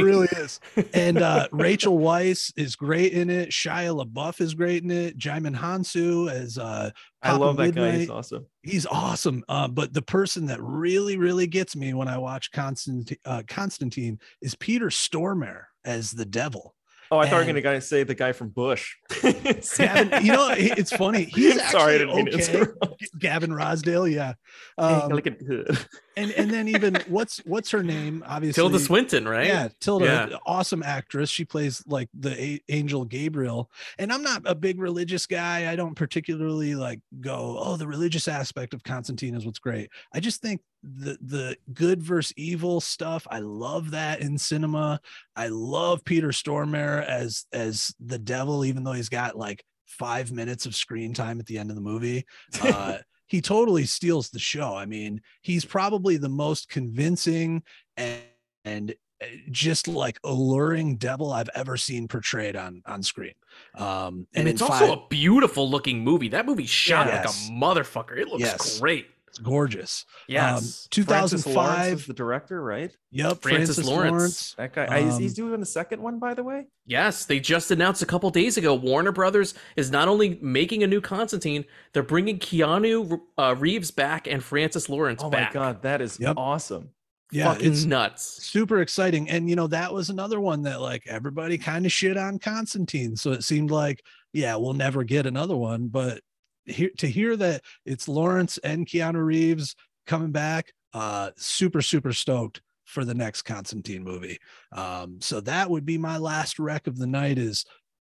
[0.00, 0.60] It really is.
[0.94, 3.50] And uh, Rachel Weisz is great in it.
[3.50, 5.18] Shia LaBeouf is great in it.
[5.18, 6.90] Djimon Hounsou as uh,
[7.22, 7.92] I love that guy.
[7.92, 8.46] He's awesome.
[8.62, 9.44] he's awesome.
[9.48, 14.18] Uh, but the person that really, really gets me when I watch Constantine, uh, Constantine
[14.40, 16.74] is Peter Stormare as the devil.
[17.12, 18.94] Oh, I thought you were gonna say the guy from Bush.
[19.20, 21.24] Gavin, you know, it's funny.
[21.34, 23.06] He's actually Sorry, I didn't mean to okay.
[23.18, 24.32] Gavin Rossdale, yeah.
[24.78, 25.78] Um, look at good.
[26.16, 28.22] And and then even what's what's her name?
[28.26, 29.46] Obviously, Tilda Swinton, right?
[29.46, 30.36] Yeah, Tilda, Yeah.
[30.46, 31.30] awesome actress.
[31.30, 33.70] She plays like the a- angel Gabriel.
[33.98, 35.70] And I'm not a big religious guy.
[35.70, 39.90] I don't particularly like go, oh, the religious aspect of Constantine is what's great.
[40.12, 43.26] I just think the the good versus evil stuff.
[43.30, 45.00] I love that in cinema.
[45.36, 50.64] I love Peter Stormare as as the devil, even though he's got like five minutes
[50.66, 52.24] of screen time at the end of the movie.
[52.62, 52.98] Uh,
[53.32, 54.74] he totally steals the show.
[54.76, 57.62] I mean, he's probably the most convincing
[57.96, 58.20] and,
[58.64, 63.32] and uh, just like alluring devil I've ever seen portrayed on on screen.
[63.74, 66.28] Um, And, in it's also five- a beautiful looking movie.
[66.28, 67.24] That movie shot Yes.
[67.24, 68.18] like a motherfucker.
[68.18, 68.78] It looks Yes.
[68.80, 69.06] great.
[69.32, 70.04] It's gorgeous.
[70.28, 70.84] Yes.
[70.84, 71.92] Um, 2005.
[71.94, 72.94] is the director, right?
[73.12, 74.12] Yep, Francis Francis, Lawrence.
[74.12, 74.54] Lawrence.
[74.58, 74.98] That guy.
[74.98, 76.66] Is Um, he's doing the second one, by the way.
[76.84, 78.74] Yes, they just announced a couple days ago.
[78.74, 81.64] Warner Brothers is not only making a new Constantine,
[81.94, 85.52] they're bringing Keanu uh, Reeves back and Francis Lawrence Oh my back.
[85.54, 86.34] god, that is Yep.
[86.36, 86.90] awesome.
[87.30, 88.24] Yeah, Fucking it's nuts.
[88.44, 89.30] super exciting.
[89.30, 93.16] And you know, that was another one that like everybody kind of shit on Constantine.
[93.16, 94.04] So it seemed like,
[94.34, 95.88] yeah, we'll never get another one.
[95.88, 96.20] But
[96.66, 99.74] here to hear that it's Lawrence and Keanu Reeves
[100.06, 104.38] coming back, uh, super, super stoked for the next Constantine movie.
[104.72, 107.64] Um, so that would be my last rec of the night is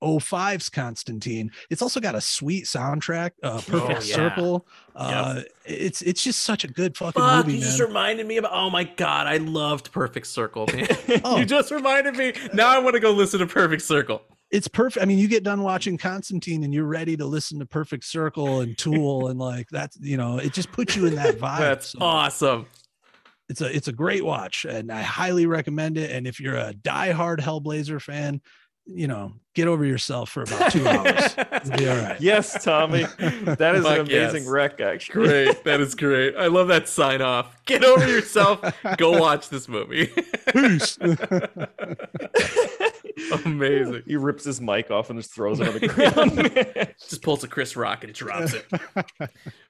[0.02, 1.52] 05's Constantine.
[1.70, 4.00] It's also got a sweet soundtrack, uh, Perfect Oh, yeah.
[4.16, 4.68] Circle.
[4.96, 7.68] Uh, it's it's just such a good fucking Fuck, movie, you man.
[7.68, 8.46] just reminded me of.
[8.50, 10.88] Oh my god, I loved Perfect Circle, man.
[11.26, 11.38] Oh.
[11.40, 12.32] You just reminded me.
[12.54, 14.22] Now I want to go listen to Perfect Circle.
[14.52, 15.04] It's perfect.
[15.04, 18.62] I mean, you get done watching Constantine and you're ready to listen to Perfect Circle
[18.62, 21.60] and Tool and like that's you know, it just puts you in that vibe.
[21.60, 22.66] That's So awesome.
[23.48, 26.12] it's a it's a great watch and I highly recommend it.
[26.12, 28.42] And if you're a diehard Hellblazer fan,
[28.86, 31.34] you know, get over yourself for about two hours.
[31.78, 32.20] Be all right.
[32.22, 33.04] yes, Tommy.
[33.04, 34.48] That is Fuck an amazing yes.
[34.48, 35.28] rec, actually.
[35.46, 35.64] Great.
[35.64, 36.36] That is great.
[36.38, 37.64] I love that sign off.
[37.66, 38.62] Get over yourself.
[38.98, 40.12] Go watch this movie.
[40.54, 40.98] Peace.
[43.46, 44.04] Amazing.
[44.06, 46.96] He rips his mic off and just throws it on the ground.
[47.00, 48.66] Just pulls a Chris Rock and drops it.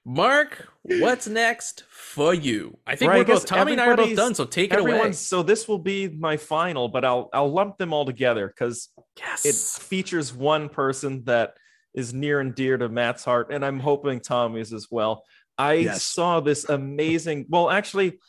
[0.06, 2.78] Mark, what's next for you?
[2.86, 4.80] I think Right, we're I both Tommy and I are both done, so take it
[4.80, 4.92] away.
[4.92, 8.90] Everyone's so this will be my final, but I'll I'll lump them all together because
[9.18, 9.46] Yes.
[9.46, 11.56] it features one person that
[11.94, 15.24] is near and dear to Matt's heart, and I'm hoping Tommy's as well.
[15.58, 16.04] I Yes.
[16.04, 17.46] saw this amazing.
[17.50, 18.20] Well, actually,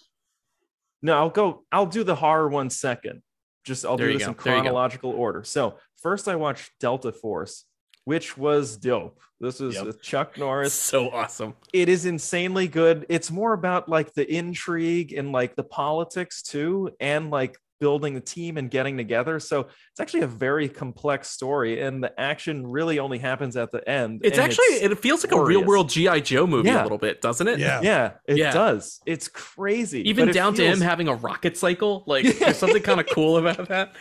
[1.03, 1.65] no, I'll go.
[1.71, 3.23] I'll do the horror one second.
[3.65, 4.31] Just I'll There do this go.
[4.33, 4.63] in There you go.
[4.65, 5.45] chronological order.
[5.45, 7.65] So first, I watched Delta Force,
[8.05, 9.21] which was dope.
[9.39, 10.03] This is Yep.
[10.03, 11.55] Chuck Norris so awesome.
[11.73, 13.07] it is insanely good.
[13.09, 18.21] It's more about like the intrigue and like the politics too, and like building the
[18.21, 19.41] team and getting together.
[19.41, 23.87] So it's actually a very complex story, and the action really only happens at the
[23.89, 24.21] end.
[24.23, 27.21] It's and actually it feels like a real world GI Joe movie a little bit,
[27.21, 27.59] doesn't it?
[27.59, 27.81] Yeah.
[27.83, 28.53] yeah, it Yeah.
[28.53, 29.01] does.
[29.07, 30.09] It's crazy.
[30.09, 33.07] Even but it down to him having a rocket cycle, like there's something kind of
[33.13, 33.95] cool about that.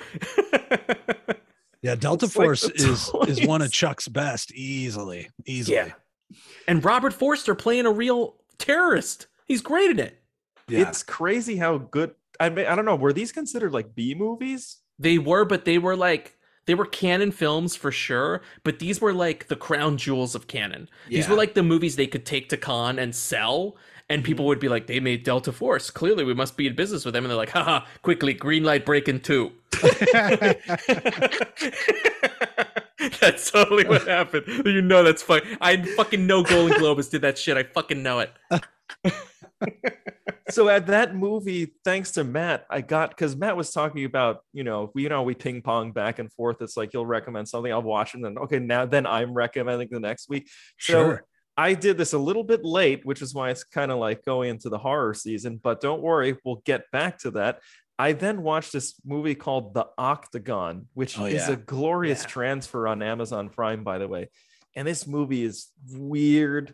[1.81, 3.71] Yeah, Delta It's Force the is is one of.
[3.71, 5.29] Chuck's best easily.
[5.45, 5.77] Easily.
[5.77, 5.91] Yeah.
[6.67, 9.27] and Robert Forster playing a real terrorist.
[9.45, 10.19] He's great in it.
[10.67, 10.87] Yeah.
[10.89, 12.11] It's crazy how good.
[12.39, 12.95] I mean, I don't know.
[12.95, 14.77] Were these considered like B movies?
[14.97, 19.13] They were, but they were like they were Cannon films for sure, but these were
[19.13, 20.87] like the crown jewels of Cannon.
[21.07, 23.75] These were like the movies they could take to con and sell.
[24.11, 24.49] And people mm-hmm.
[24.49, 25.91] would be like, they made Delta Force.
[25.91, 27.25] Clearly, we must be in business with them.
[27.25, 29.51] And they're like, haha, quickly, green light breaking two.
[33.19, 34.45] that's totally what happened.
[34.65, 35.41] You know that's fine.
[35.61, 37.57] I fucking know Golan-Globus did that shit.
[37.57, 38.33] I fucking know it.
[40.49, 44.63] so at that movie, thanks to Matt, I got because Matt was talking about, you
[44.63, 46.61] know, we you know we ping pong back and forth.
[46.61, 49.99] It's like you'll recommend something, I'll watch, and then okay, now then I'm recommending the
[49.99, 50.49] next week.
[50.79, 51.23] So Sure.
[51.57, 54.49] I did this a little bit late, which is why it's kind of like going
[54.49, 55.59] into the horror season.
[55.61, 57.59] But don't worry, we'll get back to that.
[57.97, 62.27] I then watched this movie called The Octagon, which Oh, is a glorious Yeah.
[62.29, 64.29] transfer on Amazon Prime, by the way.
[64.73, 66.73] And this movie is weird.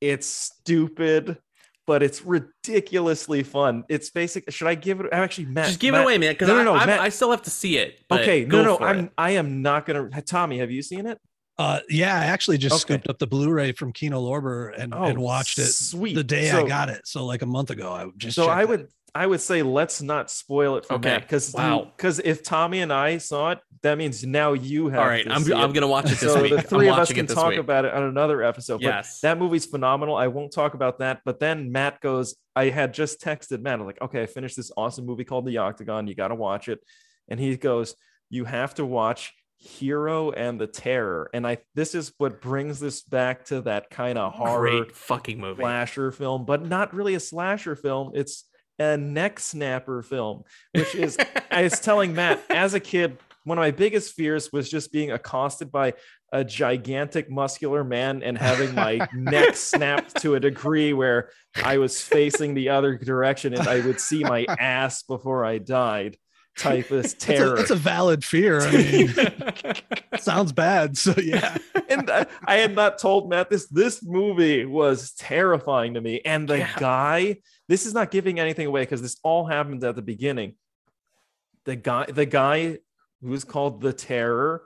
[0.00, 1.38] It's stupid,
[1.86, 3.84] but it's ridiculously fun.
[3.88, 4.50] It's basic.
[4.50, 5.06] Should I give it?
[5.12, 6.86] I actually, Matt, Just give Matt- it away, man, because No, no, I, no, I,
[6.86, 8.00] Matt- I still have to see it.
[8.10, 9.04] Okay, no, no, I'm.
[9.06, 9.12] it.
[9.16, 10.10] I am not gonna.
[10.22, 11.18] Tommy, have you seen it?
[11.58, 12.94] Uh, yeah, I actually just Okay.
[12.94, 16.14] scooped up the Blu-ray from Kino Lorber and, and watched it Oh, Sweet.
[16.14, 17.06] the day So- I got it.
[17.06, 18.90] So like a month ago, I just so checked I it.
[19.16, 21.08] I would say let's not spoil it for Okay.
[21.10, 21.90] Matt because Wow.
[21.96, 25.00] because if Tommy and I saw it, that means now you have.
[25.00, 26.52] All right, I'm, I'm gonna watch it this so week.
[26.52, 27.58] the I'm three of us can talk week.
[27.58, 28.80] about it on another episode.
[28.82, 29.20] Yes.
[29.20, 30.16] But that movie's phenomenal.
[30.16, 31.20] I won't talk about that.
[31.24, 33.80] But then Matt goes, I had just texted Matt.
[33.80, 36.06] I'm like, okay, I finished this awesome movie called The Octagon.
[36.08, 36.80] You got to watch it.
[37.28, 37.94] And he goes,
[38.30, 43.00] you have to watch hero and the terror and i this is what brings this
[43.02, 45.62] back to that kind of horror Great fucking movie.
[45.62, 48.44] slasher film but not really a slasher film it's
[48.78, 51.16] a neck snapper film which is
[51.50, 55.12] i was telling matt as a kid one of my biggest fears was just being
[55.12, 55.94] accosted by
[56.32, 61.30] a gigantic muscular man and having my neck snapped to a degree where
[61.62, 66.16] i was facing the other direction and i would see my ass before i died
[66.56, 68.60] type of a, terror it's a valid fear.
[68.60, 69.14] I mean,
[70.18, 70.96] sounds bad.
[70.96, 71.56] So yeah.
[71.88, 73.66] and I, I had not told Matt this.
[73.68, 76.20] This movie was terrifying to me.
[76.24, 76.78] And the Yeah.
[76.78, 77.36] guy,
[77.68, 80.54] this is not giving anything away because this all happens at the beginning.
[81.64, 82.78] The guy, the guy
[83.20, 84.62] who's called the Terror,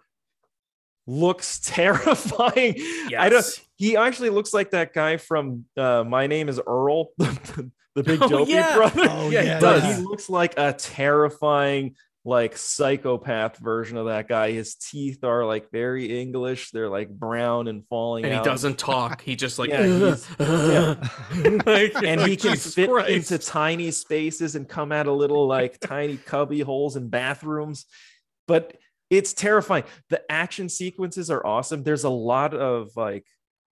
[1.06, 2.74] looks terrifying.
[3.18, 3.46] I don't.
[3.76, 8.22] He actually looks like that guy from uh, My Name Is Earl, the, the big
[8.22, 8.76] Oh, dopey yeah.
[8.76, 9.06] brother.
[9.10, 9.54] Oh Yeah, yeah.
[9.56, 9.96] he does.
[9.98, 14.52] he looks like a terrifying, like psychopath version of that guy.
[14.52, 16.70] His teeth are like very English.
[16.70, 19.22] They're like brown and falling and he doesn't talk.
[19.22, 23.10] He just like, Yeah, he's- Like, and like, he can Jesus fit Christ.
[23.32, 27.86] into tiny spaces and come out of little like tiny cubby holes in bathrooms.
[28.46, 28.76] But
[29.08, 29.84] it's terrifying.
[30.10, 31.82] The action sequences are awesome.
[31.82, 33.24] There's a lot of like,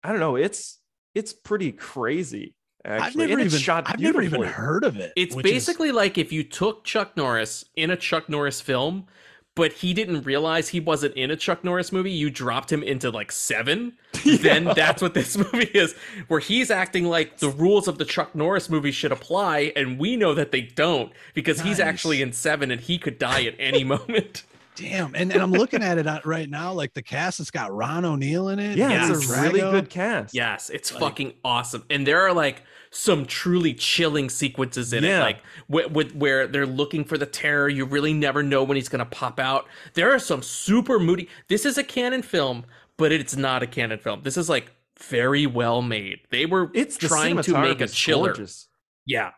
[0.03, 0.79] I don't know, it's
[1.13, 2.53] it's pretty crazy.
[2.85, 5.11] Actually, I've never even shot I've never even heard of it.
[5.15, 9.07] It's which is- basically like if you took Chuck Norris in a Chuck Norris film,
[9.55, 13.09] but he didn't realize he wasn't in a Chuck Norris movie, you dropped him into
[13.09, 13.93] like seven,
[14.25, 15.95] then that's what this movie is,
[16.27, 20.17] where he's acting like the rules of the Chuck Norris movie should apply, and we
[20.17, 23.83] know that they don't because he's actually in seven and he could die at any
[23.95, 24.43] moment.
[24.75, 25.15] Damn.
[25.15, 26.73] And, and I'm looking at it uh, right now.
[26.73, 28.77] Like the cast, it's got Ron O'Neal in it.
[28.77, 29.09] Yeah, Yes.
[29.23, 30.33] it's a really good cast.
[30.35, 31.83] Yes, it's Like- fucking awesome.
[31.89, 36.65] And there are like some truly chilling sequences in it, like with, with where they're
[36.65, 37.67] looking for the terror.
[37.69, 39.65] You really never know when he's gonna pop out.
[39.95, 41.27] There are some super moody.
[41.49, 42.63] This is a Cannon film,
[42.97, 44.21] but it's not a Cannon film.
[44.23, 46.19] This is like very well made.
[46.31, 48.29] They were It's trying to make a chiller.
[48.33, 48.67] gorgeous.
[49.05, 49.31] Yeah,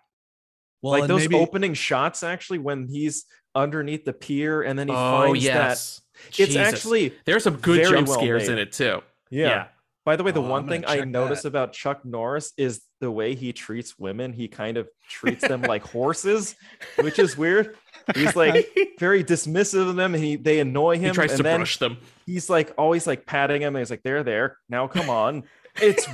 [0.84, 3.26] Well, like those maybe, opening shots actually when he's
[3.58, 6.02] underneath the pier and then he oh finds yes.
[6.14, 6.56] that it's Jesus.
[6.56, 8.54] actually there's some good jump well scares made.
[8.54, 9.02] in it too.
[9.30, 9.48] yeah.
[9.48, 9.68] Yeah.
[10.06, 11.50] By the way, the Oh, one thing I notice that.
[11.50, 14.32] about Chuck Norris is the way he treats women.
[14.32, 16.56] He kind of treats them like horses,
[17.02, 17.76] which is weird.
[18.16, 18.70] He's like
[19.00, 21.08] very dismissive of them, and he they annoy him.
[21.10, 21.98] He tries and to then brush them.
[22.26, 23.76] he's like always like patting him.
[23.76, 25.44] And he's like, "There, there, now come on."
[25.82, 26.08] It's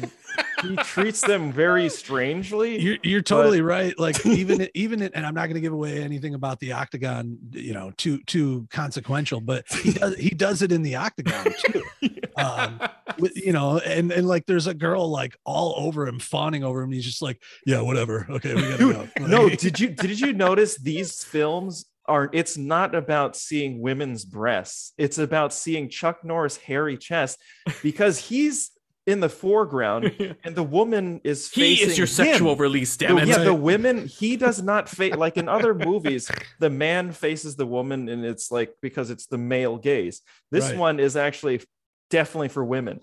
[0.67, 2.79] he treats them very strangely.
[2.79, 3.93] You're, you're totally right.
[4.03, 7.37] Like even even it- and I'm not going to give away anything about the octagon.
[7.51, 11.83] You know, too too consequential, but he does he does it in the octagon too.
[12.35, 12.79] Um,
[13.19, 16.79] with, you know, and and like there's a girl like all over him, fawning over
[16.81, 16.85] him.
[16.85, 18.25] And he's just like, yeah, whatever.
[18.27, 19.25] Okay, we gotta Dude, go.
[19.27, 24.93] no, did you did you notice these films are it's not about seeing women's breasts.
[24.97, 27.39] It's about seeing Chuck Norris hairy chest
[27.83, 28.71] because he's
[29.05, 30.11] in the foreground
[30.45, 32.13] and the woman is he is your him.
[32.13, 33.27] sexual release, damn The- it.
[33.27, 33.43] yeah, Right.
[33.45, 38.07] the women he does not face like in other movies, the man faces the woman
[38.09, 40.21] and it's like because it's the male gaze.
[40.51, 40.77] This Right.
[40.77, 41.61] one is actually
[42.09, 43.01] definitely for women.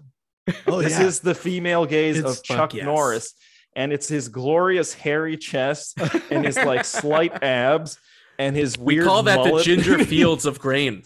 [0.67, 1.07] oh this yeah.
[1.07, 2.85] is the female gaze It's- of Chuck yes.
[2.85, 3.35] Norris,
[3.77, 5.99] and it's his glorious hairy chest
[6.31, 7.99] and his like slight abs
[8.39, 9.07] and his we weird.
[9.07, 9.65] call that the mullet.
[9.67, 11.03] ginger fields of grain.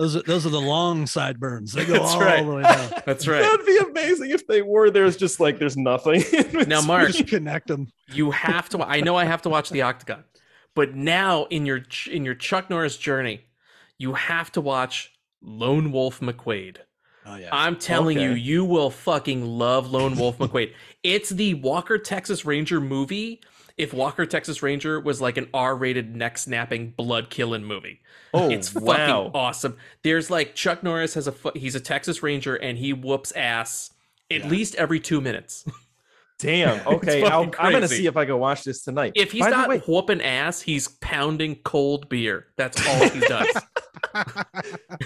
[0.00, 0.12] Mark.
[0.12, 1.72] those are those are the long sideburns.
[1.72, 2.44] They go That's all right.
[2.44, 2.92] the way down.
[3.06, 3.40] That's right.
[3.42, 4.90] That'd be amazing if they were.
[4.90, 6.22] There's just like there's nothing.
[6.66, 7.88] Now, Mark, Just connect them.
[8.12, 8.82] you have to.
[8.82, 10.24] I know I have to watch the Octagon,
[10.74, 13.42] but now in your in your Chuck Norris journey,
[13.98, 15.12] you have to watch
[15.42, 16.78] Lone Wolf McQuade.
[17.26, 17.48] Oh yeah.
[17.52, 20.72] I'm telling you, you will fucking love Lone Wolf McQuade.
[21.02, 23.40] It's the Walker Texas Ranger movie.
[23.80, 28.00] If Walker Texas Ranger was like an R-rated neck snapping blood killing movie,
[28.34, 29.30] oh it's fucking wow!
[29.34, 29.76] awesome.
[30.02, 33.90] There's like Chuck Norris has a he's a Texas Ranger and he whoops ass
[34.30, 34.48] at Yeah.
[34.48, 35.64] least every two minutes.
[36.38, 36.86] Damn.
[36.86, 39.12] Okay, I'll, I'm gonna see if I can watch this tonight.
[39.14, 42.46] If he's By not way, whooping ass, he's pounding cold beer.
[42.56, 43.46] That's all he does.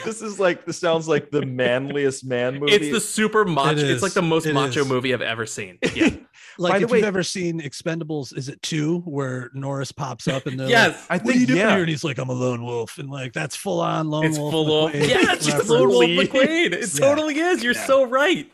[0.04, 2.72] this is like this sounds like the manliest man movie.
[2.72, 3.78] it's the super macho.
[3.78, 4.88] It It's like the most It macho is.
[4.88, 5.78] movie I've ever seen.
[5.94, 6.10] Yeah.
[6.58, 10.28] like By the if way- you've ever seen Expendables, is it two where Norris pops
[10.28, 11.06] up and they're like, yes.
[11.10, 11.70] I what are think you doing yeah.
[11.70, 11.80] here?
[11.80, 12.98] And he's like, I'm a lone wolf.
[12.98, 14.52] And like, that's full on lone It's wolf.
[14.52, 15.68] full of McQuade yeah, it's just reference.
[15.70, 16.16] Lone Wolf Lee.
[16.26, 16.72] McQuade.
[16.72, 17.06] It Yeah.
[17.06, 17.62] totally is.
[17.62, 17.86] You're Yeah.
[17.86, 18.50] so right.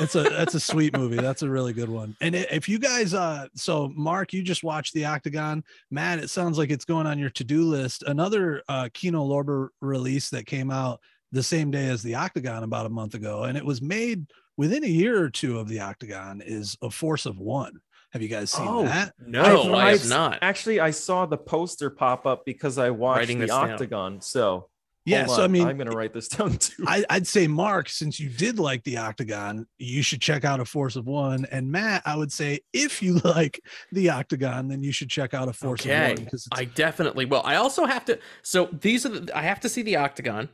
[0.00, 1.16] It's a that's a sweet movie.
[1.16, 2.16] That's a really good one.
[2.20, 5.64] And if you guys uh so Mark, you just watched the Octagon.
[5.90, 8.04] Matt, it sounds like it's going on your to-do list.
[8.06, 11.00] Another uh Kino Lorber release that came out
[11.32, 14.26] the same day as the Octagon about a month ago, and it was made
[14.56, 17.80] within a year or two of the Octagon is a force of one.
[18.12, 19.14] Have you guys seen Oh, that?
[19.24, 20.38] No, I've- I have I've- not.
[20.42, 23.70] Actually, I saw the poster pop up because I watched Writing the this down.
[23.70, 24.20] Octagon.
[24.20, 24.66] So
[25.10, 26.84] Yeah, hold so I mean, I'm gonna write this down too.
[26.86, 30.64] I, I'd say Mark, since you did like the Octagon, you should check out a
[30.64, 31.46] Force of One.
[31.50, 33.60] And Matt, I would say if you like
[33.92, 37.24] the Octagon, then you should check out a Force Okay, of One because I definitely
[37.24, 37.42] will.
[37.44, 38.18] I also have to.
[38.42, 39.36] So these are the.
[39.36, 40.48] I have to see the Octagon.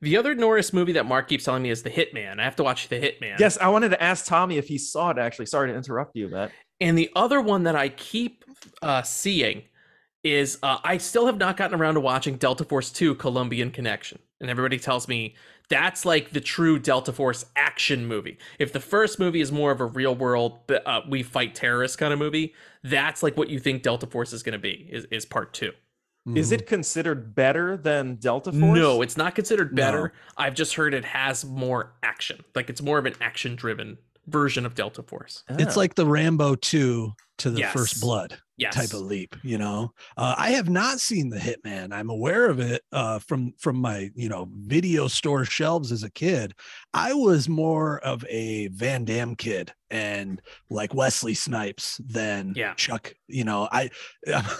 [0.00, 2.38] The other Norris movie that Mark keeps telling me is The Hitman.
[2.38, 3.38] I have to watch The Hitman.
[3.38, 5.18] yes, I wanted to ask Tommy if he saw it.
[5.18, 6.52] Actually, sorry to interrupt you, Matt.
[6.80, 8.44] And the other one that I keep
[8.82, 9.62] uh, seeing
[10.32, 14.18] is uh, I still have not gotten around to watching Delta Force 2 Colombian Connection.
[14.40, 15.34] And everybody tells me
[15.68, 18.38] that's like the true Delta Force action movie.
[18.58, 22.12] If the first movie is more of a real world, uh, we fight terrorists kind
[22.12, 25.24] of movie, that's like what you think Delta Force is going to be, is, is
[25.24, 25.72] part two.
[26.34, 26.54] Is Mhm.
[26.54, 28.62] it considered better than Delta Force?
[28.78, 30.12] No, it's not considered better.
[30.12, 30.44] No.
[30.44, 32.44] I've just heard it has more action.
[32.54, 33.96] Like it's more of an action driven
[34.26, 35.44] version of Delta Force.
[35.50, 37.72] It's like the Rambo 2 to the Yes.
[37.72, 38.74] First Blood Yes.
[38.74, 39.92] type of leap, you know.
[40.16, 41.92] Uh, I have not seen the Hitman.
[41.92, 46.10] I'm aware of it uh, from from my you know video store shelves as a
[46.10, 46.54] kid.
[46.94, 52.72] I was more of a Van Damme kid and like Wesley Snipes than Yeah.
[52.74, 53.12] Chuck.
[53.28, 53.90] You know, I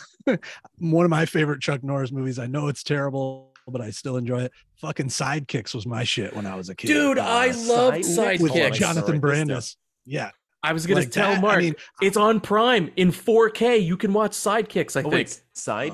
[0.78, 2.38] one of my favorite Chuck Norris movies.
[2.38, 4.52] I know it's terrible, but I still enjoy it.
[4.80, 6.88] Fucking Sidekicks was my shit when I was a kid.
[6.88, 8.40] Dude, Uh, I love Sidekicks?
[8.40, 9.46] with Jonathan Write this down.
[9.46, 9.76] Brandis.
[10.04, 10.30] Yeah,
[10.68, 13.78] I was gonna like tell that, I Mark, mean, it's on Prime in 4K.
[13.84, 14.96] You can watch Sidekicks.
[14.96, 15.12] I Oh, think.
[15.12, 15.92] wait, sidekicks.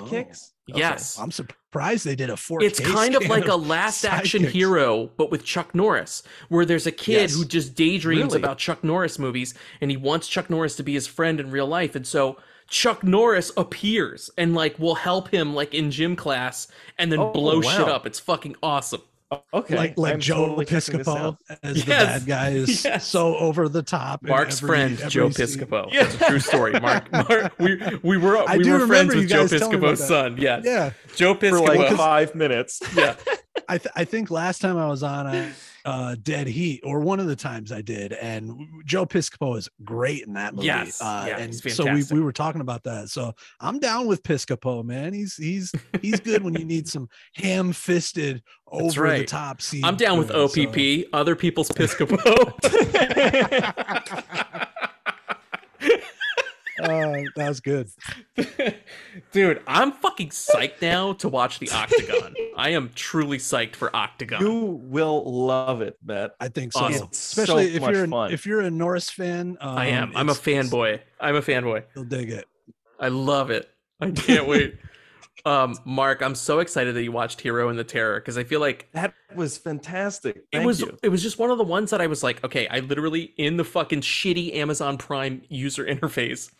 [0.68, 0.70] Oh.
[0.70, 0.78] Okay.
[0.78, 2.62] Yes, I'm surprised they did a 4K.
[2.64, 4.50] it's kind of scan like a last action Sidekicks.
[4.50, 7.34] hero, but with Chuck Norris, where there's a kid Yes.
[7.34, 8.38] who just daydreams Really?
[8.38, 11.66] about Chuck Norris movies, and he wants Chuck Norris to be his friend in real
[11.66, 12.36] life, and so.
[12.68, 17.30] Chuck Norris appears and like will help him like in gym class and then Oh,
[17.30, 18.06] blow shit up.
[18.06, 19.02] It's fucking awesome.
[19.54, 19.76] Okay.
[19.76, 21.36] like like I'm Joe totally Piscopo out.
[21.62, 23.06] as the bad guy is Yes.
[23.06, 24.22] so over the top.
[24.22, 25.46] Mark's every- friend every Joe scene.
[25.46, 25.92] Piscopo.
[25.92, 26.04] Yeah.
[26.04, 26.72] It's a true story.
[26.80, 29.86] Mark, Mark we we were I we do were friends with Joe guys telling me
[29.86, 30.36] about Piscopo's son.
[30.38, 30.62] Yes.
[30.64, 31.76] Yeah, Joe for Piscopo.
[31.76, 32.80] like five minutes.
[32.96, 33.16] yeah.
[33.68, 35.52] I th- I think last time I was on a
[35.84, 40.26] uh, Dead Heat, or one of the times I did, and Joe Piscopo is great
[40.26, 40.66] in that movie.
[40.66, 41.00] Yes.
[41.00, 43.08] uh, Yeah, and so we, we were talking about that.
[43.08, 45.12] So I'm down with Piscopo, man.
[45.12, 48.42] He's he's he's good when you need some ham-fisted,
[48.72, 49.84] That's over-the-top scene.
[49.84, 52.18] I'm down with movie, so- OPP, other people's Piscopo.
[56.82, 57.88] Uh, that was good.
[59.32, 62.34] Dude, I'm fucking psyched now to watch the Octagon.
[62.56, 64.40] I am truly psyched for Octagon.
[64.40, 66.32] you will love it, Matt.
[66.40, 66.80] I think so.
[66.80, 67.08] Awesome.
[67.08, 68.32] It's Especially so if you're an, fun.
[68.32, 69.56] if you're a Norris fan.
[69.60, 70.12] Um, I am.
[70.16, 71.00] I'm a it's- it's- fanboy.
[71.20, 71.84] I'm a fanboy.
[71.94, 72.46] You'll dig it.
[72.98, 73.68] I love it.
[74.00, 74.76] I can't wait.
[75.44, 78.60] Um, Mark, I'm so excited that you watched Hero and the Terror because I feel
[78.60, 80.44] like That was fantastic.
[80.52, 80.96] it was you.
[81.02, 83.56] it was just one of the ones that I was like, okay, I literally in
[83.56, 86.52] the fucking shitty Amazon Prime user interface,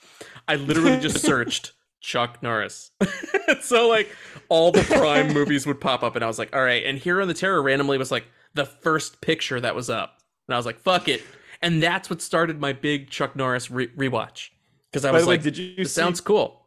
[0.48, 2.90] I literally just searched Chuck Norris.
[3.62, 4.09] so like
[4.48, 6.84] all the Prime movies would pop up, and I was like, all right.
[6.84, 10.18] And Hero and the Terror randomly was like the first picture that was up,
[10.48, 11.22] and I was like, fuck it.
[11.62, 14.48] And that's what started my big Chuck Norris re- rewatch
[14.90, 16.61] because I By was the way, like, did you it see sounds cool.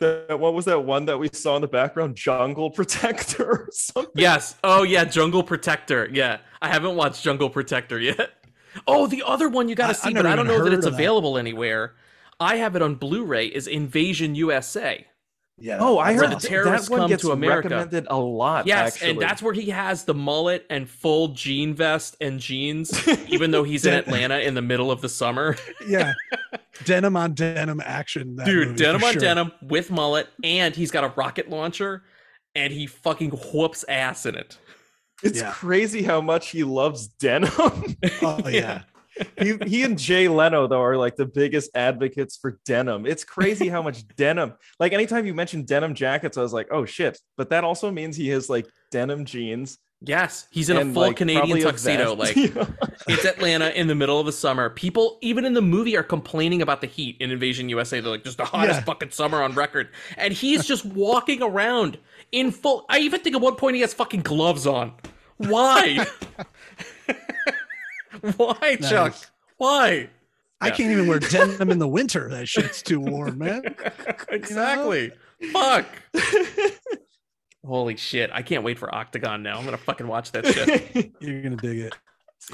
[0.00, 0.38] That?
[0.38, 2.16] What was that one that we saw in the background?
[2.16, 4.12] Jungle Protector or something?
[4.14, 4.56] Yes.
[4.64, 6.08] Oh yeah, Jungle Protector.
[6.12, 8.30] Yeah, I haven't watched Jungle Protector yet.
[8.88, 10.72] Oh, the other one you got I- to see, I've but I don't know that
[10.72, 10.98] it's of that.
[10.98, 11.94] available anywhere.
[12.40, 13.46] I have it on Blu-ray.
[13.46, 15.06] Is Invasion USA?
[15.56, 15.78] Yeah.
[15.80, 17.68] Oh, I heard the that- terrorists that one come gets to America.
[17.68, 18.66] recommended a lot.
[18.66, 19.10] Yes, actually.
[19.10, 23.62] and that's where he has the mullet and full jean vest and jeans, even though
[23.62, 25.56] he's in Atlanta in the middle of the summer.
[25.88, 26.12] yeah.
[26.84, 28.34] denim on denim action.
[28.36, 29.20] that Dude, denim on sure.
[29.20, 32.02] denim with mullet, and he's got a rocket launcher,
[32.56, 34.58] and he fucking whoops ass in it.
[35.22, 35.52] it's Yeah.
[35.52, 37.50] crazy how much he loves denim.
[38.22, 38.82] Oh yeah.
[39.38, 43.06] He, he and Jay Leno though are like the biggest advocates for denim.
[43.06, 44.54] It's crazy how much denim.
[44.80, 47.18] Like anytime you mention denim jackets, I was like, oh shit.
[47.36, 49.78] But that also means he has like denim jeans.
[50.06, 52.14] Yes, he's in a full like, Canadian tuxedo.
[52.16, 54.68] Like it's Atlanta in the middle of the summer.
[54.68, 58.00] People, even in the movie, are complaining about the heat in Invasion USA.
[58.00, 58.84] They're like, "Just the hottest Yeah.
[58.84, 59.88] fucking summer on record,"
[60.18, 61.98] and he's just walking around
[62.32, 62.84] in full.
[62.90, 64.92] I even think at one point he has fucking gloves on.
[65.38, 66.06] Why?
[68.36, 69.14] Why, Chuck?
[69.56, 70.08] Why?
[70.60, 70.74] I Yeah.
[70.74, 72.28] can't even wear denim in the winter.
[72.30, 73.74] That shit's too warm, man.
[74.28, 75.12] exactly.
[75.52, 75.86] Fuck.
[77.66, 78.30] Holy shit!
[78.32, 79.58] I can't wait for Octagon now.
[79.58, 81.12] I'm gonna fucking watch that shit.
[81.20, 81.94] You're gonna dig it.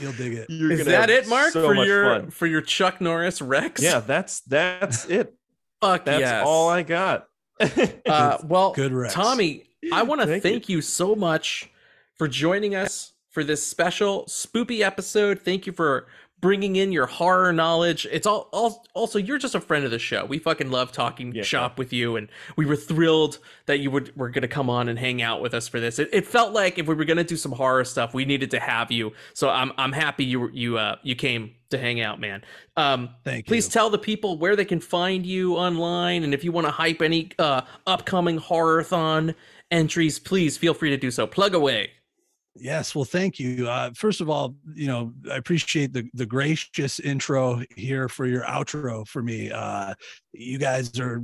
[0.01, 0.47] You'll dig it.
[0.49, 2.31] You're Is gonna that it, Mark, so for much your fun.
[2.31, 3.83] for your Chuck Norris Rex?
[3.83, 5.35] Yeah, that's that's it.
[5.81, 6.45] Fuck That's yes.
[6.47, 7.27] all I got.
[8.07, 9.15] Uh, well, Good Rex.
[9.15, 10.77] Tommy, I want to Thank thank, you.
[10.77, 10.83] you.
[10.83, 11.71] so much
[12.19, 15.41] for joining us for this special spoopy episode.
[15.41, 16.07] Thank you for
[16.41, 18.07] bringing in your horror knowledge.
[18.11, 20.25] It's all, all also you're just a friend of the show.
[20.25, 21.43] We fucking love talking Yeah.
[21.43, 24.99] shop with you, and we were thrilled that you would were gonna come on and
[24.99, 25.99] hang out with us for this.
[25.99, 28.59] It, it felt like if we were gonna do some horror stuff, we needed to
[28.61, 29.13] have you.
[29.35, 32.43] So I'm I'm happy you you uh you came to hang out, man.
[32.77, 33.69] Um, Thank please you.
[33.69, 36.71] Please tell the people where they can find you online, and if you want to
[36.73, 39.35] hype any uh upcoming horror-thon
[39.71, 41.27] entries, please feel free to do so.
[41.27, 41.91] Plug away.
[42.57, 43.69] Yes, well, thank you.
[43.69, 48.43] Uh, first of all, you know, I appreciate the the gracious intro here for your
[48.43, 49.53] outro for me.
[49.53, 49.95] Uh,
[50.33, 51.23] you guys are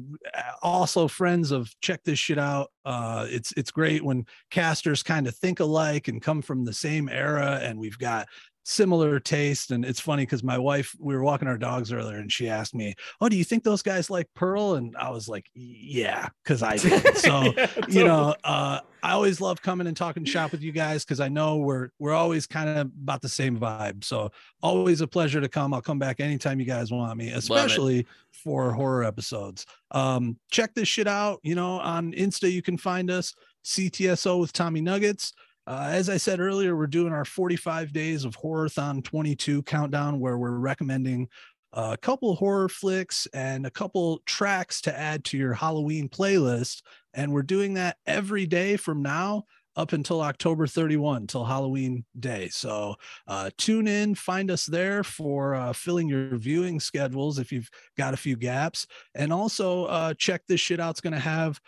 [0.62, 2.70] also friends of check this shit out.
[2.84, 7.08] Uh, it's it's great when casters kind of think alike and come from the same
[7.08, 8.28] era, and we've got
[8.66, 9.70] similar taste.
[9.70, 12.74] And it's funny because my wife, we were walking our dogs earlier, and she asked
[12.74, 16.62] me, "Oh, do you think those guys like Pearl?" And I was like, "Yeah," because
[16.62, 17.16] I did.
[17.16, 17.54] So
[17.88, 21.28] you know uh i always love coming and talking shop with you guys because i
[21.28, 24.30] know we're we're always kind of about the same vibe so
[24.62, 28.72] always a pleasure to come i'll come back anytime you guys want me especially for
[28.72, 33.34] horror episodes um check this shit out you know on insta you can find us
[33.64, 35.32] ctso with tommy nuggetz
[35.66, 40.38] uh, as I said earlier, we're doing our 45 days of Horrorthon 22 countdown, where
[40.38, 41.28] we're recommending
[41.72, 46.82] a couple horror flicks and a couple tracks to add to your Halloween playlist.
[47.14, 49.44] And we're doing that every day from now
[49.76, 52.48] up until October 31, till Halloween day.
[52.48, 52.94] So
[53.26, 57.68] uh, tune in, find us there for uh, filling your viewing schedules if you've
[57.98, 58.86] got a few gaps.
[59.14, 60.92] And also uh, check this shit out.
[60.92, 61.60] It's going to have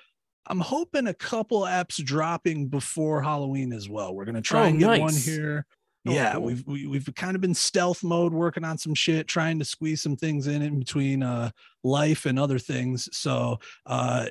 [0.46, 4.14] I'm hoping a couple apps dropping before Halloween as well.
[4.14, 5.66] We're gonna try Oh, and get one here.
[6.06, 6.42] Oh, yeah, cool.
[6.42, 10.00] we've we, we've kind of been stealth mode, working on some shit, trying to squeeze
[10.00, 11.50] some things in in between uh,
[11.82, 13.08] life and other things.
[13.16, 14.26] So, uh,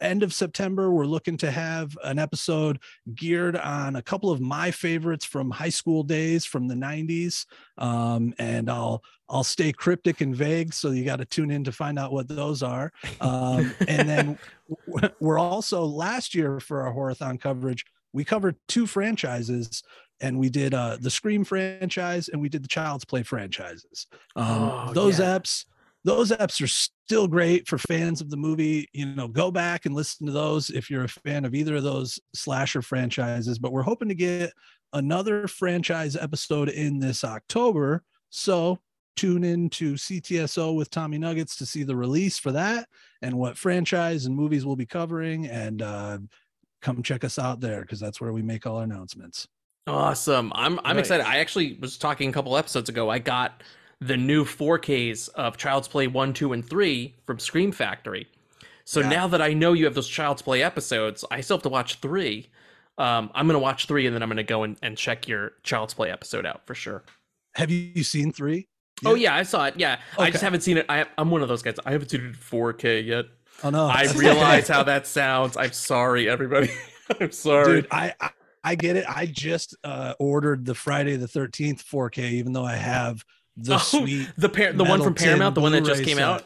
[0.00, 2.80] end of September, we're looking to have an episode
[3.14, 7.46] geared on a couple of my favorites from high school days from the '90s,
[7.78, 11.72] um, and I'll I'll stay cryptic and vague, so you got to tune in to
[11.72, 12.92] find out what those are.
[13.20, 14.38] Um, and then
[15.20, 19.82] we're also last year for our horrorthon coverage we covered two franchises
[20.22, 24.06] and we did uh the scream franchise and we did the child's play franchises.
[24.36, 25.38] Um Oh, those yeah.
[25.38, 25.64] apps
[26.04, 28.88] those apps are still great for fans of the movie.
[28.92, 31.82] You know go back and listen to those if you're a fan of either of
[31.82, 34.52] those slasher franchises but we're hoping to get
[34.94, 38.02] another franchise episode in this october.
[38.30, 38.78] So
[39.14, 42.88] tune in to ctso with tommy nuggetz to see the release for that
[43.20, 46.16] and what franchise and movies we'll be covering and uh
[46.80, 49.46] come check us out there because that's where we make all our announcements
[49.86, 50.52] Awesome.
[50.54, 51.26] I'm I'm excited.
[51.26, 53.10] I actually was talking a couple episodes ago.
[53.10, 53.62] I got
[54.00, 58.28] the new 4Ks of Child's Play 1, 2, and 3 from Scream Factory.
[58.84, 59.08] So Yeah.
[59.08, 61.96] now that I know you have those Child's Play episodes, I still have to watch
[61.96, 62.48] 3.
[62.98, 65.26] Um, I'm going to watch 3 and then I'm going to go and, and check
[65.28, 67.02] your Child's Play episode out for sure.
[67.54, 68.66] have you seen three
[69.04, 69.74] Oh yeah, I saw it.
[69.76, 69.98] Yeah.
[70.16, 70.86] I just haven't seen it.
[70.88, 71.74] I I'm one of those guys.
[71.84, 73.24] I haven't seen it in 4K yet.
[73.64, 75.56] oh no I realize how that sounds.
[75.56, 76.70] I'm sorry everybody.
[77.20, 77.82] I'm sorry.
[77.82, 78.14] dude I,
[78.64, 82.76] I get it i just uh ordered the friday the 13th 4k even though i
[82.76, 83.24] have
[83.56, 86.24] the Oh, sweet the par- the one from Paramount, the one that just came set.
[86.24, 86.42] out.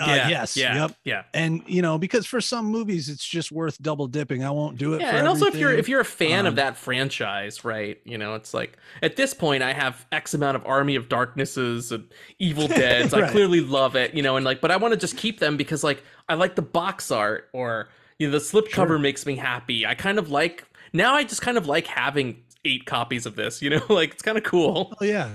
[0.00, 0.74] uh, yes Yeah.
[0.86, 1.22] yep Yeah.
[1.34, 4.94] and you know because for some movies it's just worth double dipping i won't do
[4.94, 7.98] it Yeah, and also if you're if you're a fan of Um, that franchise, right?
[8.04, 11.90] You know, it's like at this point I have X amount of Army of Darknesses
[11.90, 12.04] and
[12.38, 13.12] Evil Deads.
[13.12, 15.56] I clearly love it, you know, and like, but I want to just keep them
[15.56, 17.88] because like I like the box art or
[18.20, 18.98] you know the slipcover Sure.
[19.00, 19.84] makes me happy.
[19.84, 21.14] I kind of like now.
[21.14, 23.62] I just kind of like having eight copies of this.
[23.62, 24.94] You know, like it's kind of cool.
[25.00, 25.30] Oh yeah,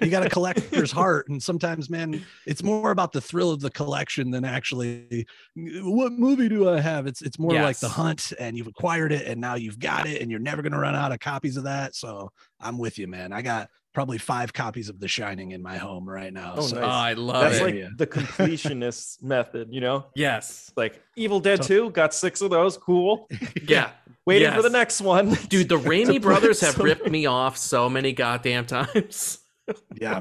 [0.00, 3.70] you got a collector's heart, and sometimes, man, it's more about the thrill of the
[3.70, 7.06] collection than actually what movie do I have.
[7.06, 10.22] It's it's more like the hunt, and you've acquired it, and now you've got it,
[10.22, 11.94] and you're never gonna run out of copies of that.
[11.94, 12.30] So
[12.60, 13.32] I'm with you, man.
[13.32, 16.52] I got probably five copies of The Shining in my home right now.
[16.58, 16.84] Oh, so Oh.
[16.86, 17.64] I love That's it.
[17.64, 17.88] like Yeah.
[17.96, 20.04] the completionist method, you know?
[20.14, 22.76] yes, Like Evil Dead So- 2, got six of those.
[22.76, 23.26] Cool.
[23.66, 23.92] yeah.
[24.26, 25.30] Waiting for the next one.
[25.48, 29.38] Dude, the Raimi brothers have some- ripped me off so many goddamn times.
[29.98, 30.20] yeah,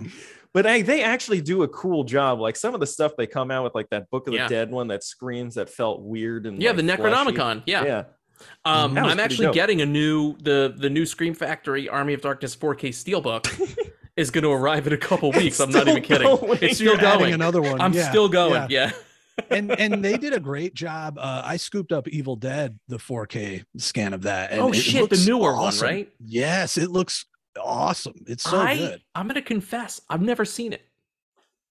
[0.53, 2.39] But hey, they actually do a cool job.
[2.39, 4.47] Like some of the stuff they come out with, like that Book of the Yeah.
[4.47, 7.01] Dead one that screams that felt weird and Yeah, like, the fleshy.
[7.13, 7.63] Necronomicon.
[7.65, 7.83] Yeah.
[7.83, 8.03] yeah.
[8.65, 12.89] Um, I'm actually getting a new the the new Scream Factory Army of Darkness 4K
[12.89, 13.77] Steelbook
[14.15, 15.59] is going to arrive in a couple weeks.
[15.59, 16.27] I'm not even kidding.
[16.27, 16.59] going.
[16.61, 17.33] It's still You're going.
[17.33, 17.79] another one.
[17.81, 18.69] I'm Yeah, still going.
[18.71, 18.91] yeah.
[19.39, 19.45] Yeah.
[19.49, 21.17] and and they did a great job.
[21.19, 24.51] Uh, I scooped up Evil Dead, the 4K scan of that.
[24.51, 25.85] And oh it shit, the newer awesome.
[25.85, 26.13] one, right?
[26.19, 27.25] Yes, it looks
[27.61, 28.15] awesome.
[28.27, 29.01] It's so I good.
[29.13, 30.81] I'm going to confess, I've never seen it.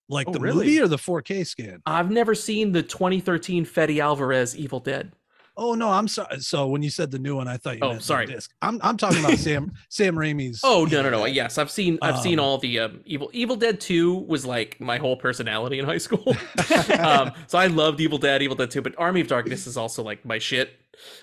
[0.09, 0.66] Like Oh, the really?
[0.66, 1.80] movie or the 4K scan.
[1.86, 5.12] I've never seen the 2013 Fede Alvarez Evil Dead.
[5.56, 6.40] Oh no, I'm sorry.
[6.40, 8.26] So when you said the new one, I thought you Oh, meant the sorry.
[8.26, 8.51] disc.
[8.60, 10.60] I'm I'm talking about Sam Sam Raimi's.
[10.64, 11.24] Oh no no no!
[11.26, 14.81] Yes, I've seen I've seen Um, all the um, Evil Evil Dead Two was like
[14.81, 16.36] my whole personality in high school.
[16.98, 20.02] um, so I loved Evil Dead, Evil Dead Two, but Army of Darkness is also
[20.02, 20.70] like my shit.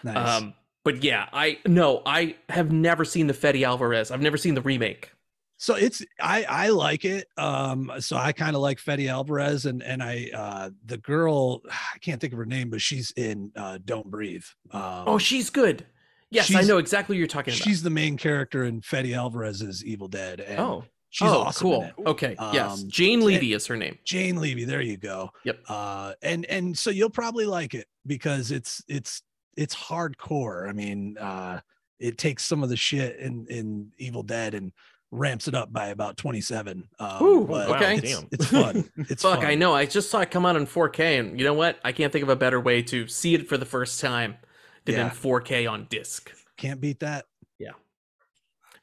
[0.04, 0.42] nice.
[0.42, 0.54] Um,
[0.84, 4.12] but yeah, I no, I have never seen the Fede Alvarez.
[4.12, 5.12] I've never seen the remake.
[5.62, 7.28] So it's I I like it.
[7.38, 12.00] Um, so I kind of like Fede Alvarez and and I uh the girl I
[12.00, 14.44] can't think of her name, but she's in uh Don't Breathe.
[14.72, 15.86] Um, Oh, she's good.
[16.32, 17.64] Yes, I know exactly what you're talking about.
[17.64, 20.40] she's the main character in Fede Alvarez's Evil Dead.
[20.40, 21.62] And Oh, she's oh, awesome.
[21.62, 21.92] cool.
[22.08, 24.00] Okay, yes, Um, Jane Levy is her name.
[24.04, 24.64] Jane Levy.
[24.66, 25.30] There you go.
[25.44, 25.60] Yep.
[25.70, 29.22] Uh, and and so you'll probably like it because it's it's
[29.56, 30.68] it's hardcore.
[30.68, 31.60] I mean, uh,
[32.00, 34.72] it takes some of the shit in in Evil Dead and
[35.12, 36.88] ramps it up by about twenty seven.
[37.00, 37.98] Um, Ooh, but okay.
[37.98, 38.28] It's, Damn.
[38.32, 38.90] it's fun.
[39.10, 39.46] It's Fuck, fun.
[39.46, 39.74] I know.
[39.74, 41.80] I just saw it come out in 4K, and you know what?
[41.84, 44.38] I can't think of a better way to see it for the first time
[44.86, 46.32] than in 4K on disc.
[46.58, 47.26] Can't beat that.
[47.60, 47.72] Yeah.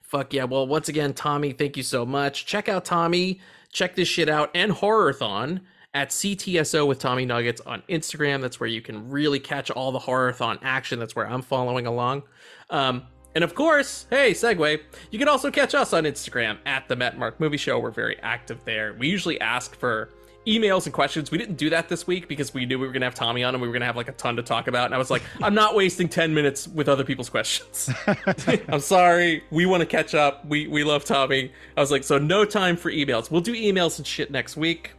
[0.03, 0.45] Fuck yeah.
[0.45, 2.47] Well, once again, Tommy, thank you so much.
[2.47, 3.41] Check out Tommy.
[3.73, 5.61] Check this shit out and Horrorthon
[5.95, 8.41] at CTSO with Tommy Nuggetz on Instagram.
[8.41, 10.99] That's where you can really catch all the Horrorthon action.
[10.99, 12.23] That's where I'm following along.
[12.71, 14.81] Um, and of course, hey, segue,
[15.11, 17.79] you can also catch us on Instagram at the Matt Mark Movie Show.
[17.79, 18.95] We're very active there.
[18.99, 20.11] We usually ask for
[20.49, 21.31] emails and questions.
[21.31, 23.45] We didn't do that this week because we knew we were going to have Tommy
[23.45, 24.87] on and we were going to have like a ton to talk about.
[24.87, 27.91] And I was like, I'm not wasting 10 minutes with other people's questions.
[28.69, 29.45] I'm sorry.
[29.51, 30.47] We want to catch up.
[30.47, 31.53] We we love Tommy.
[31.77, 33.31] I was like, so no time for emails.
[33.31, 34.93] We'll do emails and shit next week.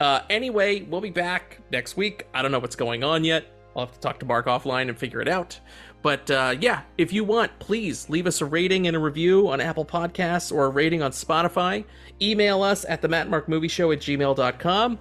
[0.00, 2.26] Uh, anyway, we'll be back next week.
[2.34, 3.46] I don't know what's going on yet.
[3.76, 5.58] I'll have to talk to Mark offline and figure it out.
[6.04, 9.58] But uh, yeah, if you want, please leave us a rating and a review on
[9.58, 11.82] Apple Podcasts or a rating on Spotify.
[12.20, 14.98] Email us at the Show at gmail.com.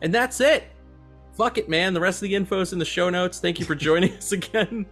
[0.00, 0.64] And that's it.
[1.34, 1.92] Fuck it, man.
[1.92, 3.38] The rest of the info's in the show notes.
[3.38, 4.86] Thank you for joining us again.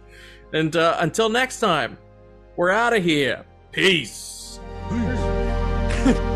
[0.53, 1.97] And uh, until next time,
[2.57, 3.43] we're out of here.
[3.71, 4.59] Peace.
[4.91, 4.97] We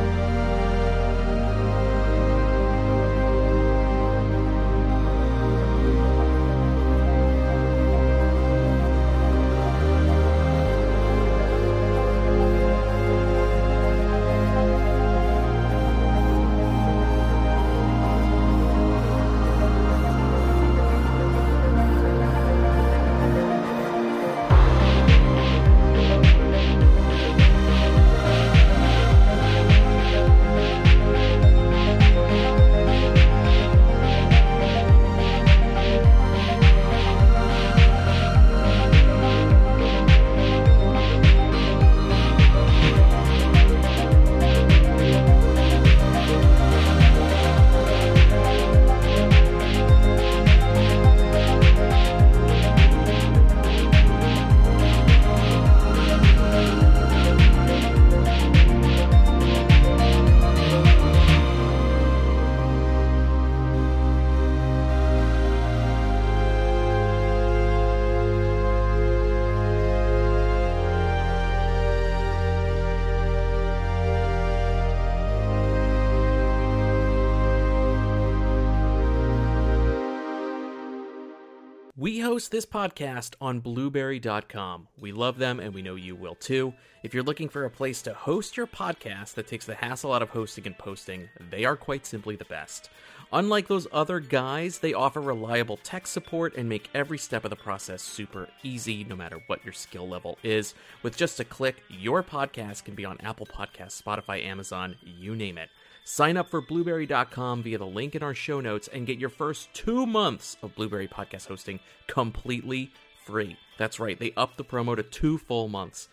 [82.49, 84.87] this podcast on blubrry.com.
[84.99, 86.73] We love them and we know you will too.
[87.03, 90.21] If you're looking for a place to host your podcast that takes the hassle out
[90.21, 92.89] of hosting and posting, they are quite simply the best.
[93.31, 97.55] Unlike those other guys, they offer reliable tech support and make every step of the
[97.55, 100.73] process super easy, no matter what your skill level is.
[101.03, 105.57] With just a click, your podcast can be on Apple Podcasts, Spotify, Amazon, you name
[105.59, 105.69] it.
[106.03, 109.73] Sign up for blubrry.com via the link in our show notes and get your first
[109.73, 112.91] two months of Blubrry podcast hosting completely
[113.25, 113.57] free.
[113.77, 116.09] That's right, they upped the promo to two full months.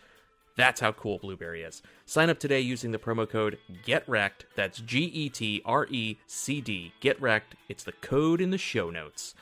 [0.55, 1.83] That's how cool Blubrry is.
[2.05, 4.45] Sign up today using the promo code GETRECD.
[4.55, 6.93] That's G E T R E C D.
[6.99, 7.19] Get.
[7.69, 9.35] It's the code in the show notes.